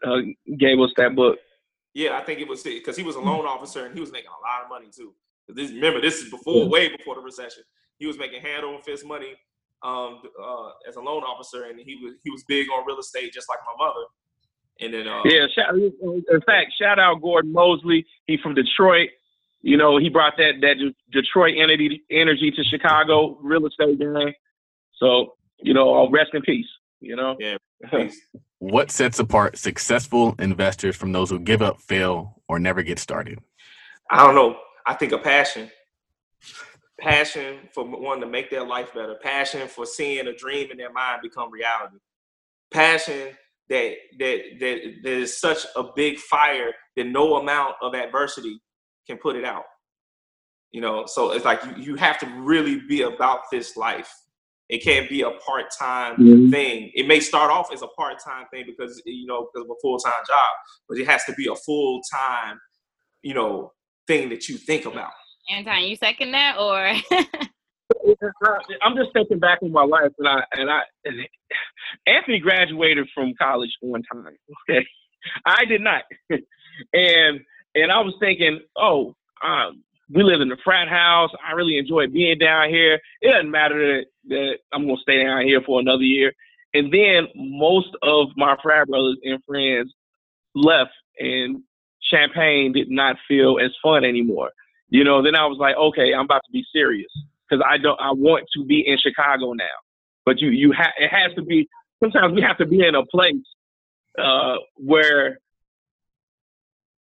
uh, 0.04 0.20
gave 0.56 0.78
us 0.78 0.90
that 0.96 1.16
book. 1.16 1.36
Yeah, 1.94 2.16
I 2.16 2.22
think 2.22 2.40
it 2.40 2.46
was 2.46 2.62
because 2.62 2.96
he 2.96 3.02
was 3.02 3.16
a 3.16 3.20
loan 3.20 3.44
officer 3.44 3.86
and 3.86 3.94
he 3.94 4.00
was 4.00 4.12
making 4.12 4.28
a 4.30 4.40
lot 4.40 4.62
of 4.62 4.68
money 4.68 4.86
too. 4.94 5.14
This, 5.48 5.70
remember, 5.72 6.00
this 6.00 6.22
is 6.22 6.30
before, 6.30 6.68
way 6.68 6.88
before 6.96 7.14
the 7.14 7.20
recession. 7.22 7.62
He 7.98 8.06
was 8.06 8.18
making 8.18 8.40
hand 8.40 8.64
over 8.64 8.80
fist 8.82 9.04
money 9.04 9.34
um, 9.82 10.20
uh, 10.40 10.70
as 10.88 10.96
a 10.96 11.00
loan 11.00 11.22
officer, 11.22 11.64
and 11.64 11.80
he 11.80 11.96
was 11.96 12.14
he 12.22 12.30
was 12.30 12.44
big 12.46 12.68
on 12.70 12.86
real 12.86 12.98
estate, 12.98 13.32
just 13.32 13.48
like 13.48 13.58
my 13.66 13.84
mother. 13.84 14.06
And 14.80 14.92
then, 14.92 15.08
uh, 15.08 15.22
Yeah, 15.24 15.46
shout, 15.54 15.74
in 15.74 16.40
fact, 16.44 16.72
shout 16.80 16.98
out 16.98 17.22
Gordon 17.22 17.52
Mosley. 17.52 18.06
He 18.26 18.36
from 18.42 18.54
Detroit. 18.54 19.10
You 19.62 19.76
know, 19.76 19.96
he 19.96 20.08
brought 20.08 20.36
that 20.36 20.60
that 20.60 20.92
Detroit 21.12 21.54
energy 21.56 22.02
energy 22.10 22.50
to 22.50 22.64
Chicago 22.64 23.38
real 23.40 23.66
estate 23.66 23.98
game. 23.98 24.34
So, 24.94 25.34
you 25.58 25.74
know, 25.74 26.04
uh, 26.04 26.10
rest 26.10 26.30
in 26.34 26.42
peace. 26.42 26.68
You 27.00 27.16
know. 27.16 27.36
Yeah. 27.38 27.56
What 28.58 28.90
sets 28.90 29.18
apart 29.18 29.58
successful 29.58 30.34
investors 30.38 30.96
from 30.96 31.12
those 31.12 31.28
who 31.28 31.38
give 31.38 31.60
up, 31.60 31.78
fail, 31.78 32.40
or 32.48 32.58
never 32.58 32.82
get 32.82 32.98
started? 32.98 33.38
I 34.10 34.24
don't 34.24 34.34
know. 34.34 34.56
I 34.86 34.94
think 34.94 35.12
a 35.12 35.18
passion, 35.18 35.70
passion 36.98 37.58
for 37.74 37.84
wanting 37.84 38.22
to 38.22 38.26
make 38.28 38.50
their 38.50 38.64
life 38.64 38.94
better, 38.94 39.16
passion 39.22 39.68
for 39.68 39.84
seeing 39.84 40.26
a 40.26 40.34
dream 40.34 40.70
in 40.70 40.78
their 40.78 40.90
mind 40.90 41.20
become 41.22 41.50
reality, 41.50 41.98
passion 42.70 43.36
that 43.68 43.92
that 44.18 44.38
that 44.60 44.80
there's 45.02 45.38
such 45.38 45.66
a 45.76 45.84
big 45.94 46.18
fire 46.18 46.72
that 46.96 47.06
no 47.06 47.36
amount 47.36 47.74
of 47.82 47.94
adversity 47.94 48.60
can 49.06 49.18
put 49.18 49.36
it 49.36 49.44
out. 49.44 49.64
You 50.72 50.80
know, 50.80 51.04
so 51.06 51.32
it's 51.32 51.44
like 51.44 51.62
you, 51.64 51.74
you 51.82 51.94
have 51.96 52.18
to 52.20 52.26
really 52.26 52.80
be 52.88 53.02
about 53.02 53.42
this 53.50 53.76
life. 53.76 54.12
It 54.68 54.82
can't 54.82 55.08
be 55.08 55.22
a 55.22 55.30
part 55.30 55.66
time 55.78 56.16
Mhm. 56.16 56.50
thing. 56.50 56.90
It 56.94 57.06
may 57.06 57.20
start 57.20 57.50
off 57.50 57.72
as 57.72 57.82
a 57.82 57.86
part 57.88 58.18
time 58.22 58.46
thing 58.52 58.64
because 58.66 59.00
you 59.06 59.26
know 59.26 59.48
because 59.52 59.64
of 59.64 59.70
a 59.70 59.80
full 59.80 59.98
time 59.98 60.22
job, 60.26 60.52
but 60.88 60.98
it 60.98 61.06
has 61.06 61.24
to 61.24 61.32
be 61.34 61.46
a 61.46 61.54
full 61.54 62.00
time, 62.12 62.60
you 63.22 63.34
know, 63.34 63.72
thing 64.06 64.28
that 64.30 64.48
you 64.48 64.56
think 64.58 64.84
about. 64.86 65.12
Anton, 65.48 65.84
you 65.84 65.96
second 65.96 66.32
that 66.32 66.58
or? 66.58 66.92
I'm 68.82 68.96
just 68.96 69.12
thinking 69.12 69.38
back 69.38 69.58
on 69.62 69.72
my 69.72 69.84
life, 69.84 70.12
and 70.18 70.28
I 70.28 70.42
and 70.52 70.70
I 70.70 70.80
and 71.04 71.16
Anthony 72.06 72.38
graduated 72.40 73.08
from 73.14 73.34
college 73.40 73.70
one 73.80 74.02
time. 74.02 74.36
Okay, 74.68 74.86
I 75.44 75.64
did 75.64 75.80
not, 75.80 76.02
and 76.92 77.40
and 77.74 77.92
I 77.92 78.00
was 78.00 78.14
thinking, 78.20 78.60
oh, 78.76 79.14
um, 79.44 79.82
we 80.10 80.22
live 80.22 80.40
in 80.40 80.48
the 80.48 80.56
frat 80.64 80.88
house. 80.88 81.30
I 81.46 81.52
really 81.52 81.78
enjoy 81.78 82.06
being 82.06 82.38
down 82.38 82.70
here. 82.70 83.00
It 83.20 83.32
doesn't 83.32 83.50
matter 83.50 83.98
that, 83.98 84.06
that 84.28 84.58
I'm 84.72 84.86
gonna 84.86 85.00
stay 85.02 85.22
down 85.22 85.44
here 85.44 85.60
for 85.64 85.80
another 85.80 86.02
year. 86.02 86.32
And 86.74 86.92
then 86.92 87.28
most 87.34 87.88
of 88.02 88.28
my 88.36 88.56
frat 88.62 88.88
brothers 88.88 89.18
and 89.24 89.42
friends 89.44 89.92
left, 90.54 90.92
and 91.18 91.62
Champaign 92.10 92.72
did 92.72 92.90
not 92.90 93.16
feel 93.26 93.58
as 93.58 93.70
fun 93.82 94.04
anymore. 94.04 94.50
You 94.88 95.02
know, 95.02 95.22
then 95.22 95.34
I 95.34 95.46
was 95.46 95.58
like, 95.58 95.76
okay, 95.76 96.14
I'm 96.14 96.26
about 96.26 96.42
to 96.46 96.52
be 96.52 96.64
serious 96.72 97.10
because 97.48 97.64
I 97.68 97.78
don't. 97.78 98.00
I 98.00 98.12
want 98.12 98.44
to 98.56 98.64
be 98.64 98.86
in 98.86 98.98
Chicago 98.98 99.52
now. 99.52 99.64
But 100.24 100.40
you, 100.40 100.50
you 100.50 100.72
have. 100.72 100.92
It 100.98 101.08
has 101.08 101.34
to 101.36 101.42
be. 101.42 101.68
Sometimes 102.02 102.34
we 102.34 102.42
have 102.42 102.58
to 102.58 102.66
be 102.66 102.86
in 102.86 102.94
a 102.94 103.04
place 103.06 103.34
uh, 104.18 104.56
where 104.74 105.38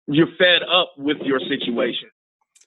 you're 0.07 0.29
fed 0.37 0.61
up 0.63 0.93
with 0.97 1.17
your 1.21 1.39
situation. 1.39 2.09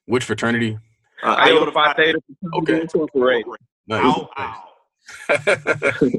Which 0.06 0.24
fraternity? 0.24 0.78
Uh, 1.22 1.36
Iota 1.38 1.72
Phi 1.72 1.92
Theta 1.94 2.20
Okay. 2.54 2.64
Fraternity 2.64 2.98
Incorporated. 2.98 3.46
Nice. 3.86 4.04
Ow, 4.04 4.30
ow. 4.38 4.64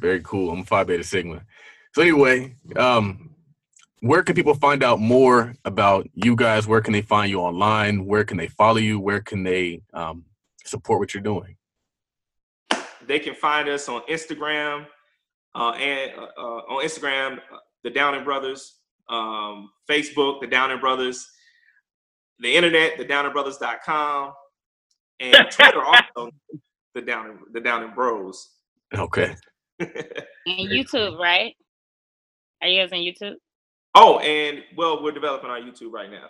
Very 0.00 0.20
cool. 0.22 0.50
I'm 0.50 0.60
a 0.60 0.64
Phi 0.64 0.84
Beta 0.84 1.04
Sigma. 1.04 1.42
So 1.94 2.02
anyway, 2.02 2.56
um, 2.76 3.30
where 4.00 4.22
can 4.22 4.34
people 4.34 4.54
find 4.54 4.82
out 4.82 4.98
more 4.98 5.54
about 5.64 6.08
you 6.14 6.34
guys? 6.34 6.66
Where 6.66 6.80
can 6.80 6.92
they 6.92 7.02
find 7.02 7.30
you 7.30 7.40
online? 7.40 8.04
Where 8.06 8.24
can 8.24 8.36
they 8.36 8.48
follow 8.48 8.78
you? 8.78 8.98
Where 8.98 9.20
can 9.20 9.42
they 9.44 9.82
um, 9.94 10.24
support 10.64 10.98
what 11.00 11.14
you're 11.14 11.22
doing? 11.22 11.56
They 13.06 13.18
can 13.18 13.34
find 13.34 13.68
us 13.68 13.88
on 13.88 14.02
Instagram 14.08 14.86
uh, 15.54 15.70
and 15.72 16.12
uh, 16.18 16.26
uh, 16.38 16.60
on 16.68 16.84
Instagram, 16.84 17.38
uh, 17.38 17.58
the 17.84 17.90
Downing 17.90 18.24
Brothers, 18.24 18.76
um, 19.08 19.70
Facebook, 19.88 20.40
the 20.40 20.46
Downing 20.46 20.80
Brothers, 20.80 21.28
the 22.38 22.54
internet, 22.54 22.98
the 22.98 23.04
DowningBrothers.com, 23.04 24.32
and 25.20 25.46
Twitter 25.50 25.82
also, 25.82 26.30
the 26.94 27.02
Downing 27.02 27.38
the 27.52 27.60
Downing 27.60 27.92
Bros. 27.94 28.50
Okay. 28.94 29.34
And 30.44 30.68
YouTube, 30.68 31.20
right? 31.20 31.54
Are 32.60 32.66
you 32.66 32.82
guys 32.82 32.92
on 32.92 32.98
YouTube? 32.98 33.36
oh, 33.94 34.18
and 34.18 34.58
well, 34.76 35.00
we're 35.00 35.12
developing 35.12 35.50
our 35.50 35.60
YouTube 35.60 35.92
right 35.92 36.10
now. 36.10 36.26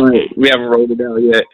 Right. 0.00 0.28
We 0.36 0.48
haven't 0.48 0.66
rolled 0.66 0.92
it 0.92 1.00
out 1.00 1.16
yet. 1.16 1.44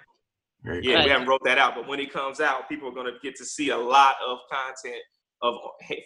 Very 0.64 0.84
Yeah, 0.84 0.96
Right. 0.96 1.04
we 1.04 1.10
haven't 1.10 1.28
wrote 1.28 1.42
that 1.44 1.58
out, 1.58 1.74
but 1.74 1.86
when 1.86 2.00
it 2.00 2.12
comes 2.12 2.40
out, 2.40 2.68
people 2.68 2.88
are 2.88 2.92
going 2.94 3.06
to 3.06 3.18
get 3.22 3.36
to 3.36 3.44
see 3.44 3.70
a 3.70 3.76
lot 3.76 4.16
of 4.26 4.38
content 4.50 5.02
of 5.42 5.54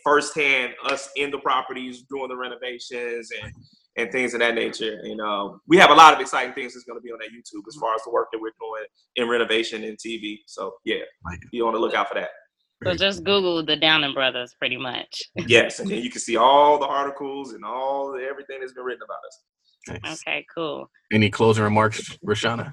firsthand 0.04 0.74
us 0.84 1.08
in 1.16 1.30
the 1.30 1.38
properties 1.38 2.02
doing 2.10 2.28
the 2.28 2.36
renovations 2.36 3.30
and 3.42 3.52
and 3.96 4.10
things 4.12 4.34
of 4.34 4.40
that 4.40 4.54
nature. 4.54 5.00
And 5.02 5.20
uh, 5.20 5.50
we 5.66 5.76
have 5.76 5.90
a 5.90 5.94
lot 5.94 6.14
of 6.14 6.20
exciting 6.20 6.54
things 6.54 6.72
that's 6.74 6.84
going 6.84 6.96
to 6.96 7.02
be 7.02 7.10
on 7.10 7.18
that 7.18 7.30
YouTube 7.30 7.62
as 7.68 7.74
far 7.76 7.92
as 7.94 8.00
the 8.04 8.10
work 8.12 8.28
that 8.32 8.38
we're 8.40 8.52
doing 8.60 8.84
in 9.16 9.28
renovation 9.28 9.82
and 9.82 9.98
TV. 9.98 10.38
So 10.46 10.74
yeah, 10.84 11.00
Like 11.24 11.40
it. 11.42 11.50
be 11.50 11.60
on 11.60 11.74
the 11.74 11.78
lookout 11.80 12.08
for 12.08 12.14
that. 12.14 12.30
So 12.84 12.94
just 12.94 13.24
Google 13.24 13.64
the 13.64 13.76
Downing 13.76 14.14
Brothers, 14.14 14.54
pretty 14.58 14.76
much. 14.76 15.22
Yes, 15.34 15.80
and 15.80 15.90
then 15.90 16.02
you 16.02 16.08
can 16.10 16.20
see 16.20 16.36
all 16.36 16.78
the 16.78 16.86
articles 16.86 17.52
and 17.52 17.64
all 17.64 18.12
the, 18.12 18.22
everything 18.24 18.60
that's 18.60 18.72
been 18.72 18.84
written 18.84 19.02
about 19.04 19.98
us. 19.98 20.00
Nice. 20.04 20.22
Okay, 20.22 20.46
cool. 20.54 20.88
Any 21.12 21.28
closing 21.28 21.64
remarks, 21.64 22.16
Rashauna? 22.24 22.72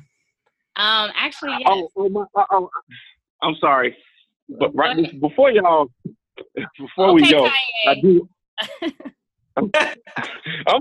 Um, 0.78 1.12
actually, 1.16 1.56
yes. 1.60 1.68
Oh, 1.68 1.90
oh, 1.96 2.10
my, 2.10 2.26
oh, 2.36 2.46
oh, 2.52 2.70
I'm 3.42 3.56
sorry, 3.60 3.98
but 4.48 4.76
right 4.76 4.96
Go 4.96 5.04
ahead. 5.04 5.20
before 5.20 5.52
y'all, 5.52 5.88
before 6.78 7.14
we 7.14 7.24
Okay, 7.24 7.32
go, 7.32 7.50
I 7.88 7.96
do. 8.00 8.30
I'm 9.58 9.72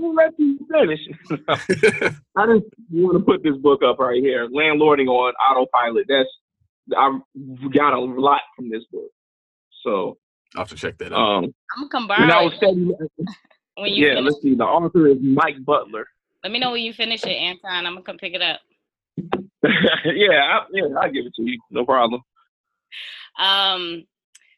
gonna 0.01 0.07
let 0.09 0.33
you 0.37 0.59
finish. 0.71 0.99
I 2.35 2.45
just 2.45 2.65
want 2.91 3.17
to 3.17 3.23
put 3.25 3.41
this 3.41 3.55
book 3.57 3.81
up 3.83 3.97
right 3.97 4.21
here, 4.21 4.47
Landlording 4.49 5.07
on 5.07 5.33
Autopilot. 5.33 6.05
That's 6.07 6.29
I 6.95 7.17
got 7.73 7.93
a 7.93 7.99
lot 7.99 8.41
from 8.55 8.69
this 8.69 8.83
book. 8.91 9.09
So, 9.83 10.17
I'll 10.55 10.61
have 10.61 10.69
to 10.69 10.75
check 10.75 10.99
that 10.99 11.11
out. 11.11 11.19
um, 11.19 11.55
I'm 11.75 11.87
gonna 11.89 12.07
when 12.07 12.31
I 12.31 12.43
was 12.43 12.53
studying, 12.57 12.93
when 13.77 13.93
you 13.93 14.05
yeah, 14.05 14.13
finish. 14.13 14.31
let's 14.31 14.43
see. 14.43 14.53
The 14.53 14.63
author 14.63 15.07
is 15.07 15.17
Mike 15.21 15.65
Butler. 15.65 16.05
Let 16.43 16.51
me 16.51 16.59
know 16.59 16.71
when 16.71 16.83
you 16.83 16.93
finish 16.93 17.23
it, 17.23 17.29
Anton. 17.29 17.87
I'm 17.87 17.93
gonna 17.93 18.03
come 18.03 18.17
pick 18.17 18.35
it 18.35 18.43
up. 18.43 18.59
yeah, 20.05 20.41
I, 20.41 20.65
yeah, 20.71 20.85
I'll 21.01 21.11
give 21.11 21.25
it 21.25 21.33
to 21.35 21.43
you. 21.43 21.59
No 21.71 21.85
problem. 21.85 22.21
Um, 23.39 24.03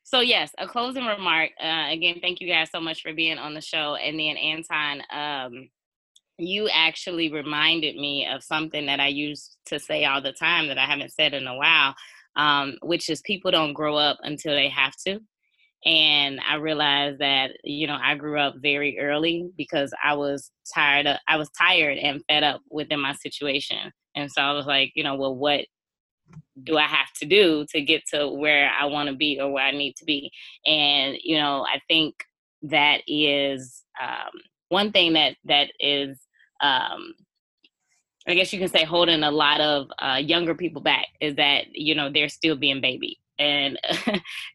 so 0.03 0.21
yes, 0.21 0.51
a 0.57 0.67
closing 0.67 1.05
remark. 1.05 1.51
Uh, 1.61 1.87
again, 1.89 2.19
thank 2.21 2.41
you 2.41 2.47
guys 2.47 2.69
so 2.71 2.79
much 2.79 3.01
for 3.01 3.13
being 3.13 3.37
on 3.37 3.53
the 3.53 3.61
show. 3.61 3.95
And 3.95 4.19
then 4.19 4.37
Anton, 4.37 5.03
um, 5.11 5.69
you 6.37 6.69
actually 6.69 7.31
reminded 7.31 7.95
me 7.95 8.25
of 8.25 8.43
something 8.43 8.85
that 8.87 8.99
I 8.99 9.07
used 9.07 9.57
to 9.67 9.77
say 9.79 10.05
all 10.05 10.21
the 10.21 10.31
time 10.31 10.67
that 10.67 10.77
I 10.77 10.85
haven't 10.85 11.13
said 11.13 11.33
in 11.33 11.47
a 11.47 11.55
while, 11.55 11.95
um, 12.35 12.77
which 12.81 13.09
is 13.09 13.21
people 13.21 13.51
don't 13.51 13.73
grow 13.73 13.97
up 13.97 14.17
until 14.23 14.53
they 14.53 14.69
have 14.69 14.95
to. 15.05 15.19
And 15.85 16.39
I 16.47 16.55
realized 16.55 17.19
that 17.19 17.51
you 17.63 17.87
know 17.87 17.97
I 18.01 18.15
grew 18.15 18.39
up 18.39 18.55
very 18.57 18.99
early 18.99 19.49
because 19.57 19.93
I 20.03 20.13
was 20.13 20.51
tired. 20.73 21.07
Of, 21.07 21.17
I 21.27 21.37
was 21.37 21.49
tired 21.49 21.97
and 21.97 22.23
fed 22.27 22.43
up 22.43 22.61
within 22.69 22.99
my 22.99 23.13
situation, 23.13 23.91
and 24.15 24.31
so 24.31 24.41
I 24.41 24.51
was 24.53 24.65
like, 24.65 24.91
you 24.95 25.03
know, 25.03 25.15
well, 25.15 25.35
what 25.35 25.65
do 26.63 26.77
I 26.77 26.83
have 26.83 27.11
to 27.19 27.25
do 27.25 27.65
to 27.69 27.81
get 27.81 28.03
to 28.13 28.29
where 28.29 28.69
I 28.77 28.85
want 28.85 29.09
to 29.09 29.15
be 29.15 29.39
or 29.39 29.51
where 29.51 29.65
I 29.65 29.71
need 29.71 29.95
to 29.97 30.05
be? 30.05 30.31
And 30.65 31.17
you 31.23 31.37
know, 31.37 31.65
I 31.65 31.79
think 31.87 32.15
that 32.63 33.01
is 33.07 33.83
um, 34.01 34.31
one 34.69 34.91
thing 34.91 35.13
that 35.13 35.35
that 35.45 35.71
is, 35.79 36.19
um, 36.61 37.13
I 38.27 38.35
guess 38.35 38.53
you 38.53 38.59
can 38.59 38.69
say, 38.69 38.83
holding 38.83 39.23
a 39.23 39.31
lot 39.31 39.61
of 39.61 39.87
uh, 39.99 40.17
younger 40.17 40.55
people 40.55 40.81
back 40.81 41.07
is 41.19 41.35
that 41.35 41.65
you 41.73 41.95
know 41.95 42.11
they're 42.11 42.29
still 42.29 42.55
being 42.55 42.81
baby, 42.81 43.19
and 43.39 43.79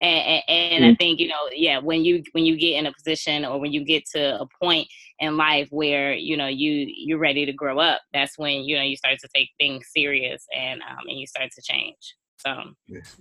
and, 0.01 0.43
and 0.49 0.85
I 0.85 0.89
mm. 0.89 0.99
think 0.99 1.21
you 1.21 1.29
know, 1.29 1.49
yeah, 1.53 1.79
when 1.79 2.05
you 2.05 2.23
when 2.33 2.45
you 2.45 2.57
get 2.57 2.79
in 2.79 2.87
a 2.87 2.93
position 2.93 3.45
or 3.45 3.59
when 3.59 3.73
you 3.73 3.85
get 3.85 4.05
to 4.15 4.41
a 4.41 4.47
point 4.63 4.87
in 5.19 5.37
life 5.37 5.69
where 5.71 6.13
you 6.15 6.37
know 6.37 6.47
you 6.47 6.87
you're 6.89 7.19
ready 7.19 7.47
to 7.47 7.53
grow 7.53 7.79
up, 7.79 8.03
that's 8.13 8.39
when 8.39 8.63
you 8.65 8.77
know 8.77 8.83
you 8.83 8.97
start 8.97 9.19
to 9.21 9.29
take 9.35 9.51
things 9.59 9.87
serious 9.95 10.45
and 10.57 10.83
um, 10.83 11.05
and 11.09 11.19
you 11.19 11.27
start 11.27 11.51
to 11.53 11.63
change. 11.63 12.15
So. 12.39 12.55
Yes. 12.87 13.17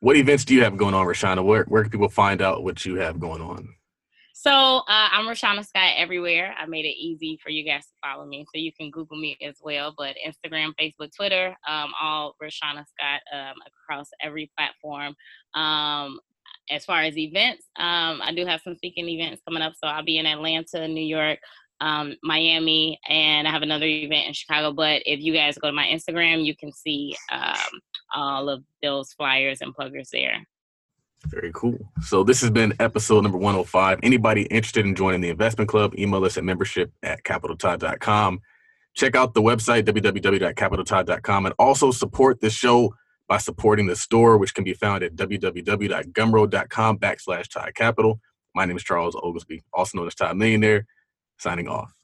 What 0.00 0.16
events 0.16 0.44
do 0.44 0.54
you 0.54 0.62
have 0.62 0.76
going 0.76 0.94
on, 0.94 1.06
Rashauna? 1.06 1.44
Where 1.44 1.64
where 1.64 1.82
can 1.82 1.90
people 1.90 2.08
find 2.08 2.40
out 2.40 2.62
what 2.62 2.84
you 2.84 2.96
have 2.96 3.18
going 3.18 3.42
on? 3.42 3.68
So 4.40 4.52
uh, 4.52 4.82
I'm 4.86 5.26
Rashauna 5.26 5.66
Scott 5.66 5.94
everywhere. 5.96 6.54
I 6.56 6.64
made 6.66 6.84
it 6.84 6.96
easy 6.96 7.40
for 7.42 7.50
you 7.50 7.64
guys 7.64 7.86
to 7.86 7.92
follow 8.00 8.24
me, 8.24 8.44
so 8.44 8.60
you 8.60 8.72
can 8.72 8.88
Google 8.88 9.18
me 9.18 9.36
as 9.42 9.56
well. 9.60 9.92
But 9.98 10.14
Instagram, 10.24 10.74
Facebook, 10.80 11.10
Twitter, 11.12 11.56
um, 11.68 11.90
all 12.00 12.36
Rashauna 12.40 12.84
Scott 12.86 13.20
um, 13.34 13.56
across 13.66 14.10
every 14.22 14.48
platform. 14.56 15.16
Um, 15.54 16.20
as 16.70 16.84
far 16.84 17.00
as 17.00 17.18
events, 17.18 17.64
um, 17.78 18.22
I 18.22 18.32
do 18.32 18.46
have 18.46 18.60
some 18.62 18.76
speaking 18.76 19.08
events 19.08 19.42
coming 19.44 19.60
up. 19.60 19.72
So 19.82 19.88
I'll 19.88 20.04
be 20.04 20.18
in 20.18 20.26
Atlanta, 20.26 20.86
New 20.86 21.04
York, 21.04 21.40
um, 21.80 22.14
Miami, 22.22 23.00
and 23.08 23.48
I 23.48 23.50
have 23.50 23.62
another 23.62 23.86
event 23.86 24.28
in 24.28 24.34
Chicago. 24.34 24.70
But 24.72 25.02
if 25.04 25.18
you 25.18 25.32
guys 25.32 25.58
go 25.58 25.66
to 25.66 25.72
my 25.72 25.86
Instagram, 25.86 26.44
you 26.44 26.54
can 26.56 26.70
see 26.70 27.16
um, 27.32 27.80
all 28.14 28.48
of 28.48 28.62
those 28.84 29.12
flyers 29.14 29.62
and 29.62 29.74
pluggers 29.74 30.10
there. 30.10 30.46
Very 31.26 31.50
cool. 31.54 31.78
So 32.00 32.22
this 32.22 32.40
has 32.42 32.50
been 32.50 32.74
episode 32.78 33.22
number 33.22 33.38
105. 33.38 34.00
Anybody 34.02 34.42
interested 34.42 34.86
in 34.86 34.94
joining 34.94 35.20
the 35.20 35.30
investment 35.30 35.68
club, 35.68 35.94
email 35.98 36.24
us 36.24 36.36
at 36.36 36.44
membership 36.44 36.92
at 37.02 37.24
capitaltide.com. 37.24 38.40
Check 38.94 39.14
out 39.14 39.34
the 39.34 39.42
website, 39.42 39.84
www.capitaltide.com, 39.84 41.46
and 41.46 41.54
also 41.58 41.90
support 41.90 42.40
the 42.40 42.50
show 42.50 42.94
by 43.28 43.36
supporting 43.36 43.86
the 43.86 43.96
store, 43.96 44.38
which 44.38 44.54
can 44.54 44.64
be 44.64 44.72
found 44.72 45.02
at 45.02 45.14
www.gumroad.com 45.14 46.98
backslash 46.98 47.48
Tide 47.48 47.74
Capital. 47.74 48.20
My 48.54 48.64
name 48.64 48.76
is 48.76 48.82
Charles 48.82 49.14
Oglesby, 49.14 49.62
also 49.72 49.98
known 49.98 50.06
as 50.06 50.14
Tide 50.14 50.36
Millionaire, 50.36 50.86
signing 51.38 51.68
off. 51.68 51.97